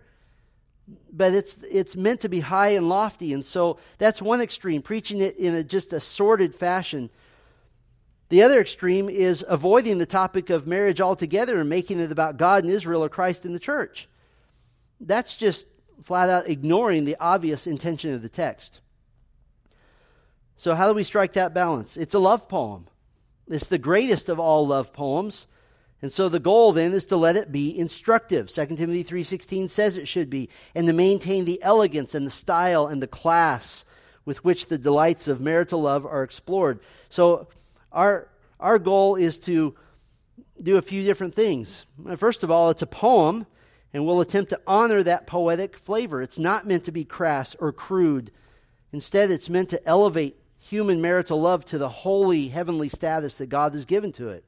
But 1.11 1.33
it's, 1.33 1.57
it's 1.69 1.95
meant 1.95 2.21
to 2.21 2.29
be 2.29 2.39
high 2.39 2.69
and 2.69 2.87
lofty. 2.87 3.33
And 3.33 3.43
so 3.43 3.77
that's 3.97 4.21
one 4.21 4.39
extreme, 4.39 4.81
preaching 4.81 5.19
it 5.19 5.37
in 5.37 5.53
a, 5.53 5.63
just 5.63 5.91
a 5.91 5.99
sordid 5.99 6.55
fashion. 6.55 7.09
The 8.29 8.43
other 8.43 8.59
extreme 8.59 9.09
is 9.09 9.43
avoiding 9.47 9.97
the 9.97 10.05
topic 10.05 10.49
of 10.49 10.67
marriage 10.67 11.01
altogether 11.01 11.59
and 11.59 11.69
making 11.69 11.99
it 11.99 12.11
about 12.11 12.37
God 12.37 12.63
and 12.63 12.71
Israel 12.71 13.03
or 13.03 13.09
Christ 13.09 13.45
in 13.45 13.53
the 13.53 13.59
church. 13.59 14.07
That's 15.01 15.35
just 15.35 15.67
flat 16.03 16.29
out 16.29 16.49
ignoring 16.49 17.05
the 17.05 17.17
obvious 17.19 17.67
intention 17.67 18.13
of 18.13 18.21
the 18.21 18.29
text. 18.29 18.79
So, 20.57 20.73
how 20.75 20.87
do 20.87 20.93
we 20.93 21.03
strike 21.03 21.33
that 21.33 21.53
balance? 21.53 21.97
It's 21.97 22.13
a 22.13 22.19
love 22.19 22.47
poem. 22.47 22.87
It's 23.47 23.67
the 23.67 23.77
greatest 23.77 24.27
of 24.27 24.39
all 24.39 24.67
love 24.67 24.91
poems. 24.91 25.47
And 26.01 26.11
so 26.11 26.29
the 26.29 26.39
goal 26.39 26.73
then 26.73 26.93
is 26.93 27.05
to 27.07 27.17
let 27.17 27.35
it 27.35 27.51
be 27.51 27.77
instructive. 27.77 28.51
2 28.51 28.77
Timothy 28.77 29.03
3:16 29.03 29.67
says 29.67 29.97
it 29.97 30.07
should 30.07 30.29
be, 30.29 30.49
and 30.75 30.85
to 30.87 30.93
maintain 30.93 31.45
the 31.45 31.61
elegance 31.63 32.13
and 32.13 32.25
the 32.25 32.31
style 32.31 32.85
and 32.85 33.01
the 33.01 33.07
class 33.07 33.83
with 34.23 34.43
which 34.43 34.67
the 34.67 34.77
delights 34.77 35.27
of 35.27 35.41
marital 35.41 35.81
love 35.81 36.05
are 36.05 36.21
explored. 36.21 36.79
So 37.09 37.47
our, 37.91 38.27
our 38.59 38.77
goal 38.77 39.15
is 39.15 39.39
to 39.39 39.75
do 40.61 40.77
a 40.77 40.81
few 40.81 41.03
different 41.03 41.33
things. 41.33 41.85
First 42.17 42.43
of 42.43 42.51
all, 42.51 42.69
it's 42.69 42.81
a 42.81 42.87
poem, 42.87 43.47
and 43.93 44.05
we'll 44.05 44.21
attempt 44.21 44.49
to 44.49 44.61
honor 44.67 45.01
that 45.01 45.27
poetic 45.27 45.77
flavor. 45.77 46.21
It's 46.21 46.37
not 46.37 46.67
meant 46.67 46.83
to 46.85 46.91
be 46.91 47.05
crass 47.05 47.55
or 47.59 47.71
crude. 47.71 48.31
Instead, 48.91 49.31
it's 49.31 49.49
meant 49.49 49.69
to 49.69 49.87
elevate 49.87 50.37
human 50.59 51.01
marital 51.01 51.39
love 51.39 51.63
to 51.65 51.77
the 51.77 51.89
holy 51.89 52.49
heavenly 52.49 52.89
status 52.89 53.37
that 53.37 53.47
God 53.47 53.73
has 53.73 53.85
given 53.85 54.11
to 54.13 54.29
it. 54.29 54.43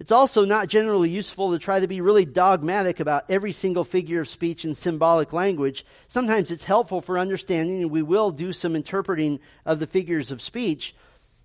It's 0.00 0.12
also 0.12 0.46
not 0.46 0.68
generally 0.68 1.10
useful 1.10 1.52
to 1.52 1.58
try 1.58 1.78
to 1.78 1.86
be 1.86 2.00
really 2.00 2.24
dogmatic 2.24 3.00
about 3.00 3.26
every 3.28 3.52
single 3.52 3.84
figure 3.84 4.22
of 4.22 4.30
speech 4.30 4.64
and 4.64 4.74
symbolic 4.74 5.34
language. 5.34 5.84
Sometimes 6.08 6.50
it's 6.50 6.64
helpful 6.64 7.02
for 7.02 7.18
understanding, 7.18 7.82
and 7.82 7.90
we 7.90 8.00
will 8.00 8.30
do 8.30 8.54
some 8.54 8.74
interpreting 8.74 9.40
of 9.66 9.78
the 9.78 9.86
figures 9.86 10.32
of 10.32 10.40
speech. 10.40 10.94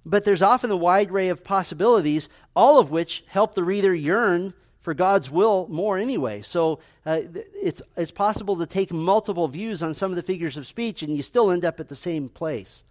But 0.05 0.23
there's 0.23 0.41
often 0.41 0.71
a 0.71 0.77
wide 0.77 1.11
array 1.11 1.27
of 1.27 1.43
possibilities, 1.43 2.29
all 2.55 2.79
of 2.79 2.91
which 2.91 3.25
help 3.27 3.55
the 3.55 3.63
reader 3.63 3.93
yearn 3.93 4.53
for 4.79 4.93
God's 4.93 5.29
will 5.29 5.67
more 5.69 5.97
anyway. 5.97 6.41
So 6.41 6.79
uh, 7.05 7.23
it's, 7.55 7.81
it's 7.97 8.11
possible 8.11 8.55
to 8.55 8.65
take 8.65 8.93
multiple 8.93 9.49
views 9.49 9.83
on 9.83 9.93
some 9.93 10.11
of 10.11 10.15
the 10.15 10.23
figures 10.23 10.55
of 10.55 10.65
speech, 10.65 11.03
and 11.03 11.17
you 11.17 11.23
still 11.23 11.51
end 11.51 11.65
up 11.65 11.81
at 11.81 11.89
the 11.89 11.95
same 11.95 12.29
place. 12.29 12.85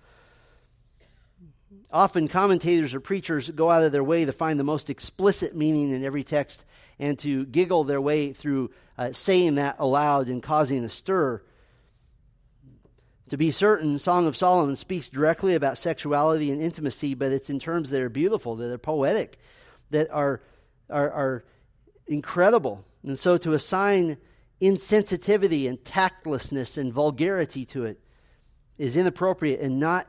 Often, 1.95 2.26
commentators 2.26 2.92
or 2.92 2.99
preachers 2.99 3.49
go 3.49 3.70
out 3.70 3.84
of 3.84 3.92
their 3.92 4.03
way 4.03 4.24
to 4.24 4.32
find 4.32 4.59
the 4.59 4.64
most 4.64 4.90
explicit 4.90 5.55
meaning 5.55 5.92
in 5.92 6.05
every 6.05 6.24
text 6.24 6.64
and 6.99 7.16
to 7.20 7.47
giggle 7.47 7.84
their 7.84 8.01
way 8.01 8.32
through 8.32 8.72
uh, 8.99 9.12
saying 9.12 9.55
that 9.55 9.76
aloud 9.78 10.26
and 10.26 10.42
causing 10.42 10.84
a 10.84 10.88
stir. 10.88 11.40
To 13.28 13.36
be 13.36 13.53
certain, 13.53 14.01
Song 14.01 14.26
of 14.26 14.36
Solomon 14.36 14.74
speaks 14.74 15.09
directly 15.09 15.55
about 15.55 15.78
sexuality 15.78 16.51
and 16.51 16.61
intimacy, 16.61 17.14
but 17.14 17.30
it's 17.30 17.49
in 17.49 17.61
terms 17.61 17.90
that 17.90 18.01
are 18.01 18.09
beautiful, 18.09 18.57
that 18.57 18.72
are 18.72 18.76
poetic, 18.76 19.38
that 19.90 20.11
are, 20.11 20.42
are, 20.90 21.12
are 21.12 21.45
incredible. 22.09 22.84
And 23.05 23.16
so 23.16 23.36
to 23.36 23.53
assign 23.53 24.18
insensitivity 24.61 25.68
and 25.68 25.82
tactlessness 25.84 26.76
and 26.76 26.92
vulgarity 26.92 27.64
to 27.66 27.84
it 27.84 28.01
is 28.78 28.97
inappropriate 28.97 29.61
and 29.61 29.78
not 29.78 30.09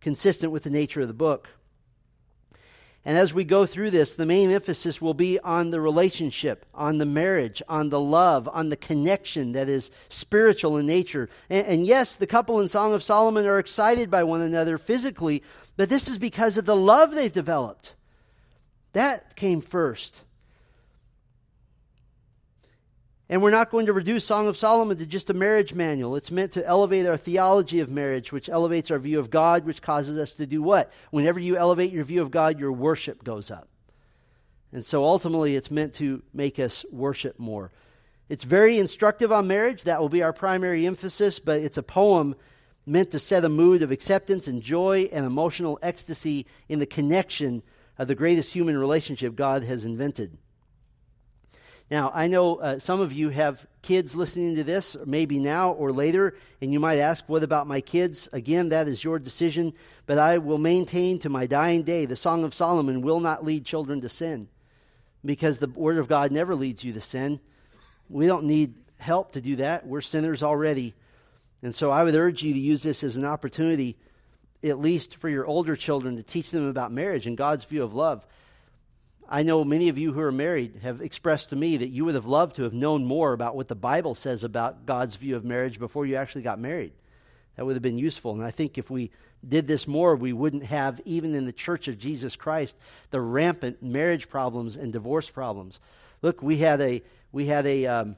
consistent 0.00 0.52
with 0.52 0.62
the 0.62 0.70
nature 0.70 1.00
of 1.00 1.08
the 1.08 1.14
book. 1.14 1.48
And 3.06 3.16
as 3.16 3.32
we 3.32 3.44
go 3.44 3.66
through 3.66 3.92
this, 3.92 4.14
the 4.14 4.26
main 4.26 4.50
emphasis 4.50 5.00
will 5.00 5.14
be 5.14 5.38
on 5.38 5.70
the 5.70 5.80
relationship, 5.80 6.66
on 6.74 6.98
the 6.98 7.06
marriage, 7.06 7.62
on 7.68 7.88
the 7.88 8.00
love, 8.00 8.48
on 8.48 8.68
the 8.68 8.76
connection 8.76 9.52
that 9.52 9.68
is 9.68 9.92
spiritual 10.08 10.76
in 10.76 10.86
nature. 10.86 11.28
And, 11.48 11.66
and, 11.68 11.86
yes, 11.86 12.16
the 12.16 12.26
couple 12.26 12.60
in 12.60 12.66
Song 12.66 12.94
of 12.94 13.04
Solomon 13.04 13.46
are 13.46 13.60
excited 13.60 14.10
by 14.10 14.24
one 14.24 14.40
another 14.40 14.76
physically, 14.76 15.44
but 15.76 15.88
this 15.88 16.08
is 16.08 16.18
because 16.18 16.58
of 16.58 16.64
the 16.64 16.74
love 16.74 17.12
they've 17.12 17.32
developed. 17.32 17.94
That 18.92 19.36
came 19.36 19.60
first. 19.60 20.24
And 23.28 23.42
we're 23.42 23.50
not 23.50 23.70
going 23.70 23.86
to 23.86 23.92
reduce 23.92 24.24
Song 24.24 24.46
of 24.46 24.56
Solomon 24.56 24.98
to 24.98 25.06
just 25.06 25.30
a 25.30 25.34
marriage 25.34 25.74
manual. 25.74 26.14
It's 26.14 26.30
meant 26.30 26.52
to 26.52 26.64
elevate 26.64 27.06
our 27.06 27.16
theology 27.16 27.80
of 27.80 27.90
marriage, 27.90 28.30
which 28.30 28.48
elevates 28.48 28.90
our 28.90 29.00
view 29.00 29.18
of 29.18 29.30
God, 29.30 29.64
which 29.64 29.82
causes 29.82 30.16
us 30.16 30.34
to 30.34 30.46
do 30.46 30.62
what? 30.62 30.92
Whenever 31.10 31.40
you 31.40 31.56
elevate 31.56 31.92
your 31.92 32.04
view 32.04 32.22
of 32.22 32.30
God, 32.30 32.60
your 32.60 32.70
worship 32.70 33.24
goes 33.24 33.50
up. 33.50 33.68
And 34.72 34.84
so 34.84 35.04
ultimately, 35.04 35.56
it's 35.56 35.70
meant 35.70 35.94
to 35.94 36.22
make 36.32 36.60
us 36.60 36.84
worship 36.92 37.38
more. 37.38 37.72
It's 38.28 38.44
very 38.44 38.78
instructive 38.78 39.32
on 39.32 39.48
marriage. 39.48 39.84
That 39.84 40.00
will 40.00 40.08
be 40.08 40.22
our 40.22 40.32
primary 40.32 40.86
emphasis, 40.86 41.40
but 41.40 41.60
it's 41.60 41.78
a 41.78 41.82
poem 41.82 42.36
meant 42.84 43.10
to 43.10 43.18
set 43.18 43.44
a 43.44 43.48
mood 43.48 43.82
of 43.82 43.90
acceptance 43.90 44.46
and 44.46 44.62
joy 44.62 45.08
and 45.12 45.26
emotional 45.26 45.78
ecstasy 45.82 46.46
in 46.68 46.78
the 46.78 46.86
connection 46.86 47.62
of 47.98 48.06
the 48.06 48.14
greatest 48.14 48.52
human 48.52 48.76
relationship 48.76 49.34
God 49.34 49.64
has 49.64 49.84
invented. 49.84 50.38
Now, 51.90 52.10
I 52.12 52.26
know 52.26 52.56
uh, 52.56 52.78
some 52.80 53.00
of 53.00 53.12
you 53.12 53.28
have 53.28 53.64
kids 53.82 54.16
listening 54.16 54.56
to 54.56 54.64
this, 54.64 54.96
maybe 55.06 55.38
now 55.38 55.70
or 55.70 55.92
later, 55.92 56.34
and 56.60 56.72
you 56.72 56.80
might 56.80 56.98
ask, 56.98 57.24
What 57.28 57.44
about 57.44 57.68
my 57.68 57.80
kids? 57.80 58.28
Again, 58.32 58.70
that 58.70 58.88
is 58.88 59.04
your 59.04 59.20
decision, 59.20 59.72
but 60.04 60.18
I 60.18 60.38
will 60.38 60.58
maintain 60.58 61.20
to 61.20 61.28
my 61.28 61.46
dying 61.46 61.84
day 61.84 62.04
the 62.04 62.16
Song 62.16 62.42
of 62.42 62.54
Solomon 62.54 63.02
will 63.02 63.20
not 63.20 63.44
lead 63.44 63.64
children 63.64 64.00
to 64.00 64.08
sin 64.08 64.48
because 65.24 65.58
the 65.58 65.68
Word 65.68 65.98
of 65.98 66.08
God 66.08 66.32
never 66.32 66.56
leads 66.56 66.82
you 66.82 66.92
to 66.92 67.00
sin. 67.00 67.38
We 68.08 68.26
don't 68.26 68.44
need 68.44 68.74
help 68.98 69.32
to 69.32 69.40
do 69.40 69.56
that. 69.56 69.86
We're 69.86 70.00
sinners 70.00 70.42
already. 70.42 70.94
And 71.62 71.74
so 71.74 71.90
I 71.90 72.02
would 72.02 72.14
urge 72.14 72.42
you 72.42 72.52
to 72.52 72.58
use 72.58 72.82
this 72.82 73.04
as 73.04 73.16
an 73.16 73.24
opportunity, 73.24 73.96
at 74.64 74.80
least 74.80 75.16
for 75.16 75.28
your 75.28 75.46
older 75.46 75.76
children, 75.76 76.16
to 76.16 76.22
teach 76.24 76.50
them 76.50 76.68
about 76.68 76.92
marriage 76.92 77.26
and 77.26 77.36
God's 77.36 77.64
view 77.64 77.84
of 77.84 77.94
love. 77.94 78.26
I 79.28 79.42
know 79.42 79.64
many 79.64 79.88
of 79.88 79.98
you 79.98 80.12
who 80.12 80.20
are 80.20 80.32
married 80.32 80.80
have 80.82 81.00
expressed 81.00 81.50
to 81.50 81.56
me 81.56 81.76
that 81.78 81.88
you 81.88 82.04
would 82.04 82.14
have 82.14 82.26
loved 82.26 82.56
to 82.56 82.62
have 82.62 82.72
known 82.72 83.04
more 83.04 83.32
about 83.32 83.56
what 83.56 83.68
the 83.68 83.74
Bible 83.74 84.14
says 84.14 84.44
about 84.44 84.86
God's 84.86 85.16
view 85.16 85.34
of 85.34 85.44
marriage 85.44 85.78
before 85.78 86.06
you 86.06 86.16
actually 86.16 86.42
got 86.42 86.60
married. 86.60 86.92
That 87.56 87.66
would 87.66 87.74
have 87.74 87.82
been 87.82 87.98
useful. 87.98 88.34
And 88.34 88.44
I 88.44 88.50
think 88.50 88.78
if 88.78 88.88
we 88.88 89.10
did 89.46 89.66
this 89.66 89.88
more, 89.88 90.14
we 90.14 90.32
wouldn't 90.32 90.64
have, 90.66 91.00
even 91.04 91.34
in 91.34 91.46
the 91.46 91.52
church 91.52 91.88
of 91.88 91.98
Jesus 91.98 92.36
Christ, 92.36 92.76
the 93.10 93.20
rampant 93.20 93.82
marriage 93.82 94.28
problems 94.28 94.76
and 94.76 94.92
divorce 94.92 95.28
problems. 95.28 95.80
Look, 96.22 96.42
we 96.42 96.58
had 96.58 96.80
a, 96.80 97.02
we 97.32 97.46
had 97.46 97.66
a 97.66 97.86
um, 97.86 98.16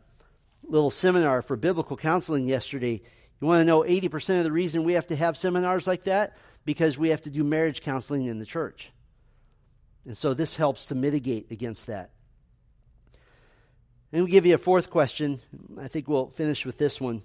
little 0.65 0.91
seminar 0.91 1.41
for 1.41 1.57
biblical 1.57 1.97
counseling 1.97 2.47
yesterday. 2.47 3.01
You 3.41 3.47
want 3.47 3.61
to 3.61 3.65
know 3.65 3.83
80% 3.83 4.39
of 4.39 4.45
the 4.45 4.53
reason 4.53 4.85
we 4.85 4.95
have 4.95 5.07
to 5.07 5.17
have 5.17 5.39
seminars 5.39 5.87
like 5.87 6.05
that? 6.05 6.37
Because 6.65 6.99
we 6.99 7.11
have 7.11 7.23
to 7.23 7.31
do 7.31 7.45
marriage 7.45 7.81
counseling 7.81 8.27
in 8.27 8.39
the 8.39 8.47
church. 8.47 8.91
And 10.09 10.17
so 10.17 10.33
this 10.33 10.57
helps 10.57 10.87
to 10.87 10.95
mitigate 10.95 11.51
against 11.51 11.89
that. 11.89 12.09
And 14.11 14.25
we 14.25 14.31
give 14.31 14.47
you 14.47 14.55
a 14.55 14.59
fourth 14.59 14.89
question. 14.89 15.43
I 15.79 15.89
think 15.89 16.09
we'll 16.09 16.31
finish 16.31 16.65
with 16.65 16.79
this 16.79 16.99
one. 16.99 17.21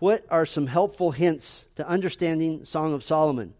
What 0.00 0.26
are 0.28 0.44
some 0.44 0.66
helpful 0.66 1.12
hints 1.12 1.64
to 1.76 1.86
understanding 1.86 2.64
Song 2.64 2.94
of 2.94 3.04
Solomon? 3.04 3.54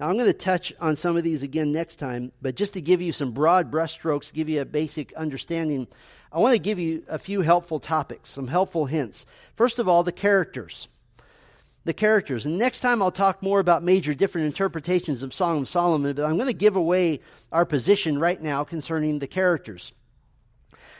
Now, 0.00 0.08
I'm 0.08 0.14
going 0.14 0.24
to 0.24 0.32
touch 0.32 0.72
on 0.80 0.96
some 0.96 1.18
of 1.18 1.22
these 1.22 1.42
again 1.42 1.70
next 1.70 1.96
time, 1.96 2.32
but 2.40 2.54
just 2.54 2.72
to 2.72 2.80
give 2.80 3.02
you 3.02 3.12
some 3.12 3.32
broad 3.32 3.70
brushstrokes, 3.70 4.32
give 4.32 4.48
you 4.48 4.62
a 4.62 4.64
basic 4.64 5.12
understanding, 5.12 5.86
I 6.32 6.38
want 6.38 6.54
to 6.54 6.58
give 6.58 6.78
you 6.78 7.02
a 7.08 7.18
few 7.18 7.42
helpful 7.42 7.78
topics, 7.78 8.30
some 8.30 8.48
helpful 8.48 8.86
hints. 8.86 9.26
First 9.54 9.78
of 9.78 9.86
all, 9.86 10.02
the 10.02 10.12
characters 10.12 10.88
the 11.84 11.92
characters. 11.92 12.46
And 12.46 12.58
next 12.58 12.80
time 12.80 13.02
I'll 13.02 13.10
talk 13.10 13.42
more 13.42 13.60
about 13.60 13.82
major 13.82 14.14
different 14.14 14.46
interpretations 14.46 15.22
of 15.22 15.32
Song 15.32 15.62
of 15.62 15.68
Solomon, 15.68 16.14
but 16.14 16.24
I'm 16.24 16.36
going 16.36 16.46
to 16.46 16.52
give 16.52 16.76
away 16.76 17.20
our 17.50 17.64
position 17.64 18.18
right 18.18 18.40
now 18.40 18.64
concerning 18.64 19.18
the 19.18 19.26
characters. 19.26 19.92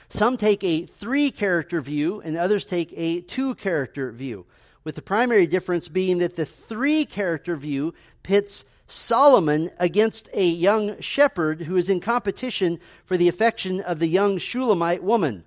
Some 0.08 0.36
take 0.36 0.64
a 0.64 0.86
three 0.86 1.30
character 1.30 1.80
view, 1.80 2.20
and 2.20 2.36
others 2.36 2.64
take 2.64 2.92
a 2.96 3.20
two 3.20 3.54
character 3.56 4.10
view, 4.10 4.46
with 4.82 4.94
the 4.94 5.02
primary 5.02 5.46
difference 5.46 5.88
being 5.88 6.18
that 6.18 6.36
the 6.36 6.46
three 6.46 7.04
character 7.04 7.56
view 7.56 7.92
pits 8.22 8.64
Solomon 8.86 9.70
against 9.78 10.30
a 10.32 10.46
young 10.46 10.98
shepherd 11.00 11.62
who 11.62 11.76
is 11.76 11.90
in 11.90 12.00
competition 12.00 12.80
for 13.04 13.18
the 13.18 13.28
affection 13.28 13.82
of 13.82 13.98
the 13.98 14.06
young 14.06 14.38
Shulamite 14.38 15.02
woman. 15.02 15.44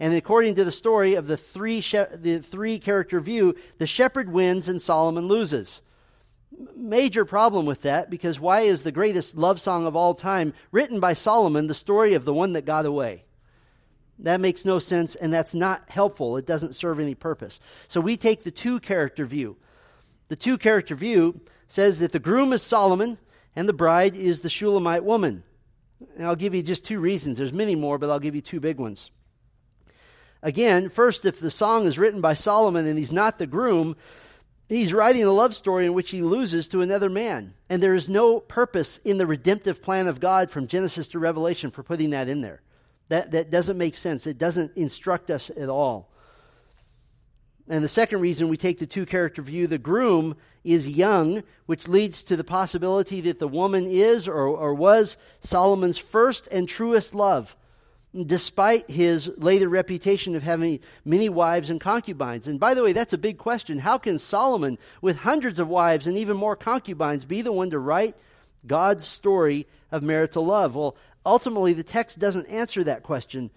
And 0.00 0.12
according 0.12 0.56
to 0.56 0.64
the 0.64 0.72
story 0.72 1.14
of 1.14 1.26
the 1.26 1.36
three, 1.36 1.80
she- 1.80 1.98
the 2.14 2.38
three 2.38 2.78
character 2.78 3.20
view, 3.20 3.54
the 3.78 3.86
shepherd 3.86 4.32
wins 4.32 4.68
and 4.68 4.80
Solomon 4.80 5.28
loses. 5.28 5.82
Major 6.76 7.24
problem 7.24 7.66
with 7.66 7.82
that 7.82 8.10
because 8.10 8.40
why 8.40 8.60
is 8.60 8.82
the 8.82 8.92
greatest 8.92 9.36
love 9.36 9.60
song 9.60 9.86
of 9.86 9.96
all 9.96 10.14
time 10.14 10.52
written 10.70 11.00
by 11.00 11.12
Solomon 11.12 11.66
the 11.66 11.74
story 11.74 12.14
of 12.14 12.24
the 12.24 12.34
one 12.34 12.52
that 12.52 12.64
got 12.64 12.86
away? 12.86 13.24
That 14.20 14.40
makes 14.40 14.64
no 14.64 14.78
sense 14.78 15.14
and 15.16 15.32
that's 15.32 15.54
not 15.54 15.88
helpful. 15.90 16.36
It 16.36 16.46
doesn't 16.46 16.76
serve 16.76 17.00
any 17.00 17.14
purpose. 17.14 17.58
So 17.88 18.00
we 18.00 18.16
take 18.16 18.44
the 18.44 18.50
two 18.50 18.80
character 18.80 19.24
view. 19.26 19.56
The 20.28 20.36
two 20.36 20.58
character 20.58 20.94
view 20.94 21.40
says 21.66 21.98
that 22.00 22.12
the 22.12 22.18
groom 22.18 22.52
is 22.52 22.62
Solomon 22.62 23.18
and 23.56 23.68
the 23.68 23.72
bride 23.72 24.16
is 24.16 24.40
the 24.40 24.50
Shulamite 24.50 25.04
woman. 25.04 25.42
And 26.16 26.26
I'll 26.26 26.36
give 26.36 26.54
you 26.54 26.62
just 26.62 26.84
two 26.84 27.00
reasons. 27.00 27.38
There's 27.38 27.52
many 27.52 27.74
more, 27.74 27.98
but 27.98 28.10
I'll 28.10 28.20
give 28.20 28.34
you 28.34 28.40
two 28.40 28.60
big 28.60 28.78
ones. 28.78 29.10
Again, 30.44 30.90
first, 30.90 31.24
if 31.24 31.40
the 31.40 31.50
song 31.50 31.86
is 31.86 31.98
written 31.98 32.20
by 32.20 32.34
Solomon 32.34 32.86
and 32.86 32.98
he's 32.98 33.10
not 33.10 33.38
the 33.38 33.46
groom, 33.46 33.96
he's 34.68 34.92
writing 34.92 35.24
a 35.24 35.32
love 35.32 35.54
story 35.54 35.86
in 35.86 35.94
which 35.94 36.10
he 36.10 36.20
loses 36.20 36.68
to 36.68 36.82
another 36.82 37.08
man. 37.08 37.54
And 37.70 37.82
there 37.82 37.94
is 37.94 38.10
no 38.10 38.40
purpose 38.40 38.98
in 38.98 39.16
the 39.16 39.26
redemptive 39.26 39.82
plan 39.82 40.06
of 40.06 40.20
God 40.20 40.50
from 40.50 40.66
Genesis 40.66 41.08
to 41.08 41.18
Revelation 41.18 41.70
for 41.70 41.82
putting 41.82 42.10
that 42.10 42.28
in 42.28 42.42
there. 42.42 42.60
That, 43.08 43.30
that 43.30 43.50
doesn't 43.50 43.78
make 43.78 43.94
sense. 43.94 44.26
It 44.26 44.36
doesn't 44.36 44.76
instruct 44.76 45.30
us 45.30 45.48
at 45.48 45.70
all. 45.70 46.10
And 47.66 47.82
the 47.82 47.88
second 47.88 48.20
reason 48.20 48.48
we 48.48 48.58
take 48.58 48.78
the 48.78 48.86
two 48.86 49.06
character 49.06 49.40
view 49.40 49.66
the 49.66 49.78
groom 49.78 50.36
is 50.62 50.90
young, 50.90 51.42
which 51.64 51.88
leads 51.88 52.22
to 52.24 52.36
the 52.36 52.44
possibility 52.44 53.22
that 53.22 53.38
the 53.38 53.48
woman 53.48 53.86
is 53.86 54.28
or, 54.28 54.46
or 54.46 54.74
was 54.74 55.16
Solomon's 55.40 55.96
first 55.96 56.48
and 56.52 56.68
truest 56.68 57.14
love 57.14 57.56
despite 58.26 58.88
his 58.88 59.30
later 59.36 59.68
reputation 59.68 60.36
of 60.36 60.42
having 60.42 60.78
many 61.04 61.28
wives 61.28 61.68
and 61.68 61.80
concubines. 61.80 62.46
And 62.46 62.60
by 62.60 62.74
the 62.74 62.82
way, 62.82 62.92
that's 62.92 63.12
a 63.12 63.18
big 63.18 63.38
question. 63.38 63.78
How 63.78 63.98
can 63.98 64.18
Solomon, 64.18 64.78
with 65.02 65.16
hundreds 65.16 65.58
of 65.58 65.68
wives 65.68 66.06
and 66.06 66.16
even 66.16 66.36
more 66.36 66.54
concubines, 66.54 67.24
be 67.24 67.42
the 67.42 67.50
one 67.52 67.70
to 67.70 67.78
write 67.78 68.16
God's 68.66 69.04
story 69.04 69.66
of 69.90 70.02
marital 70.02 70.46
love? 70.46 70.76
Well, 70.76 70.96
ultimately, 71.26 71.72
the 71.72 71.82
text 71.82 72.20
doesn't 72.20 72.46
answer 72.46 72.84
that 72.84 73.02
question. 73.02 73.50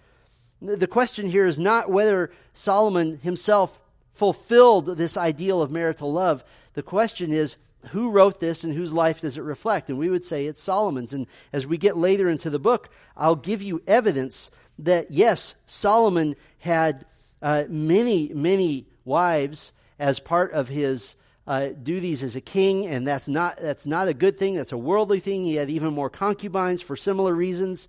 The 0.60 0.88
question 0.88 1.30
here 1.30 1.46
is 1.46 1.60
not 1.60 1.92
whether 1.92 2.32
Solomon 2.54 3.20
himself 3.22 3.80
fulfilled 4.14 4.98
this 4.98 5.16
ideal 5.16 5.62
of 5.62 5.70
marital 5.70 6.12
love. 6.12 6.44
The 6.74 6.82
question 6.82 7.32
is, 7.32 7.58
who 7.90 8.12
wrote 8.12 8.40
this 8.40 8.64
and 8.64 8.74
whose 8.74 8.94
life 8.94 9.22
does 9.22 9.38
it 9.38 9.42
reflect? 9.42 9.90
And 9.90 9.98
we 9.98 10.10
would 10.10 10.24
say 10.24 10.46
it's 10.46 10.62
Solomon's. 10.62 11.14
And 11.14 11.28
as 11.54 11.66
we 11.66 11.78
get 11.78 11.98
later 11.98 12.30
into 12.30 12.50
the 12.50 12.60
book, 12.60 12.90
I'll 13.16 13.36
give 13.36 13.62
you 13.62 13.82
evidence 13.88 14.52
that, 14.80 15.12
yes, 15.12 15.56
Solomon 15.66 16.36
had 16.60 17.06
uh, 17.42 17.66
many, 17.70 18.30
many 18.34 18.88
wives 19.06 19.74
as 20.00 20.20
part 20.20 20.52
of 20.52 20.68
his 20.68 21.16
uh, 21.48 21.70
duties 21.82 22.24
as 22.24 22.36
a 22.36 22.42
king, 22.42 22.86
and 22.86 23.08
that's 23.08 23.28
not, 23.28 23.58
that's 23.58 23.86
not 23.86 24.10
a 24.10 24.14
good 24.14 24.38
thing. 24.38 24.56
That's 24.56 24.74
a 24.74 24.78
worldly 24.78 25.22
thing. 25.22 25.46
He 25.46 25.56
had 25.56 25.70
even 25.70 25.94
more 25.94 26.10
concubines 26.10 26.82
for 26.82 26.96
similar 26.96 27.34
reasons. 27.34 27.88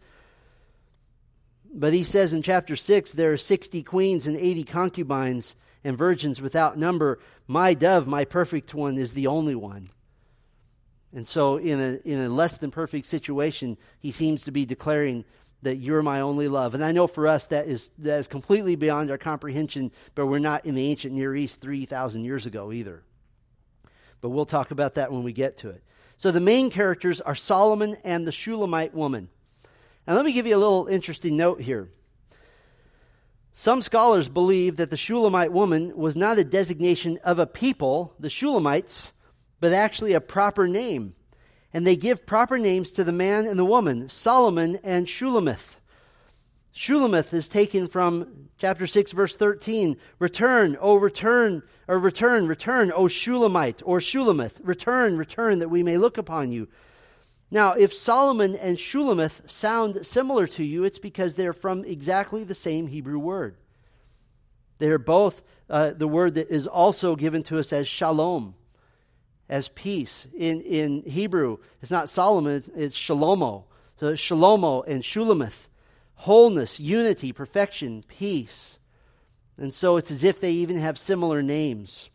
But 1.74 1.92
he 1.92 2.04
says 2.04 2.32
in 2.32 2.42
chapter 2.42 2.76
6 2.76 3.12
there 3.12 3.32
are 3.32 3.36
60 3.36 3.82
queens 3.82 4.26
and 4.26 4.36
80 4.36 4.64
concubines 4.64 5.56
and 5.88 5.96
virgins 5.96 6.38
without 6.40 6.76
number. 6.76 7.18
My 7.46 7.72
dove, 7.72 8.06
my 8.06 8.26
perfect 8.26 8.74
one, 8.74 8.98
is 8.98 9.14
the 9.14 9.26
only 9.26 9.54
one. 9.54 9.88
And 11.14 11.26
so, 11.26 11.56
in 11.56 11.80
a, 11.80 12.06
in 12.06 12.20
a 12.20 12.28
less 12.28 12.58
than 12.58 12.70
perfect 12.70 13.06
situation, 13.06 13.78
he 13.98 14.12
seems 14.12 14.44
to 14.44 14.50
be 14.50 14.66
declaring 14.66 15.24
that 15.62 15.76
you're 15.76 16.02
my 16.02 16.20
only 16.20 16.46
love. 16.46 16.74
And 16.74 16.84
I 16.84 16.92
know 16.92 17.06
for 17.06 17.26
us 17.26 17.46
that 17.46 17.66
is, 17.66 17.90
that 17.98 18.18
is 18.18 18.28
completely 18.28 18.76
beyond 18.76 19.10
our 19.10 19.16
comprehension, 19.16 19.90
but 20.14 20.26
we're 20.26 20.38
not 20.38 20.66
in 20.66 20.74
the 20.74 20.90
ancient 20.90 21.14
Near 21.14 21.34
East 21.34 21.62
3,000 21.62 22.22
years 22.22 22.44
ago 22.44 22.70
either. 22.70 23.02
But 24.20 24.28
we'll 24.28 24.44
talk 24.44 24.70
about 24.70 24.94
that 24.94 25.10
when 25.10 25.22
we 25.22 25.32
get 25.32 25.56
to 25.58 25.70
it. 25.70 25.82
So 26.18 26.30
the 26.30 26.38
main 26.38 26.70
characters 26.70 27.22
are 27.22 27.34
Solomon 27.34 27.96
and 28.04 28.26
the 28.26 28.32
Shulamite 28.32 28.92
woman. 28.92 29.30
And 30.06 30.14
let 30.14 30.26
me 30.26 30.32
give 30.32 30.46
you 30.46 30.54
a 30.54 30.58
little 30.58 30.86
interesting 30.86 31.38
note 31.38 31.62
here. 31.62 31.88
Some 33.60 33.82
scholars 33.82 34.28
believe 34.28 34.76
that 34.76 34.90
the 34.90 34.96
Shulamite 34.96 35.50
woman 35.50 35.96
was 35.96 36.14
not 36.14 36.38
a 36.38 36.44
designation 36.44 37.18
of 37.24 37.40
a 37.40 37.46
people, 37.46 38.14
the 38.20 38.28
Shulamites, 38.28 39.10
but 39.58 39.72
actually 39.72 40.12
a 40.12 40.20
proper 40.20 40.68
name. 40.68 41.16
And 41.72 41.84
they 41.84 41.96
give 41.96 42.24
proper 42.24 42.56
names 42.56 42.92
to 42.92 43.02
the 43.02 43.10
man 43.10 43.48
and 43.48 43.58
the 43.58 43.64
woman, 43.64 44.08
Solomon 44.08 44.78
and 44.84 45.08
Shulamith. 45.08 45.74
Shulamith 46.72 47.34
is 47.34 47.48
taken 47.48 47.88
from 47.88 48.48
chapter 48.58 48.86
6, 48.86 49.10
verse 49.10 49.34
13. 49.34 49.96
Return, 50.20 50.76
O 50.80 50.94
return, 50.94 51.64
or 51.88 51.98
return, 51.98 52.46
return, 52.46 52.92
O 52.94 53.08
Shulamite, 53.08 53.82
or 53.84 53.98
Shulamith. 53.98 54.60
Return, 54.62 55.18
return, 55.18 55.58
that 55.58 55.68
we 55.68 55.82
may 55.82 55.98
look 55.98 56.16
upon 56.16 56.52
you. 56.52 56.68
Now, 57.50 57.72
if 57.72 57.94
Solomon 57.94 58.56
and 58.56 58.76
Shulamith 58.76 59.48
sound 59.48 60.04
similar 60.06 60.46
to 60.48 60.64
you, 60.64 60.84
it's 60.84 60.98
because 60.98 61.34
they're 61.34 61.54
from 61.54 61.84
exactly 61.84 62.44
the 62.44 62.54
same 62.54 62.86
Hebrew 62.86 63.18
word. 63.18 63.56
They're 64.78 64.98
both 64.98 65.42
uh, 65.70 65.90
the 65.90 66.08
word 66.08 66.34
that 66.34 66.50
is 66.50 66.66
also 66.66 67.16
given 67.16 67.42
to 67.44 67.58
us 67.58 67.72
as 67.72 67.88
shalom, 67.88 68.54
as 69.48 69.68
peace. 69.68 70.26
In, 70.36 70.60
in 70.60 71.02
Hebrew, 71.02 71.58
it's 71.80 71.90
not 71.90 72.10
Solomon, 72.10 72.62
it's, 72.76 72.96
shalomo. 72.96 73.64
So 73.96 74.12
shalomo 74.12 74.84
and 74.86 75.02
shulamith, 75.02 75.68
wholeness, 76.14 76.78
unity, 76.78 77.32
perfection, 77.32 78.04
peace. 78.06 78.78
And 79.56 79.72
so 79.72 79.96
it's 79.96 80.10
as 80.10 80.22
if 80.22 80.38
they 80.38 80.52
even 80.52 80.76
have 80.76 80.98
similar 80.98 81.42
names. 81.42 82.10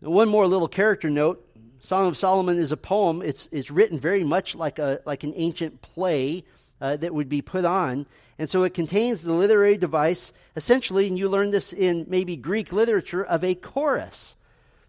one 0.00 0.28
more 0.28 0.46
little 0.46 0.68
character 0.68 1.10
note 1.10 1.44
Song 1.80 2.06
of 2.06 2.16
Solomon 2.16 2.58
is 2.58 2.72
a 2.72 2.76
poem. 2.76 3.22
It's, 3.22 3.48
it's 3.52 3.70
written 3.70 3.98
very 3.98 4.24
much 4.24 4.54
like, 4.54 4.78
a, 4.78 5.00
like 5.04 5.22
an 5.24 5.32
ancient 5.36 5.80
play 5.80 6.44
uh, 6.80 6.96
that 6.96 7.14
would 7.14 7.28
be 7.28 7.42
put 7.42 7.64
on. 7.64 8.06
And 8.38 8.48
so 8.48 8.62
it 8.62 8.74
contains 8.74 9.22
the 9.22 9.32
literary 9.32 9.76
device, 9.76 10.32
essentially, 10.56 11.08
and 11.08 11.18
you 11.18 11.28
learn 11.28 11.50
this 11.50 11.72
in 11.72 12.06
maybe 12.08 12.36
Greek 12.36 12.72
literature, 12.72 13.24
of 13.24 13.42
a 13.42 13.54
chorus. 13.54 14.36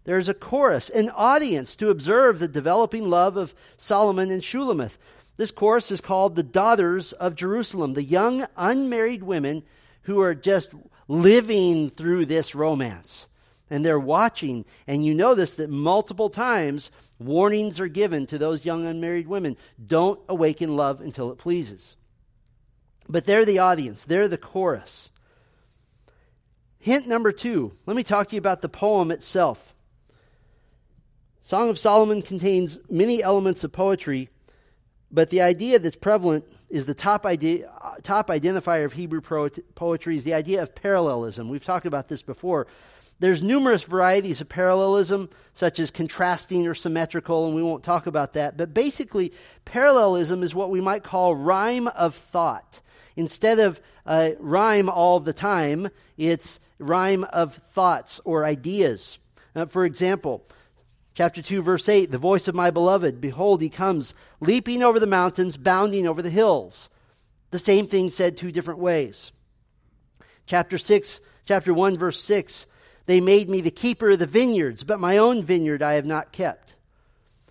There's 0.04 0.28
a 0.28 0.34
chorus, 0.34 0.88
an 0.90 1.10
audience 1.10 1.76
to 1.76 1.90
observe 1.90 2.38
the 2.38 2.48
developing 2.48 3.10
love 3.10 3.36
of 3.36 3.54
Solomon 3.76 4.30
and 4.30 4.42
Shulamith. 4.42 4.98
This 5.36 5.50
chorus 5.50 5.90
is 5.90 6.00
called 6.00 6.36
the 6.36 6.42
Daughters 6.42 7.12
of 7.12 7.34
Jerusalem, 7.34 7.94
the 7.94 8.02
young 8.02 8.46
unmarried 8.56 9.22
women 9.22 9.62
who 10.02 10.20
are 10.20 10.34
just 10.34 10.70
living 11.08 11.90
through 11.90 12.26
this 12.26 12.54
romance. 12.54 13.26
And 13.70 13.84
they're 13.84 13.98
watching. 13.98 14.64
And 14.86 15.04
you 15.04 15.14
notice 15.14 15.54
that 15.54 15.70
multiple 15.70 16.28
times 16.28 16.90
warnings 17.18 17.80
are 17.80 17.88
given 17.88 18.26
to 18.26 18.38
those 18.38 18.66
young 18.66 18.86
unmarried 18.86 19.28
women 19.28 19.56
don't 19.84 20.20
awaken 20.28 20.76
love 20.76 21.00
until 21.00 21.30
it 21.30 21.38
pleases. 21.38 21.96
But 23.08 23.24
they're 23.24 23.44
the 23.44 23.60
audience, 23.60 24.04
they're 24.04 24.28
the 24.28 24.38
chorus. 24.38 25.10
Hint 26.78 27.06
number 27.06 27.30
two 27.30 27.72
let 27.86 27.96
me 27.96 28.02
talk 28.02 28.28
to 28.28 28.34
you 28.34 28.40
about 28.40 28.60
the 28.60 28.68
poem 28.68 29.10
itself. 29.10 29.74
Song 31.42 31.68
of 31.68 31.78
Solomon 31.78 32.22
contains 32.22 32.78
many 32.88 33.22
elements 33.22 33.64
of 33.64 33.72
poetry, 33.72 34.28
but 35.10 35.30
the 35.30 35.42
idea 35.42 35.78
that's 35.80 35.96
prevalent 35.96 36.44
is 36.68 36.86
the 36.86 36.94
top, 36.94 37.26
idea, 37.26 37.68
top 38.02 38.28
identifier 38.28 38.84
of 38.84 38.92
Hebrew 38.92 39.20
poetry 39.74 40.14
is 40.14 40.22
the 40.22 40.34
idea 40.34 40.62
of 40.62 40.74
parallelism. 40.74 41.48
We've 41.48 41.64
talked 41.64 41.86
about 41.86 42.08
this 42.08 42.22
before. 42.22 42.68
There's 43.20 43.42
numerous 43.42 43.82
varieties 43.82 44.40
of 44.40 44.48
parallelism, 44.48 45.28
such 45.52 45.78
as 45.78 45.90
contrasting 45.90 46.66
or 46.66 46.74
symmetrical, 46.74 47.46
and 47.46 47.54
we 47.54 47.62
won't 47.62 47.84
talk 47.84 48.06
about 48.06 48.32
that. 48.32 48.56
But 48.56 48.72
basically, 48.72 49.34
parallelism 49.66 50.42
is 50.42 50.54
what 50.54 50.70
we 50.70 50.80
might 50.80 51.04
call 51.04 51.34
rhyme 51.34 51.86
of 51.88 52.14
thought. 52.14 52.80
Instead 53.16 53.58
of 53.58 53.78
uh, 54.06 54.30
rhyme 54.38 54.88
all 54.88 55.20
the 55.20 55.34
time, 55.34 55.90
it's 56.16 56.60
rhyme 56.78 57.24
of 57.24 57.54
thoughts 57.54 58.22
or 58.24 58.46
ideas. 58.46 59.18
Uh, 59.54 59.66
for 59.66 59.84
example, 59.84 60.46
chapter 61.12 61.42
2, 61.42 61.60
verse 61.60 61.90
8 61.90 62.10
The 62.10 62.16
voice 62.16 62.48
of 62.48 62.54
my 62.54 62.70
beloved, 62.70 63.20
behold, 63.20 63.60
he 63.60 63.68
comes, 63.68 64.14
leaping 64.40 64.82
over 64.82 64.98
the 64.98 65.06
mountains, 65.06 65.58
bounding 65.58 66.06
over 66.06 66.22
the 66.22 66.30
hills. 66.30 66.88
The 67.50 67.58
same 67.58 67.86
thing 67.86 68.08
said 68.08 68.38
two 68.38 68.50
different 68.50 68.80
ways. 68.80 69.30
Chapter 70.46 70.78
6, 70.78 71.20
chapter 71.44 71.74
1, 71.74 71.98
verse 71.98 72.22
6 72.24 72.66
they 73.10 73.20
made 73.20 73.50
me 73.50 73.60
the 73.60 73.70
keeper 73.70 74.10
of 74.10 74.18
the 74.18 74.26
vineyards, 74.26 74.84
but 74.84 75.00
my 75.00 75.18
own 75.18 75.42
vineyard 75.42 75.82
I 75.82 75.94
have 75.94 76.06
not 76.06 76.32
kept. 76.32 76.76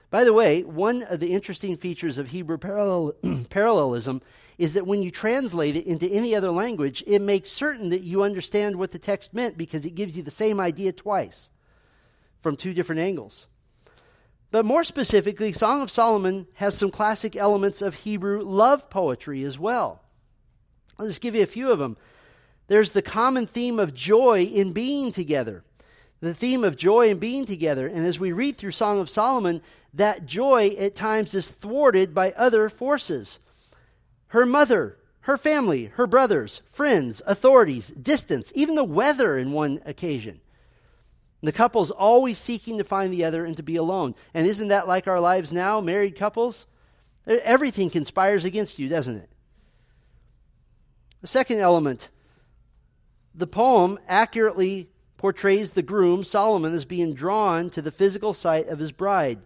By 0.10 0.24
the 0.24 0.34
way, 0.34 0.64
one 0.64 1.04
of 1.04 1.20
the 1.20 1.34
interesting 1.34 1.78
features 1.78 2.18
of 2.18 2.30
Hebrew 2.30 2.58
parallel, 2.58 3.14
parallelism 3.50 4.22
is 4.58 4.74
that 4.74 4.88
when 4.88 5.04
you 5.04 5.12
translate 5.12 5.76
it 5.76 5.86
into 5.86 6.08
any 6.08 6.36
other 6.36 6.52
language, 6.52 7.04
it 7.06 7.22
makes 7.22 7.50
certain 7.52 7.90
that 7.90 8.02
you 8.02 8.24
understand 8.24 8.78
what 8.78 8.92
the 8.92 9.00
text 9.00 9.34
meant 9.34 9.58
because 9.58 9.86
it 9.86 9.96
gives 9.96 10.18
you 10.18 10.24
the 10.24 10.32
same 10.32 10.60
idea 10.60 10.92
twice 10.92 11.50
from 12.40 12.56
two 12.56 12.74
different 12.74 13.02
angles. 13.02 13.48
But 14.52 14.66
more 14.66 14.84
specifically, 14.84 15.52
Song 15.52 15.82
of 15.82 15.92
Solomon 15.92 16.48
has 16.56 16.76
some 16.76 16.90
classic 16.90 17.36
elements 17.36 17.82
of 17.82 17.94
Hebrew 17.94 18.44
love 18.44 18.90
poetry 18.90 19.44
as 19.44 19.60
well. 19.60 20.02
I'll 20.98 21.08
just 21.08 21.22
give 21.22 21.36
you 21.36 21.44
a 21.44 21.48
few 21.48 21.72
of 21.72 21.80
them. 21.80 21.98
There's 22.70 22.92
the 22.92 23.02
common 23.02 23.48
theme 23.48 23.80
of 23.80 23.96
joy 23.96 24.44
in 24.44 24.74
being 24.74 25.12
together. 25.12 25.64
The 26.22 26.36
theme 26.36 26.64
of 26.64 26.78
joy 26.78 27.10
in 27.10 27.18
being 27.18 27.46
together. 27.46 27.88
And 27.88 28.06
as 28.06 28.20
we 28.20 28.32
read 28.32 28.58
through 28.58 28.72
Song 28.72 29.00
of 29.00 29.10
Solomon, 29.10 29.64
that 29.96 30.28
joy 30.28 30.76
at 30.78 30.96
times 30.96 31.34
is 31.34 31.50
thwarted 31.50 32.14
by 32.14 32.32
other 32.34 32.70
forces. 32.70 33.40
Her 34.28 34.46
mother, 34.46 34.98
her 35.22 35.36
family, 35.36 35.86
her 35.86 36.06
brothers, 36.06 36.62
friends, 36.72 37.24
authorities, 37.26 37.88
distance, 37.88 38.52
even 38.54 38.76
the 38.76 38.84
weather 38.84 39.36
in 39.36 39.52
one 39.52 39.82
occasion. 39.86 40.40
The 41.42 41.52
couple's 41.52 41.90
always 41.90 42.38
seeking 42.38 42.78
to 42.78 42.84
find 42.84 43.12
the 43.12 43.24
other 43.24 43.46
and 43.46 43.58
to 43.58 43.64
be 43.64 43.78
alone. 43.78 44.14
And 44.36 44.46
isn't 44.46 44.68
that 44.68 44.88
like 44.88 45.08
our 45.08 45.20
lives 45.20 45.52
now, 45.52 45.82
married 45.82 46.18
couples? 46.18 46.68
Everything 47.26 47.90
conspires 47.90 48.46
against 48.46 48.78
you, 48.78 48.90
doesn't 48.90 49.16
it? 49.16 49.30
The 51.22 51.28
second 51.28 51.60
element 51.60 52.10
the 53.34 53.48
poem 53.48 54.00
accurately 54.08 54.90
portrays 55.18 55.74
the 55.74 55.82
groom, 55.82 56.24
Solomon, 56.24 56.74
as 56.74 56.86
being 56.86 57.14
drawn 57.14 57.70
to 57.72 57.82
the 57.82 57.92
physical 57.92 58.34
sight 58.34 58.68
of 58.68 58.80
his 58.80 58.92
bride. 58.92 59.40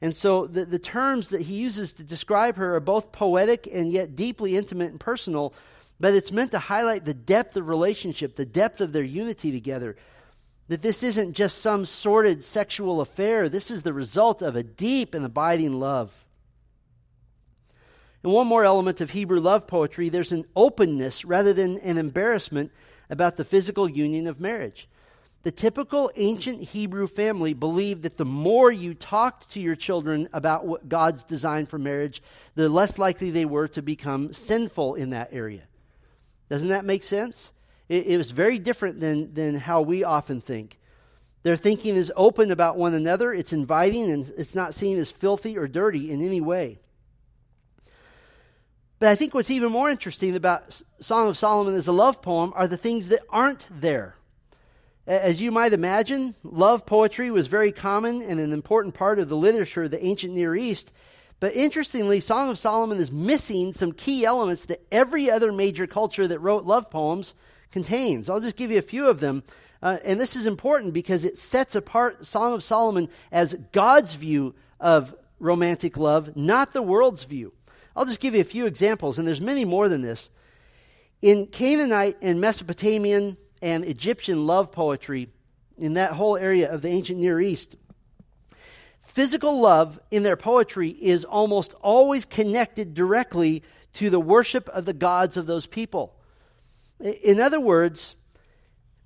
And 0.00 0.14
so 0.14 0.46
the, 0.46 0.66
the 0.66 0.78
terms 0.78 1.30
that 1.30 1.40
he 1.42 1.54
uses 1.54 1.94
to 1.94 2.04
describe 2.04 2.56
her 2.56 2.74
are 2.74 2.80
both 2.80 3.10
poetic 3.10 3.66
and 3.72 3.90
yet 3.90 4.14
deeply 4.14 4.56
intimate 4.56 4.90
and 4.90 5.00
personal, 5.00 5.54
but 5.98 6.14
it's 6.14 6.30
meant 6.30 6.50
to 6.50 6.58
highlight 6.58 7.04
the 7.04 7.14
depth 7.14 7.56
of 7.56 7.68
relationship, 7.68 8.36
the 8.36 8.44
depth 8.44 8.82
of 8.82 8.92
their 8.92 9.02
unity 9.02 9.50
together. 9.50 9.96
That 10.68 10.82
this 10.82 11.02
isn't 11.02 11.32
just 11.32 11.58
some 11.58 11.86
sordid 11.86 12.44
sexual 12.44 13.00
affair, 13.00 13.48
this 13.48 13.70
is 13.70 13.82
the 13.82 13.92
result 13.92 14.42
of 14.42 14.56
a 14.56 14.62
deep 14.62 15.14
and 15.14 15.24
abiding 15.24 15.80
love. 15.80 16.24
And 18.22 18.32
one 18.32 18.46
more 18.46 18.64
element 18.64 19.00
of 19.00 19.10
Hebrew 19.10 19.40
love 19.40 19.66
poetry 19.66 20.08
there's 20.08 20.32
an 20.32 20.46
openness 20.56 21.24
rather 21.24 21.52
than 21.52 21.78
an 21.78 21.98
embarrassment 21.98 22.72
about 23.10 23.36
the 23.36 23.44
physical 23.44 23.88
union 23.88 24.26
of 24.26 24.40
marriage. 24.40 24.88
The 25.44 25.52
typical 25.52 26.10
ancient 26.16 26.62
Hebrew 26.62 27.06
family 27.06 27.52
believed 27.52 28.02
that 28.02 28.16
the 28.16 28.24
more 28.24 28.72
you 28.72 28.94
talked 28.94 29.50
to 29.50 29.60
your 29.60 29.76
children 29.76 30.28
about 30.32 30.66
what 30.66 30.88
God's 30.88 31.22
design 31.22 31.66
for 31.66 31.78
marriage, 31.78 32.22
the 32.54 32.70
less 32.70 32.98
likely 32.98 33.30
they 33.30 33.44
were 33.44 33.68
to 33.68 33.82
become 33.82 34.32
sinful 34.32 34.94
in 34.94 35.10
that 35.10 35.28
area. 35.32 35.62
Doesn't 36.48 36.68
that 36.68 36.86
make 36.86 37.02
sense? 37.02 37.52
It, 37.90 38.06
it 38.06 38.16
was 38.16 38.30
very 38.30 38.58
different 38.58 39.00
than, 39.00 39.34
than 39.34 39.56
how 39.56 39.82
we 39.82 40.02
often 40.02 40.40
think. 40.40 40.78
Their 41.42 41.56
thinking 41.56 41.94
is 41.94 42.10
open 42.16 42.50
about 42.50 42.78
one 42.78 42.94
another, 42.94 43.34
it's 43.34 43.52
inviting, 43.52 44.10
and 44.10 44.32
it's 44.38 44.54
not 44.54 44.72
seen 44.72 44.96
as 44.96 45.10
filthy 45.10 45.58
or 45.58 45.68
dirty 45.68 46.10
in 46.10 46.24
any 46.24 46.40
way. 46.40 46.80
But 49.04 49.10
I 49.10 49.16
think 49.16 49.34
what's 49.34 49.50
even 49.50 49.70
more 49.70 49.90
interesting 49.90 50.34
about 50.34 50.80
Song 50.98 51.28
of 51.28 51.36
Solomon 51.36 51.74
as 51.74 51.88
a 51.88 51.92
love 51.92 52.22
poem 52.22 52.54
are 52.56 52.66
the 52.66 52.78
things 52.78 53.08
that 53.08 53.20
aren't 53.28 53.66
there. 53.70 54.16
As 55.06 55.42
you 55.42 55.50
might 55.50 55.74
imagine, 55.74 56.34
love 56.42 56.86
poetry 56.86 57.30
was 57.30 57.46
very 57.46 57.70
common 57.70 58.22
and 58.22 58.40
an 58.40 58.50
important 58.50 58.94
part 58.94 59.18
of 59.18 59.28
the 59.28 59.36
literature 59.36 59.82
of 59.82 59.90
the 59.90 60.02
ancient 60.02 60.32
Near 60.32 60.56
East. 60.56 60.90
But 61.38 61.54
interestingly, 61.54 62.18
Song 62.20 62.48
of 62.48 62.58
Solomon 62.58 62.96
is 62.96 63.12
missing 63.12 63.74
some 63.74 63.92
key 63.92 64.24
elements 64.24 64.64
that 64.64 64.82
every 64.90 65.30
other 65.30 65.52
major 65.52 65.86
culture 65.86 66.26
that 66.26 66.38
wrote 66.38 66.64
love 66.64 66.88
poems 66.88 67.34
contains. 67.72 68.30
I'll 68.30 68.40
just 68.40 68.56
give 68.56 68.70
you 68.70 68.78
a 68.78 68.80
few 68.80 69.06
of 69.06 69.20
them. 69.20 69.42
Uh, 69.82 69.98
and 70.02 70.18
this 70.18 70.34
is 70.34 70.46
important 70.46 70.94
because 70.94 71.26
it 71.26 71.36
sets 71.36 71.76
apart 71.76 72.24
Song 72.24 72.54
of 72.54 72.64
Solomon 72.64 73.10
as 73.30 73.54
God's 73.70 74.14
view 74.14 74.54
of 74.80 75.14
romantic 75.38 75.98
love, 75.98 76.34
not 76.36 76.72
the 76.72 76.80
world's 76.80 77.24
view. 77.24 77.52
I'll 77.96 78.06
just 78.06 78.20
give 78.20 78.34
you 78.34 78.40
a 78.40 78.44
few 78.44 78.66
examples, 78.66 79.18
and 79.18 79.26
there's 79.26 79.40
many 79.40 79.64
more 79.64 79.88
than 79.88 80.02
this. 80.02 80.30
In 81.22 81.46
Canaanite 81.46 82.16
and 82.20 82.40
Mesopotamian 82.40 83.36
and 83.62 83.84
Egyptian 83.84 84.46
love 84.46 84.72
poetry, 84.72 85.28
in 85.78 85.94
that 85.94 86.12
whole 86.12 86.36
area 86.36 86.70
of 86.70 86.82
the 86.82 86.88
ancient 86.88 87.18
Near 87.18 87.40
East, 87.40 87.76
physical 89.00 89.60
love 89.60 89.98
in 90.10 90.22
their 90.22 90.36
poetry 90.36 90.90
is 90.90 91.24
almost 91.24 91.72
always 91.74 92.24
connected 92.24 92.94
directly 92.94 93.62
to 93.94 94.10
the 94.10 94.20
worship 94.20 94.68
of 94.70 94.84
the 94.84 94.92
gods 94.92 95.36
of 95.36 95.46
those 95.46 95.66
people. 95.66 96.14
In 97.00 97.40
other 97.40 97.60
words, 97.60 98.16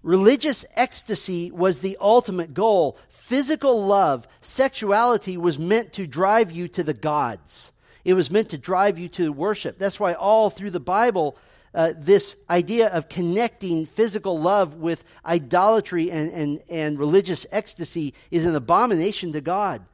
religious 0.03 0.65
ecstasy 0.75 1.51
was 1.51 1.81
the 1.81 1.97
ultimate 2.01 2.55
goal. 2.55 2.99
Physical 3.09 3.85
love, 3.85 4.27
sexuality 4.41 5.37
was 5.37 5.59
meant 5.59 5.93
to 5.95 6.07
drive 6.07 6.51
you 6.51 6.69
to 6.69 6.83
the 6.83 6.95
gods. 6.95 7.73
It 8.05 8.15
was 8.15 8.31
meant 8.31 8.51
to 8.51 8.59
drive 8.59 8.99
you 8.99 9.09
to 9.11 9.33
worship. 9.33 9.79
That's 9.79 10.01
why 10.01 10.15
all 10.15 10.51
through 10.51 10.71
the 10.71 10.81
Bible, 10.81 11.37
uh, 11.75 11.93
this 11.97 12.37
idea 12.49 12.89
of 12.89 13.09
connecting 13.09 13.87
physical 13.87 14.41
love 14.41 14.75
with 14.75 15.05
idolatry 15.25 16.11
and, 16.11 16.33
and, 16.33 16.63
and 16.69 16.99
religious 16.99 17.47
ecstasy 17.51 18.15
is 18.31 18.45
an 18.45 18.55
abomination 18.55 19.33
to 19.33 19.41
God. 19.41 19.85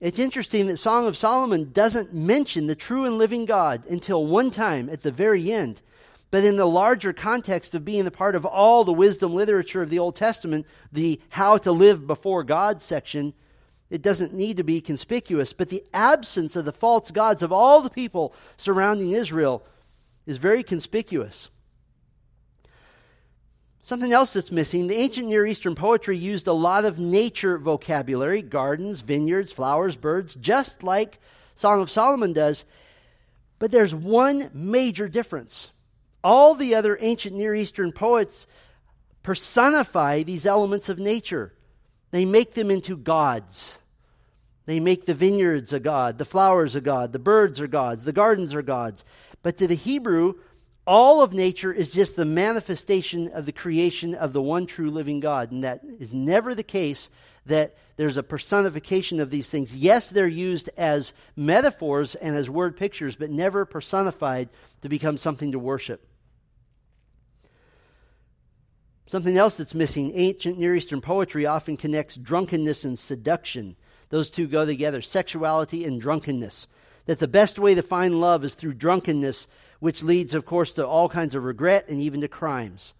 It's 0.00 0.18
interesting 0.18 0.66
that 0.66 0.78
Song 0.78 1.06
of 1.06 1.16
Solomon 1.16 1.70
doesn't 1.72 2.12
mention 2.12 2.66
the 2.66 2.74
true 2.74 3.06
and 3.06 3.18
living 3.18 3.44
God 3.44 3.86
until 3.86 4.26
one 4.26 4.50
time 4.50 4.90
at 4.90 5.02
the 5.02 5.12
very 5.12 5.52
end. 5.52 5.80
But 6.32 6.44
in 6.44 6.56
the 6.56 6.66
larger 6.66 7.12
context 7.12 7.74
of 7.74 7.84
being 7.84 8.06
a 8.06 8.10
part 8.10 8.34
of 8.34 8.44
all 8.44 8.84
the 8.84 8.92
wisdom 8.92 9.34
literature 9.34 9.82
of 9.82 9.90
the 9.90 10.00
Old 10.00 10.16
Testament, 10.16 10.66
the 10.90 11.20
how 11.28 11.56
to 11.58 11.70
live 11.70 12.06
before 12.06 12.42
God 12.42 12.82
section, 12.82 13.34
it 13.92 14.00
doesn't 14.00 14.32
need 14.32 14.56
to 14.56 14.64
be 14.64 14.80
conspicuous, 14.80 15.52
but 15.52 15.68
the 15.68 15.84
absence 15.92 16.56
of 16.56 16.64
the 16.64 16.72
false 16.72 17.10
gods 17.10 17.42
of 17.42 17.52
all 17.52 17.82
the 17.82 17.90
people 17.90 18.34
surrounding 18.56 19.12
Israel 19.12 19.66
is 20.24 20.38
very 20.38 20.62
conspicuous. 20.62 21.50
Something 23.82 24.14
else 24.14 24.32
that's 24.32 24.50
missing 24.50 24.86
the 24.86 24.96
ancient 24.96 25.28
Near 25.28 25.44
Eastern 25.44 25.74
poetry 25.74 26.16
used 26.16 26.46
a 26.46 26.54
lot 26.54 26.86
of 26.86 26.98
nature 26.98 27.58
vocabulary 27.58 28.40
gardens, 28.40 29.02
vineyards, 29.02 29.52
flowers, 29.52 29.94
birds, 29.94 30.36
just 30.36 30.82
like 30.82 31.18
Song 31.54 31.82
of 31.82 31.90
Solomon 31.90 32.32
does. 32.32 32.64
But 33.58 33.72
there's 33.72 33.94
one 33.94 34.50
major 34.54 35.06
difference. 35.06 35.70
All 36.24 36.54
the 36.54 36.76
other 36.76 36.96
ancient 36.98 37.36
Near 37.36 37.54
Eastern 37.54 37.92
poets 37.92 38.46
personify 39.22 40.22
these 40.22 40.46
elements 40.46 40.88
of 40.88 40.98
nature, 40.98 41.52
they 42.10 42.24
make 42.24 42.54
them 42.54 42.70
into 42.70 42.96
gods. 42.96 43.80
They 44.66 44.80
make 44.80 45.06
the 45.06 45.14
vineyards 45.14 45.72
a 45.72 45.80
god, 45.80 46.18
the 46.18 46.24
flowers 46.24 46.74
a 46.74 46.80
god, 46.80 47.12
the 47.12 47.18
birds 47.18 47.60
are 47.60 47.66
gods, 47.66 48.04
the 48.04 48.12
gardens 48.12 48.54
are 48.54 48.62
gods. 48.62 49.04
But 49.42 49.56
to 49.56 49.66
the 49.66 49.74
Hebrew, 49.74 50.34
all 50.86 51.20
of 51.20 51.32
nature 51.32 51.72
is 51.72 51.92
just 51.92 52.16
the 52.16 52.24
manifestation 52.24 53.28
of 53.28 53.46
the 53.46 53.52
creation 53.52 54.14
of 54.14 54.32
the 54.32 54.42
one 54.42 54.66
true 54.66 54.90
living 54.90 55.20
God. 55.20 55.52
And 55.52 55.64
that 55.64 55.80
is 55.98 56.12
never 56.12 56.54
the 56.54 56.62
case 56.62 57.10
that 57.46 57.76
there's 57.96 58.16
a 58.16 58.22
personification 58.22 59.20
of 59.20 59.30
these 59.30 59.48
things. 59.48 59.76
Yes, 59.76 60.10
they're 60.10 60.26
used 60.26 60.70
as 60.76 61.12
metaphors 61.36 62.14
and 62.14 62.36
as 62.36 62.48
word 62.48 62.76
pictures, 62.76 63.16
but 63.16 63.30
never 63.30 63.64
personified 63.64 64.48
to 64.82 64.88
become 64.88 65.16
something 65.16 65.52
to 65.52 65.58
worship. 65.58 66.06
Something 69.06 69.36
else 69.36 69.56
that's 69.56 69.74
missing 69.74 70.12
ancient 70.14 70.58
Near 70.58 70.74
Eastern 70.74 71.00
poetry 71.00 71.46
often 71.46 71.76
connects 71.76 72.14
drunkenness 72.16 72.84
and 72.84 72.98
seduction. 72.98 73.76
Those 74.12 74.28
two 74.28 74.46
go 74.46 74.66
together 74.66 75.00
sexuality 75.00 75.86
and 75.86 75.98
drunkenness. 75.98 76.68
That 77.06 77.18
the 77.18 77.26
best 77.26 77.58
way 77.58 77.74
to 77.74 77.82
find 77.82 78.20
love 78.20 78.44
is 78.44 78.54
through 78.54 78.74
drunkenness, 78.74 79.48
which 79.80 80.02
leads, 80.02 80.34
of 80.34 80.44
course, 80.44 80.74
to 80.74 80.86
all 80.86 81.08
kinds 81.08 81.34
of 81.34 81.44
regret 81.44 81.88
and 81.88 81.98
even 81.98 82.20
to 82.20 82.28
crimes. 82.28 82.92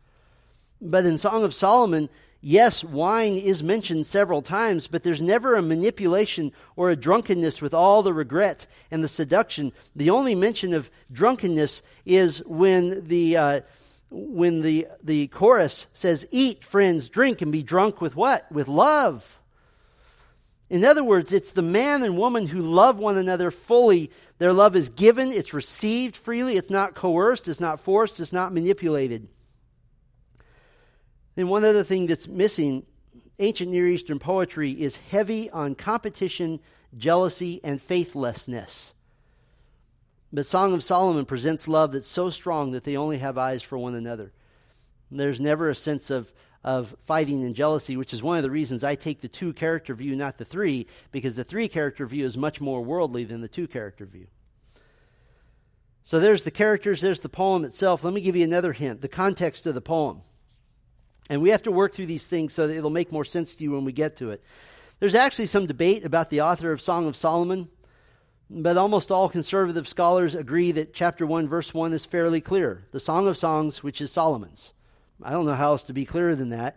But 0.81 1.05
in 1.05 1.19
Song 1.19 1.45
of 1.45 1.53
Solomon, 1.53 2.09
yes, 2.41 2.83
wine 2.83 3.37
is 3.37 3.63
mentioned 3.63 4.07
several 4.07 4.41
times, 4.41 4.89
but 4.89 5.03
there's 5.03 5.21
never 5.21 5.55
a 5.55 5.61
manipulation 5.61 6.51
or 6.77 6.89
a 6.89 6.97
drunkenness 6.97 7.61
with 7.61 7.75
all 7.75 8.03
the 8.03 8.15
regret 8.15 8.67
and 8.91 9.05
the 9.05 9.09
seduction. 9.09 9.73
The 9.95 10.09
only 10.09 10.35
mention 10.35 10.73
of 10.73 10.91
drunkenness 11.13 11.83
is 12.07 12.43
when 12.47 13.07
the. 13.07 13.37
Uh, 13.37 13.61
when 14.15 14.61
the, 14.61 14.87
the 15.03 15.29
chorus 15.29 15.87
says, 15.95 16.29
Eat, 16.31 16.65
friends, 16.65 17.09
drink, 17.09 17.41
and 17.41 17.51
be 17.51 17.63
drunk 17.63 18.03
with 18.03 18.15
what? 18.15 18.53
With 18.53 18.69
love. 18.69 19.39
In 20.73 20.87
other 20.87 21.05
words, 21.05 21.35
it's 21.35 21.53
the 21.53 21.61
man 21.61 22.03
and 22.03 22.17
woman 22.17 22.47
who 22.47 22.63
love 22.63 22.99
one 22.99 23.19
another 23.19 23.51
fully. 23.51 24.11
Their 24.39 24.55
love 24.55 24.75
is 24.75 24.89
given, 24.89 25.31
it's 25.31 25.53
received 25.53 26.17
freely, 26.17 26.57
it's 26.57 26.71
not 26.71 26.95
coerced, 26.95 27.47
it's 27.47 27.61
not 27.61 27.79
forced, 27.79 28.19
it's 28.21 28.33
not 28.33 28.55
manipulated. 28.55 29.29
Then, 31.35 31.49
one 31.49 31.63
other 31.63 31.85
thing 31.85 32.07
that's 32.07 32.27
missing 32.27 32.87
ancient 33.39 33.71
Near 33.71 33.87
Eastern 33.87 34.19
poetry 34.19 34.71
is 34.71 34.97
heavy 34.97 35.51
on 35.51 35.75
competition, 35.75 36.59
jealousy, 36.97 37.61
and 37.63 37.81
faithlessness. 37.81 38.95
But 40.33 40.47
Song 40.47 40.73
of 40.73 40.83
Solomon 40.83 41.27
presents 41.27 41.69
love 41.69 41.93
that's 41.93 42.09
so 42.09 42.31
strong 42.31 42.71
that 42.71 42.85
they 42.85 42.97
only 42.97 43.19
have 43.19 43.37
eyes 43.37 43.61
for 43.61 43.77
one 43.77 43.95
another. 43.95 44.33
There's 45.11 45.39
never 45.39 45.69
a 45.69 45.75
sense 45.75 46.09
of, 46.09 46.33
of 46.65 46.95
fighting 47.07 47.45
and 47.45 47.55
jealousy, 47.55 47.97
which 47.97 48.13
is 48.15 48.23
one 48.23 48.37
of 48.37 48.43
the 48.43 48.51
reasons 48.51 48.85
I 48.85 48.95
take 48.95 49.21
the 49.21 49.29
two 49.29 49.53
character 49.53 49.95
view, 49.95 50.15
not 50.15 50.39
the 50.39 50.45
three, 50.45 50.87
because 51.11 51.37
the 51.37 51.45
three 51.45 51.69
character 51.69 52.07
view 52.07 52.25
is 52.25 52.37
much 52.37 52.61
more 52.61 52.83
worldly 52.83 53.25
than 53.25 53.41
the 53.41 53.49
two 53.49 53.67
character 53.67 54.07
view. 54.07 54.27
So 56.05 56.21
there's 56.21 56.45
the 56.45 56.51
characters, 56.51 57.01
there's 57.01 57.21
the 57.21 57.29
poem 57.29 57.65
itself. 57.65 58.05
Let 58.05 58.15
me 58.15 58.21
give 58.21 58.37
you 58.37 58.45
another 58.45 58.73
hint 58.73 59.01
the 59.01 59.09
context 59.09 59.67
of 59.67 59.75
the 59.75 59.81
poem. 59.81 60.23
And 61.31 61.41
we 61.41 61.51
have 61.51 61.63
to 61.65 61.73
work 61.73 61.95
through 61.95 62.07
these 62.07 62.27
things 62.27 62.53
so 62.53 62.67
that 62.67 62.77
it'll 62.77 62.91
make 62.91 63.13
more 63.13 63.25
sense 63.25 63.55
to 63.55 63.65
you 63.65 63.73
when 63.73 63.85
we 63.85 63.93
get 63.93 64.17
to 64.17 64.31
it. 64.31 64.43
There's 64.99 65.15
actually 65.15 65.47
some 65.47 65.67
debate 65.67 66.05
about 66.05 66.31
the 66.31 66.43
author 66.43 66.73
of 66.73 66.81
Song 66.81 67.07
of 67.07 67.17
Solomon. 67.17 67.69
But 68.55 68.77
almost 68.77 69.11
all 69.11 69.31
conservative 69.31 69.89
scholars 69.89 70.35
agree 70.35 70.73
that 70.73 70.93
chapter 70.93 71.27
1, 71.27 71.49
verse 71.49 71.73
1 71.73 71.95
is 71.95 72.05
fairly 72.05 72.43
clear. 72.43 72.85
The 72.91 73.01
Song 73.01 73.27
of 73.27 73.39
Songs, 73.39 73.83
which 73.83 74.01
is 74.01 74.13
Solomon's. 74.13 74.75
I 75.25 75.31
don't 75.31 75.47
know 75.47 75.55
how 75.55 75.71
else 75.71 75.85
to 75.85 75.93
be 75.93 76.05
clearer 76.05 76.35
than 76.35 76.51
that. 76.51 76.77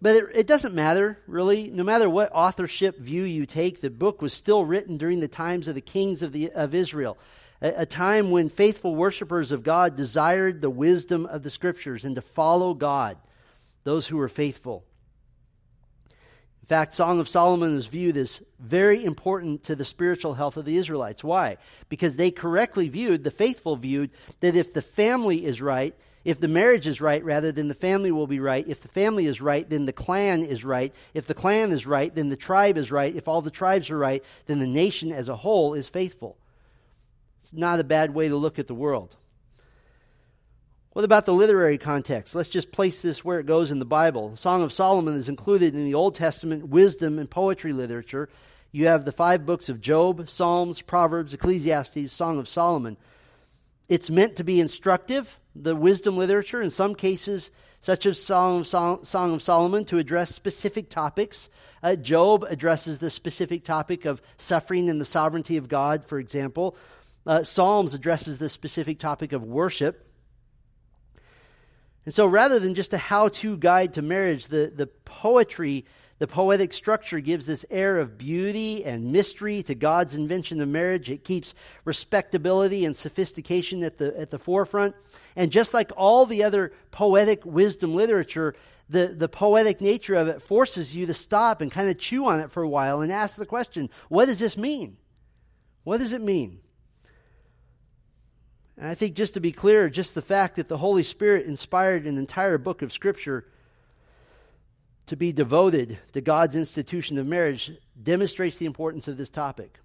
But 0.00 0.16
it, 0.16 0.24
it, 0.34 0.46
doesn't 0.46 0.74
matter, 0.74 1.18
really. 1.26 1.70
No 1.70 1.82
matter 1.82 2.08
what 2.08 2.30
authorship 2.32 2.98
view 2.98 3.24
you 3.24 3.46
take, 3.46 3.80
the 3.80 3.90
book 3.90 4.22
was 4.22 4.32
still 4.32 4.64
written 4.64 4.96
during 4.96 5.20
the 5.20 5.28
times 5.28 5.66
of 5.66 5.74
the 5.74 5.80
kings 5.80 6.22
of, 6.22 6.32
the, 6.32 6.52
of 6.52 6.74
Israel, 6.74 7.18
a, 7.60 7.82
a 7.82 7.86
time 7.86 8.30
when 8.30 8.48
faithful 8.48 8.94
worshippers 8.94 9.50
of 9.50 9.64
God 9.64 9.96
desired 9.96 10.60
the 10.60 10.70
wisdom 10.70 11.26
of 11.26 11.42
the 11.42 11.50
scriptures 11.50 12.04
and 12.04 12.14
to 12.14 12.22
follow 12.22 12.74
God, 12.74 13.18
those 13.82 14.06
who 14.06 14.18
were 14.18 14.28
faithful 14.28 14.84
In 16.62 16.66
fact, 16.66 16.94
Song 16.94 17.18
of 17.18 17.28
Solomon 17.28 17.76
is 17.76 17.86
viewed 17.86 18.16
as 18.16 18.40
very 18.60 19.04
important 19.04 19.64
to 19.64 19.74
the 19.74 19.84
spiritual 19.84 20.34
health 20.34 20.56
of 20.56 20.64
the 20.64 20.76
Israelites. 20.76 21.24
Why? 21.24 21.56
Because 21.88 22.14
they 22.14 22.30
correctly 22.30 22.88
viewed, 22.88 23.24
the 23.24 23.30
faithful 23.32 23.74
viewed, 23.74 24.10
that 24.40 24.54
if 24.54 24.72
the 24.72 24.82
family 24.82 25.44
is 25.44 25.60
right, 25.60 25.94
if 26.24 26.40
the 26.40 26.48
marriage 26.48 26.86
is 26.86 27.00
right, 27.00 27.24
rather, 27.24 27.52
then 27.52 27.68
the 27.68 27.74
family 27.74 28.10
will 28.10 28.26
be 28.26 28.40
right. 28.40 28.66
If 28.66 28.82
the 28.82 28.88
family 28.88 29.26
is 29.26 29.40
right, 29.40 29.68
then 29.68 29.86
the 29.86 29.92
clan 29.92 30.42
is 30.42 30.64
right. 30.64 30.94
If 31.14 31.26
the 31.26 31.34
clan 31.34 31.72
is 31.72 31.86
right, 31.86 32.14
then 32.14 32.28
the 32.28 32.36
tribe 32.36 32.76
is 32.76 32.90
right. 32.90 33.14
If 33.14 33.28
all 33.28 33.42
the 33.42 33.50
tribes 33.50 33.90
are 33.90 33.98
right, 33.98 34.24
then 34.46 34.58
the 34.58 34.66
nation 34.66 35.12
as 35.12 35.28
a 35.28 35.36
whole 35.36 35.74
is 35.74 35.88
faithful. 35.88 36.36
It's 37.42 37.52
not 37.52 37.80
a 37.80 37.84
bad 37.84 38.14
way 38.14 38.28
to 38.28 38.36
look 38.36 38.58
at 38.58 38.66
the 38.66 38.74
world. 38.74 39.16
What 40.92 41.04
about 41.04 41.26
the 41.26 41.32
literary 41.32 41.78
context? 41.78 42.34
Let's 42.34 42.48
just 42.48 42.72
place 42.72 43.02
this 43.02 43.24
where 43.24 43.38
it 43.38 43.46
goes 43.46 43.70
in 43.70 43.78
the 43.78 43.84
Bible. 43.84 44.30
The 44.30 44.36
Song 44.36 44.62
of 44.62 44.72
Solomon 44.72 45.14
is 45.14 45.28
included 45.28 45.74
in 45.74 45.84
the 45.84 45.94
Old 45.94 46.16
Testament 46.16 46.68
wisdom 46.68 47.18
and 47.18 47.30
poetry 47.30 47.72
literature. 47.72 48.28
You 48.72 48.88
have 48.88 49.04
the 49.04 49.12
five 49.12 49.46
books 49.46 49.68
of 49.68 49.80
Job, 49.80 50.28
Psalms, 50.28 50.82
Proverbs, 50.82 51.32
Ecclesiastes, 51.32 52.12
Song 52.12 52.38
of 52.38 52.48
Solomon. 52.48 52.96
It's 53.88 54.10
meant 54.10 54.36
to 54.36 54.44
be 54.44 54.60
instructive, 54.60 55.38
the 55.62 55.76
wisdom 55.76 56.16
literature, 56.16 56.60
in 56.60 56.70
some 56.70 56.94
cases, 56.94 57.50
such 57.80 58.06
as 58.06 58.20
Song 58.20 58.64
of, 58.72 59.42
Solomon, 59.42 59.84
to 59.86 59.98
address 59.98 60.34
specific 60.34 60.90
topics. 60.90 61.48
Uh, 61.82 61.96
Job 61.96 62.44
addresses 62.48 62.98
the 62.98 63.10
specific 63.10 63.64
topic 63.64 64.04
of 64.04 64.20
suffering 64.36 64.90
and 64.90 65.00
the 65.00 65.04
sovereignty 65.04 65.56
of 65.56 65.68
God, 65.68 66.04
for 66.04 66.18
example. 66.18 66.76
Uh, 67.26 67.42
Psalms 67.42 67.94
addresses 67.94 68.38
the 68.38 68.48
specific 68.48 68.98
topic 68.98 69.32
of 69.32 69.44
worship. 69.44 70.04
And 72.04 72.14
so 72.14 72.26
rather 72.26 72.58
than 72.58 72.74
just 72.74 72.94
a 72.94 72.98
how 72.98 73.28
to 73.28 73.56
guide 73.56 73.94
to 73.94 74.02
marriage, 74.02 74.48
the, 74.48 74.72
the 74.74 74.86
poetry, 74.86 75.84
the 76.18 76.26
poetic 76.26 76.72
structure 76.72 77.20
gives 77.20 77.46
this 77.46 77.64
air 77.70 77.98
of 77.98 78.18
beauty 78.18 78.84
and 78.84 79.12
mystery 79.12 79.62
to 79.62 79.74
God's 79.74 80.14
invention 80.14 80.60
of 80.60 80.68
marriage. 80.68 81.10
It 81.10 81.22
keeps 81.22 81.54
respectability 81.84 82.84
and 82.84 82.96
sophistication 82.96 83.84
at 83.84 83.98
the, 83.98 84.18
at 84.18 84.30
the 84.30 84.38
forefront. 84.38 84.96
And 85.36 85.52
just 85.52 85.72
like 85.72 85.92
all 85.96 86.26
the 86.26 86.42
other 86.42 86.72
poetic 86.90 87.46
wisdom 87.46 87.94
literature, 87.94 88.56
the, 88.88 89.08
the 89.08 89.28
poetic 89.28 89.80
nature 89.80 90.14
of 90.14 90.26
it 90.26 90.42
forces 90.42 90.94
you 90.94 91.06
to 91.06 91.14
stop 91.14 91.60
and 91.60 91.70
kind 91.70 91.88
of 91.88 91.98
chew 91.98 92.26
on 92.26 92.40
it 92.40 92.50
for 92.50 92.64
a 92.64 92.68
while 92.68 93.00
and 93.00 93.12
ask 93.12 93.36
the 93.36 93.46
question 93.46 93.88
what 94.08 94.26
does 94.26 94.40
this 94.40 94.56
mean? 94.56 94.96
What 95.84 95.98
does 95.98 96.12
it 96.12 96.20
mean? 96.20 96.60
And 98.76 98.88
I 98.88 98.94
think 98.94 99.14
just 99.14 99.34
to 99.34 99.40
be 99.40 99.52
clear, 99.52 99.88
just 99.88 100.14
the 100.14 100.22
fact 100.22 100.56
that 100.56 100.68
the 100.68 100.78
Holy 100.78 101.02
Spirit 101.02 101.46
inspired 101.46 102.06
an 102.06 102.18
entire 102.18 102.58
book 102.58 102.82
of 102.82 102.92
Scripture 102.92 103.46
to 105.08 105.16
be 105.16 105.32
devoted 105.32 105.98
to 106.12 106.20
God's 106.20 106.56
institution 106.56 107.18
of 107.18 107.26
marriage 107.26 107.72
demonstrates 108.00 108.56
the 108.56 108.66
importance 108.66 109.08
of 109.08 109.16
this 109.16 109.30
topic. 109.30 109.78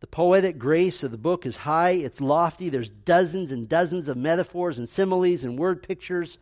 The 0.00 0.06
poetic 0.06 0.58
grace 0.58 1.02
of 1.02 1.12
the 1.12 1.18
book 1.18 1.46
is 1.46 1.56
high, 1.58 1.90
it's 1.90 2.20
lofty, 2.20 2.68
there's 2.68 2.90
dozens 2.90 3.52
and 3.52 3.68
dozens 3.68 4.08
of 4.08 4.16
metaphors 4.16 4.78
and 4.78 4.88
similes 4.88 5.44
and 5.44 5.58
word 5.58 5.82
pictures, 5.82 6.38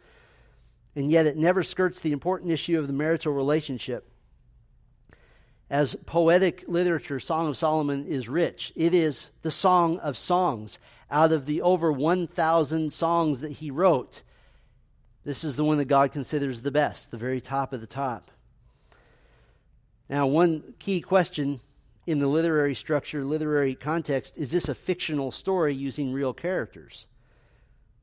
and 0.96 1.10
yet 1.10 1.26
it 1.26 1.36
never 1.36 1.62
skirts 1.62 2.00
the 2.00 2.12
important 2.12 2.50
issue 2.50 2.78
of 2.78 2.86
the 2.86 2.92
marital 2.92 3.32
relationship 3.32 4.10
as 5.70 5.94
poetic 6.04 6.64
literature, 6.66 7.20
Song 7.20 7.46
of 7.46 7.56
Solomon 7.56 8.04
is 8.06 8.28
rich. 8.28 8.72
It 8.74 8.92
is 8.92 9.30
the 9.42 9.52
song 9.52 10.00
of 10.00 10.18
songs. 10.18 10.80
Out 11.10 11.32
of 11.32 11.46
the 11.46 11.62
over 11.62 11.92
1,000 11.92 12.92
songs 12.92 13.40
that 13.40 13.52
he 13.52 13.70
wrote, 13.70 14.22
this 15.30 15.44
is 15.44 15.54
the 15.54 15.64
one 15.64 15.78
that 15.78 15.84
God 15.84 16.10
considers 16.10 16.62
the 16.62 16.72
best, 16.72 17.12
the 17.12 17.16
very 17.16 17.40
top 17.40 17.72
of 17.72 17.80
the 17.80 17.86
top. 17.86 18.32
Now, 20.08 20.26
one 20.26 20.74
key 20.80 21.00
question 21.00 21.60
in 22.04 22.18
the 22.18 22.26
literary 22.26 22.74
structure, 22.74 23.24
literary 23.24 23.76
context 23.76 24.36
is 24.36 24.50
this 24.50 24.68
a 24.68 24.74
fictional 24.74 25.30
story 25.30 25.72
using 25.72 26.12
real 26.12 26.32
characters, 26.32 27.06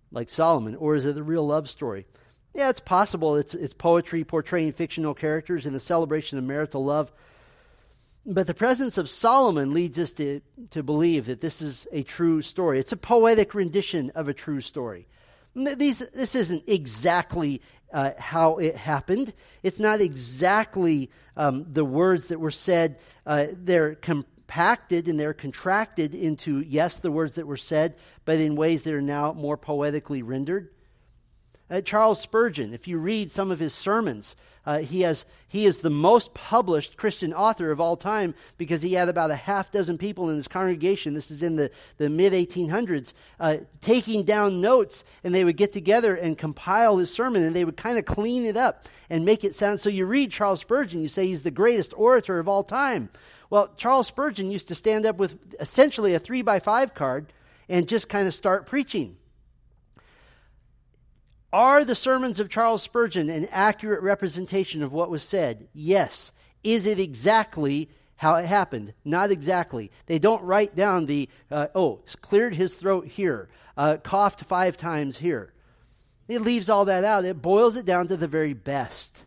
like 0.10 0.30
Solomon, 0.30 0.74
or 0.76 0.96
is 0.96 1.06
it 1.06 1.18
a 1.18 1.24
real 1.24 1.46
love 1.46 1.70
story? 1.70 2.06
Yeah, 2.54 2.70
it's 2.70 2.80
possible. 2.80 3.36
It's, 3.36 3.54
it's 3.54 3.74
poetry 3.74 4.24
portraying 4.24 4.72
fictional 4.72 5.14
characters 5.14 5.66
in 5.66 5.74
the 5.74 5.82
celebration 5.82 6.38
of 6.38 6.46
marital 6.46 6.86
love 6.86 7.12
but 8.30 8.46
the 8.46 8.54
presence 8.54 8.98
of 8.98 9.08
Solomon 9.08 9.74
leads 9.74 9.98
us 9.98 10.12
to, 10.14 10.42
to 10.72 10.84
believe 10.84 11.28
that 11.28 11.40
this 11.40 11.62
is 11.62 11.88
a 11.94 12.04
true 12.04 12.42
story. 12.42 12.78
It's 12.78 12.92
a 12.92 12.98
poetic 12.98 13.56
rendition 13.56 14.12
of 14.16 14.28
a 14.28 14.34
true 14.34 14.60
story. 14.60 15.08
These, 15.58 16.00
this 16.14 16.36
isn't 16.36 16.64
exactly 16.68 17.62
uh, 17.92 18.12
how 18.20 18.58
it 18.58 18.76
happened. 18.76 19.34
It's 19.64 19.80
not 19.80 20.02
exactly 20.02 21.10
um, 21.36 21.66
the 21.72 21.84
words 21.86 22.28
that 22.28 22.40
were 22.40 22.52
said. 22.52 23.00
Uh, 23.26 23.48
they're 23.52 23.96
compacted 23.96 25.08
and 25.08 25.20
they're 25.20 25.34
contracted 25.34 26.14
into, 26.14 26.60
yes, 26.60 27.00
the 27.00 27.12
words 27.12 27.36
that 27.36 27.48
were 27.48 27.58
said, 27.58 27.96
but 28.24 28.40
in 28.40 28.56
ways 28.56 28.84
that 28.84 28.94
are 28.94 29.02
now 29.02 29.34
more 29.34 29.58
poetically 29.58 30.22
rendered. 30.22 30.70
Uh, 31.70 31.82
Charles 31.82 32.22
Spurgeon. 32.22 32.74
If 32.74 32.88
you 32.88 32.98
read 32.98 33.32
some 33.32 33.52
of 33.52 33.60
his 33.60 33.74
sermons, 33.74 34.36
uh, 34.66 34.80
he, 34.80 35.02
has, 35.02 35.26
he 35.48 35.66
is 35.66 35.80
the 35.80 35.90
most 35.90 36.34
published 36.34 36.98
Christian 36.98 37.34
author 37.34 37.72
of 37.72 37.80
all 37.80 37.96
time 37.96 38.36
because 38.58 38.82
he 38.82 38.94
had 38.94 39.10
about 39.10 39.32
a 39.32 39.36
half 39.36 39.72
dozen 39.72 39.98
people 39.98 40.30
in 40.30 40.36
his 40.36 40.48
congregation. 40.48 41.14
This 41.14 41.32
is 41.32 41.42
in 41.42 41.56
the, 41.56 41.72
the 41.98 42.10
mid 42.10 42.34
1800s, 42.34 43.14
uh, 43.40 43.58
taking 43.82 44.24
down 44.24 44.62
notes, 44.62 45.06
and 45.24 45.34
they 45.34 45.44
would 45.44 45.58
get 45.58 45.72
together 45.72 46.16
and 46.16 46.38
compile 46.38 46.98
his 46.98 47.14
sermon, 47.14 47.44
and 47.44 47.56
they 47.56 47.66
would 47.66 47.78
kind 47.78 47.98
of 47.98 48.06
clean 48.06 48.46
it 48.46 48.58
up 48.58 48.86
and 49.10 49.26
make 49.26 49.44
it 49.44 49.56
sound. 49.56 49.80
So 49.80 49.90
you 49.90 50.06
read 50.06 50.32
Charles 50.32 50.62
Spurgeon, 50.62 51.02
you 51.02 51.08
say 51.08 51.28
he's 51.28 51.44
the 51.44 51.52
greatest 51.52 51.94
orator 51.96 52.40
of 52.40 52.48
all 52.48 52.64
time. 52.64 53.10
Well, 53.50 53.72
Charles 53.78 54.08
Spurgeon 54.08 54.52
used 54.52 54.68
to 54.70 54.76
stand 54.76 55.06
up 55.06 55.18
with 55.18 55.38
essentially 55.60 56.14
a 56.14 56.20
three 56.20 56.42
by 56.42 56.60
five 56.60 56.94
card 56.94 57.32
and 57.70 57.88
just 57.88 58.10
kind 58.10 58.28
of 58.28 58.34
start 58.34 58.66
preaching. 58.66 59.17
Are 61.58 61.84
the 61.84 61.96
sermons 61.96 62.40
of 62.40 62.50
Charles 62.50 62.84
Spurgeon 62.84 63.32
an 63.32 63.48
accurate 63.52 64.04
representation 64.04 64.84
of 64.84 64.94
what 64.94 65.10
was 65.10 65.24
said? 65.24 65.68
Yes. 65.74 66.32
Is 66.64 66.86
it 66.86 67.00
exactly 67.00 67.90
how 68.16 68.36
it 68.36 68.46
happened? 68.46 68.94
Not 69.04 69.32
exactly. 69.32 69.90
They 70.06 70.20
don't 70.20 70.44
write 70.44 70.76
down 70.76 71.08
the, 71.08 71.28
uh, 71.50 71.70
oh, 71.74 72.02
cleared 72.22 72.54
his 72.54 72.76
throat 72.76 73.08
here, 73.08 73.50
uh, 73.76 73.98
coughed 74.04 74.42
five 74.44 74.78
times 74.78 75.18
here. 75.18 75.52
It 76.28 76.44
leaves 76.44 76.70
all 76.70 76.86
that 76.86 77.04
out. 77.04 77.26
It 77.26 77.42
boils 77.42 77.76
it 77.76 77.88
down 77.88 78.08
to 78.10 78.18
the 78.18 78.28
very 78.28 78.54
best. 78.54 79.24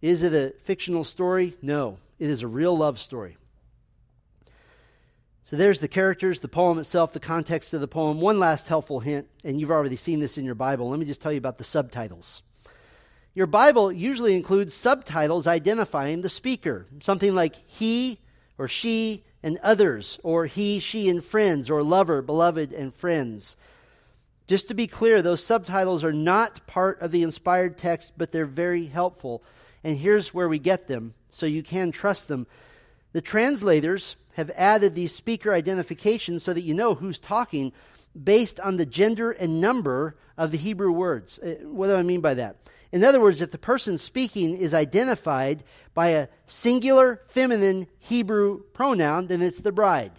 Is 0.00 0.22
it 0.22 0.32
a 0.32 0.54
fictional 0.60 1.04
story? 1.04 1.54
No. 1.60 1.98
It 2.18 2.30
is 2.30 2.40
a 2.40 2.48
real 2.48 2.74
love 2.74 2.98
story. 2.98 3.36
So 5.46 5.56
there's 5.56 5.80
the 5.80 5.88
characters, 5.88 6.40
the 6.40 6.48
poem 6.48 6.78
itself, 6.78 7.12
the 7.12 7.20
context 7.20 7.74
of 7.74 7.80
the 7.82 7.88
poem. 7.88 8.20
One 8.20 8.38
last 8.38 8.66
helpful 8.66 9.00
hint, 9.00 9.28
and 9.44 9.60
you've 9.60 9.70
already 9.70 9.96
seen 9.96 10.20
this 10.20 10.38
in 10.38 10.44
your 10.44 10.54
Bible. 10.54 10.88
Let 10.88 10.98
me 10.98 11.04
just 11.04 11.20
tell 11.20 11.32
you 11.32 11.38
about 11.38 11.58
the 11.58 11.64
subtitles. 11.64 12.42
Your 13.34 13.46
Bible 13.46 13.92
usually 13.92 14.34
includes 14.34 14.72
subtitles 14.72 15.46
identifying 15.46 16.22
the 16.22 16.28
speaker, 16.28 16.86
something 17.00 17.34
like 17.34 17.56
he 17.66 18.20
or 18.56 18.68
she 18.68 19.24
and 19.42 19.58
others, 19.58 20.18
or 20.22 20.46
he, 20.46 20.78
she, 20.78 21.08
and 21.10 21.22
friends, 21.22 21.68
or 21.68 21.82
lover, 21.82 22.22
beloved, 22.22 22.72
and 22.72 22.94
friends. 22.94 23.56
Just 24.46 24.68
to 24.68 24.74
be 24.74 24.86
clear, 24.86 25.20
those 25.20 25.44
subtitles 25.44 26.04
are 26.04 26.12
not 26.12 26.66
part 26.66 27.02
of 27.02 27.10
the 27.10 27.22
inspired 27.22 27.76
text, 27.76 28.14
but 28.16 28.32
they're 28.32 28.46
very 28.46 28.86
helpful. 28.86 29.42
And 29.82 29.98
here's 29.98 30.32
where 30.32 30.48
we 30.48 30.58
get 30.58 30.86
them, 30.86 31.12
so 31.30 31.44
you 31.44 31.62
can 31.62 31.92
trust 31.92 32.28
them. 32.28 32.46
The 33.14 33.22
translators 33.22 34.16
have 34.32 34.50
added 34.56 34.94
these 34.94 35.14
speaker 35.14 35.52
identifications 35.54 36.42
so 36.42 36.52
that 36.52 36.62
you 36.62 36.74
know 36.74 36.96
who's 36.96 37.20
talking 37.20 37.72
based 38.20 38.58
on 38.58 38.76
the 38.76 38.84
gender 38.84 39.30
and 39.30 39.60
number 39.60 40.16
of 40.36 40.50
the 40.50 40.58
Hebrew 40.58 40.90
words. 40.90 41.38
Uh, 41.38 41.54
what 41.62 41.86
do 41.86 41.94
I 41.94 42.02
mean 42.02 42.20
by 42.20 42.34
that? 42.34 42.56
In 42.90 43.04
other 43.04 43.20
words, 43.20 43.40
if 43.40 43.52
the 43.52 43.58
person 43.58 43.98
speaking 43.98 44.56
is 44.56 44.74
identified 44.74 45.62
by 45.94 46.08
a 46.08 46.28
singular 46.48 47.22
feminine 47.26 47.86
Hebrew 48.00 48.64
pronoun, 48.72 49.28
then 49.28 49.42
it's 49.42 49.60
the 49.60 49.72
bride. 49.72 50.12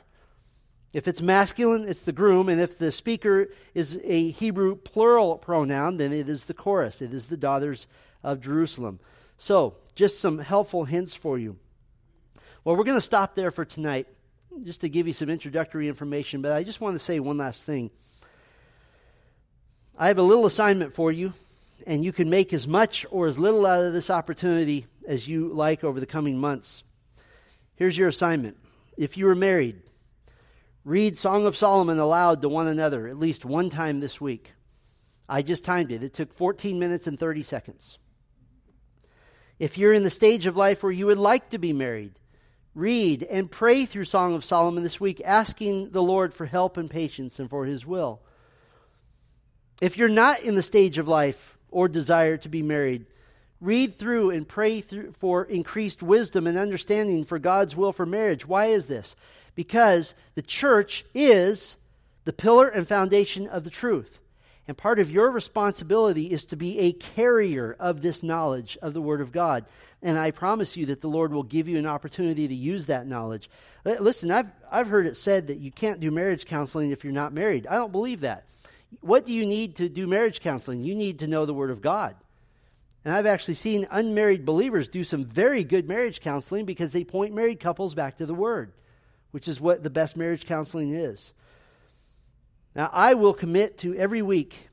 If 0.93 1.05
it's 1.05 1.21
masculine, 1.21 1.89
it's 1.89 2.03
the 2.03 2.13
groom, 2.13 2.47
and 2.47 2.61
if 2.61 2.77
the 2.77 2.93
speaker 2.93 3.49
is 3.73 3.99
a 4.05 4.29
Hebrew 4.31 4.77
plural 4.77 5.37
pronoun, 5.37 5.97
then 5.97 6.13
it 6.13 6.29
is 6.29 6.45
the 6.45 6.53
chorus. 6.53 7.01
It 7.01 7.13
is 7.13 7.27
the 7.27 7.35
daughters 7.35 7.87
of 8.23 8.39
Jerusalem. 8.39 9.01
So, 9.37 9.75
just 9.95 10.21
some 10.21 10.39
helpful 10.39 10.85
hints 10.85 11.13
for 11.13 11.37
you. 11.37 11.57
Well, 12.65 12.75
we're 12.75 12.83
going 12.83 12.97
to 12.97 13.01
stop 13.01 13.35
there 13.35 13.51
for 13.51 13.63
tonight, 13.63 14.07
just 14.63 14.81
to 14.81 14.89
give 14.89 15.05
you 15.05 15.13
some 15.13 15.29
introductory 15.29 15.87
information, 15.87 16.41
but 16.41 16.51
I 16.51 16.63
just 16.63 16.81
want 16.81 16.95
to 16.95 16.99
say 16.99 17.19
one 17.19 17.37
last 17.37 17.63
thing. 17.63 17.91
I 19.95 20.07
have 20.07 20.17
a 20.17 20.23
little 20.23 20.47
assignment 20.47 20.91
for 20.91 21.11
you, 21.11 21.33
and 21.85 22.03
you 22.03 22.11
can 22.11 22.27
make 22.27 22.53
as 22.53 22.67
much 22.67 23.05
or 23.11 23.27
as 23.27 23.37
little 23.37 23.67
out 23.67 23.83
of 23.83 23.93
this 23.93 24.09
opportunity 24.09 24.87
as 25.07 25.27
you 25.27 25.49
like 25.49 25.83
over 25.83 25.99
the 25.99 26.07
coming 26.07 26.39
months. 26.39 26.83
Here's 27.75 27.95
your 27.95 28.07
assignment. 28.07 28.57
If 28.97 29.15
you 29.15 29.27
are 29.27 29.35
married, 29.35 29.83
read 30.83 31.19
Song 31.19 31.45
of 31.45 31.55
Solomon 31.55 31.99
aloud 31.99 32.41
to 32.41 32.49
one 32.49 32.65
another 32.65 33.07
at 33.07 33.19
least 33.19 33.45
one 33.45 33.69
time 33.69 33.99
this 33.99 34.19
week. 34.19 34.53
I 35.29 35.43
just 35.43 35.65
timed 35.65 35.91
it. 35.91 36.01
It 36.01 36.15
took 36.15 36.33
14 36.33 36.79
minutes 36.79 37.05
and 37.05 37.19
30 37.19 37.43
seconds. 37.43 37.99
If 39.59 39.77
you're 39.77 39.93
in 39.93 40.03
the 40.03 40.09
stage 40.09 40.47
of 40.47 40.57
life 40.57 40.81
where 40.81 40.91
you 40.91 41.05
would 41.05 41.19
like 41.19 41.51
to 41.51 41.59
be 41.59 41.71
married, 41.71 42.13
read 42.75 43.23
and 43.23 43.49
pray 43.49 43.85
through 43.85 44.03
Song 44.03 44.35
of 44.35 44.45
Solomon 44.45 44.83
this 44.83 44.99
week, 44.99 45.21
asking 45.23 45.91
the 45.91 46.03
Lord 46.03 46.33
for 46.33 46.45
help 46.45 46.77
and 46.77 46.89
patience 46.89 47.39
and 47.39 47.49
for 47.49 47.65
his 47.65 47.85
will. 47.85 48.21
If 49.81 49.97
you're 49.97 50.09
not 50.09 50.41
in 50.41 50.55
the 50.55 50.61
stage 50.61 50.97
of 50.97 51.07
life 51.07 51.57
or 51.71 51.87
desire 51.87 52.37
to 52.37 52.49
be 52.49 52.61
married, 52.61 53.05
read 53.61 53.97
through 53.97 54.29
and 54.29 54.47
pray 54.47 54.81
through 54.81 55.13
for 55.13 55.45
increased 55.45 56.03
wisdom 56.03 56.45
and 56.45 56.57
understanding 56.57 57.23
for 57.25 57.39
God's 57.39 57.75
will 57.75 57.93
for 57.93 58.05
marriage. 58.05 58.45
Why 58.45 58.67
is 58.67 58.87
this? 58.87 59.15
Because 59.55 60.13
the 60.35 60.41
church 60.41 61.05
is 61.13 61.77
the 62.25 62.33
pillar 62.33 62.67
and 62.67 62.87
foundation 62.87 63.47
of 63.47 63.63
the 63.63 63.69
truth. 63.69 64.19
And 64.67 64.75
part 64.75 64.99
of 64.99 65.11
your 65.11 65.29
responsibility 65.29 66.31
is 66.31 66.45
to 66.45 66.55
be 66.55 66.79
a 66.79 66.91
carrier 66.91 67.75
of 67.79 68.01
this 68.01 68.23
knowledge 68.23 68.77
of 68.81 68.93
the 68.93 69.01
Word 69.01 69.21
of 69.21 69.31
God. 69.31 69.65
And 70.01 70.17
I 70.17 70.31
promise 70.31 70.75
you 70.75 70.87
that 70.87 71.01
the 71.01 71.07
Lord 71.07 71.31
will 71.31 71.43
give 71.43 71.67
you 71.67 71.77
an 71.77 71.85
opportunity 71.85 72.47
to 72.47 72.55
use 72.55 72.87
that 72.87 73.07
knowledge. 73.07 73.49
Uh, 73.85 73.95
listen, 73.99 74.31
I've, 74.31 74.49
I've 74.71 74.87
heard 74.87 75.05
it 75.05 75.17
said 75.17 75.47
that 75.47 75.59
you 75.59 75.71
can't 75.71 75.99
do 75.99 76.09
marriage 76.09 76.45
counseling 76.45 76.91
if 76.91 77.03
you're 77.03 77.13
not 77.13 77.33
married. 77.33 77.67
I 77.67 77.75
don't 77.75 77.91
believe 77.91 78.21
that. 78.21 78.45
What 79.01 79.25
do 79.25 79.33
you 79.33 79.45
need 79.45 79.75
to 79.77 79.89
do 79.89 80.07
marriage 80.07 80.41
counseling? 80.41 80.83
You 80.83 80.95
need 80.95 81.19
to 81.19 81.27
know 81.27 81.45
the 81.45 81.53
Word 81.53 81.71
of 81.71 81.81
God. 81.81 82.15
And 83.03 83.13
I've 83.13 83.27
actually 83.27 83.53
seen 83.53 83.87
unmarried 83.91 84.45
believers 84.45 84.87
do 84.87 85.03
some 85.03 85.25
very 85.25 85.63
good 85.63 85.87
marriage 85.87 86.21
counseling 86.21 86.65
because 86.65 86.91
they 86.91 87.03
point 87.03 87.35
married 87.35 87.59
couples 87.59 87.93
back 87.93 88.17
to 88.17 88.25
the 88.25 88.33
Word, 88.33 88.71
which 89.29 89.47
is 89.47 89.61
what 89.61 89.83
the 89.83 89.91
best 89.91 90.17
marriage 90.17 90.47
counseling 90.47 90.91
is. 90.91 91.33
Now, 92.75 92.89
I 92.91 93.13
will 93.13 93.33
commit 93.33 93.77
to 93.79 93.95
every 93.95 94.21
week 94.21 94.69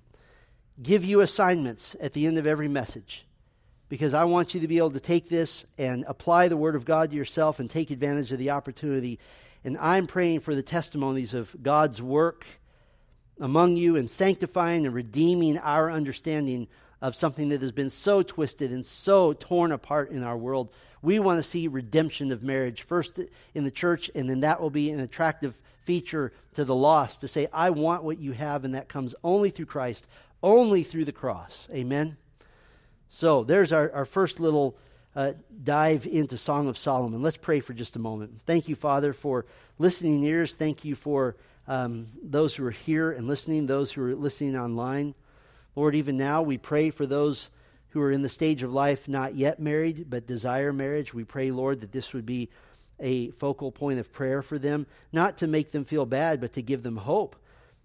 give 0.82 1.04
you 1.04 1.20
assignments 1.20 1.94
at 2.00 2.12
the 2.12 2.26
end 2.26 2.38
of 2.38 2.46
every 2.46 2.66
message 2.66 3.24
because 3.88 4.14
I 4.14 4.24
want 4.24 4.54
you 4.54 4.60
to 4.60 4.68
be 4.68 4.78
able 4.78 4.90
to 4.92 5.00
take 5.00 5.28
this 5.28 5.64
and 5.78 6.04
apply 6.08 6.48
the 6.48 6.56
Word 6.56 6.74
of 6.74 6.84
God 6.84 7.10
to 7.10 7.16
yourself 7.16 7.60
and 7.60 7.70
take 7.70 7.90
advantage 7.90 8.32
of 8.32 8.38
the 8.38 8.50
opportunity. 8.50 9.20
And 9.64 9.78
I'm 9.78 10.06
praying 10.06 10.40
for 10.40 10.54
the 10.54 10.62
testimonies 10.62 11.34
of 11.34 11.54
God's 11.62 12.02
work 12.02 12.44
among 13.38 13.76
you 13.76 13.96
and 13.96 14.10
sanctifying 14.10 14.86
and 14.86 14.94
redeeming 14.94 15.58
our 15.58 15.90
understanding 15.90 16.68
of 17.00 17.14
something 17.14 17.50
that 17.50 17.60
has 17.60 17.72
been 17.72 17.90
so 17.90 18.22
twisted 18.22 18.72
and 18.72 18.84
so 18.84 19.32
torn 19.32 19.72
apart 19.72 20.10
in 20.10 20.24
our 20.24 20.36
world. 20.36 20.70
We 21.02 21.18
want 21.18 21.42
to 21.42 21.48
see 21.48 21.68
redemption 21.68 22.32
of 22.32 22.42
marriage 22.42 22.82
first 22.82 23.20
in 23.54 23.64
the 23.64 23.70
church, 23.70 24.10
and 24.14 24.30
then 24.30 24.40
that 24.40 24.60
will 24.60 24.70
be 24.70 24.90
an 24.90 25.00
attractive 25.00 25.60
feature 25.82 26.32
to 26.54 26.64
the 26.64 26.74
lost 26.74 27.20
to 27.20 27.28
say, 27.28 27.48
I 27.52 27.70
want 27.70 28.04
what 28.04 28.18
you 28.18 28.32
have, 28.32 28.64
and 28.64 28.74
that 28.74 28.88
comes 28.88 29.14
only 29.24 29.50
through 29.50 29.66
Christ, 29.66 30.06
only 30.42 30.84
through 30.84 31.04
the 31.04 31.12
cross. 31.12 31.68
Amen? 31.72 32.16
So 33.10 33.44
there's 33.44 33.72
our, 33.72 33.90
our 33.92 34.04
first 34.04 34.40
little 34.40 34.76
uh, 35.14 35.32
dive 35.62 36.06
into 36.06 36.36
Song 36.36 36.68
of 36.68 36.78
Solomon. 36.78 37.20
Let's 37.20 37.36
pray 37.36 37.60
for 37.60 37.74
just 37.74 37.96
a 37.96 37.98
moment. 37.98 38.40
Thank 38.46 38.68
you, 38.68 38.76
Father, 38.76 39.12
for 39.12 39.44
listening 39.78 40.22
ears. 40.24 40.54
Thank 40.54 40.84
you 40.84 40.94
for 40.94 41.36
um, 41.68 42.08
those 42.22 42.54
who 42.54 42.64
are 42.64 42.70
here 42.70 43.10
and 43.10 43.26
listening, 43.26 43.66
those 43.66 43.92
who 43.92 44.02
are 44.02 44.14
listening 44.14 44.56
online. 44.56 45.14
Lord, 45.74 45.94
even 45.94 46.16
now 46.16 46.42
we 46.42 46.58
pray 46.58 46.90
for 46.90 47.06
those 47.06 47.50
who 47.92 48.00
are 48.00 48.12
in 48.12 48.22
the 48.22 48.28
stage 48.28 48.62
of 48.62 48.72
life 48.72 49.08
not 49.08 49.34
yet 49.34 49.60
married 49.60 50.06
but 50.08 50.26
desire 50.26 50.72
marriage. 50.72 51.14
We 51.14 51.24
pray, 51.24 51.50
Lord, 51.50 51.80
that 51.80 51.92
this 51.92 52.12
would 52.12 52.26
be 52.26 52.48
a 52.98 53.30
focal 53.32 53.72
point 53.72 53.98
of 53.98 54.12
prayer 54.12 54.42
for 54.42 54.58
them, 54.58 54.86
not 55.12 55.38
to 55.38 55.46
make 55.46 55.72
them 55.72 55.84
feel 55.84 56.06
bad, 56.06 56.40
but 56.40 56.52
to 56.54 56.62
give 56.62 56.82
them 56.82 56.96
hope 56.96 57.36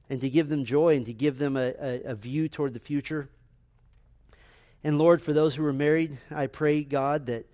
and 0.10 0.22
to 0.22 0.30
give 0.30 0.50
them 0.50 0.66
joy 0.66 0.96
and 0.96 1.06
to 1.06 1.14
give 1.14 1.38
them 1.38 1.58
a, 1.58 1.74
a, 1.80 2.02
a 2.12 2.16
view 2.16 2.48
toward 2.48 2.74
the 2.74 2.80
future. 2.80 3.28
And 4.84 4.98
Lord, 4.98 5.22
for 5.22 5.34
those 5.34 5.56
who 5.56 5.66
are 5.66 5.74
married, 5.74 6.18
I 6.32 6.48
pray, 6.48 6.84
God, 6.84 7.26
that 7.26 7.46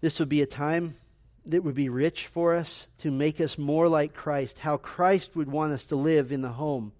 this 0.00 0.18
would 0.18 0.28
be 0.28 0.42
a 0.42 0.46
time 0.46 0.96
that 1.44 1.62
would 1.62 1.74
be 1.74 1.88
rich 1.88 2.26
for 2.26 2.54
us 2.54 2.88
to 2.98 3.10
make 3.10 3.40
us 3.40 3.56
more 3.56 3.88
like 3.88 4.14
Christ, 4.14 4.58
how 4.58 4.76
Christ 4.76 5.36
would 5.36 5.50
want 5.50 5.72
us 5.72 5.86
to 5.86 5.96
live 5.96 6.32
in 6.32 6.42
the 6.42 6.48
home, 6.48 6.92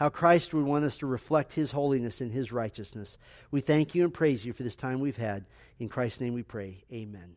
how 0.00 0.08
Christ 0.08 0.54
would 0.54 0.64
want 0.64 0.86
us 0.86 0.96
to 0.96 1.06
reflect 1.06 1.52
his 1.52 1.72
holiness 1.72 2.22
and 2.22 2.32
his 2.32 2.50
righteousness. 2.50 3.18
We 3.50 3.60
thank 3.60 3.94
you 3.94 4.02
and 4.02 4.14
praise 4.14 4.46
you 4.46 4.54
for 4.54 4.62
this 4.62 4.74
time 4.74 4.98
we've 4.98 5.18
had. 5.18 5.44
In 5.78 5.90
Christ's 5.90 6.22
name 6.22 6.32
we 6.32 6.42
pray. 6.42 6.84
Amen. 6.90 7.36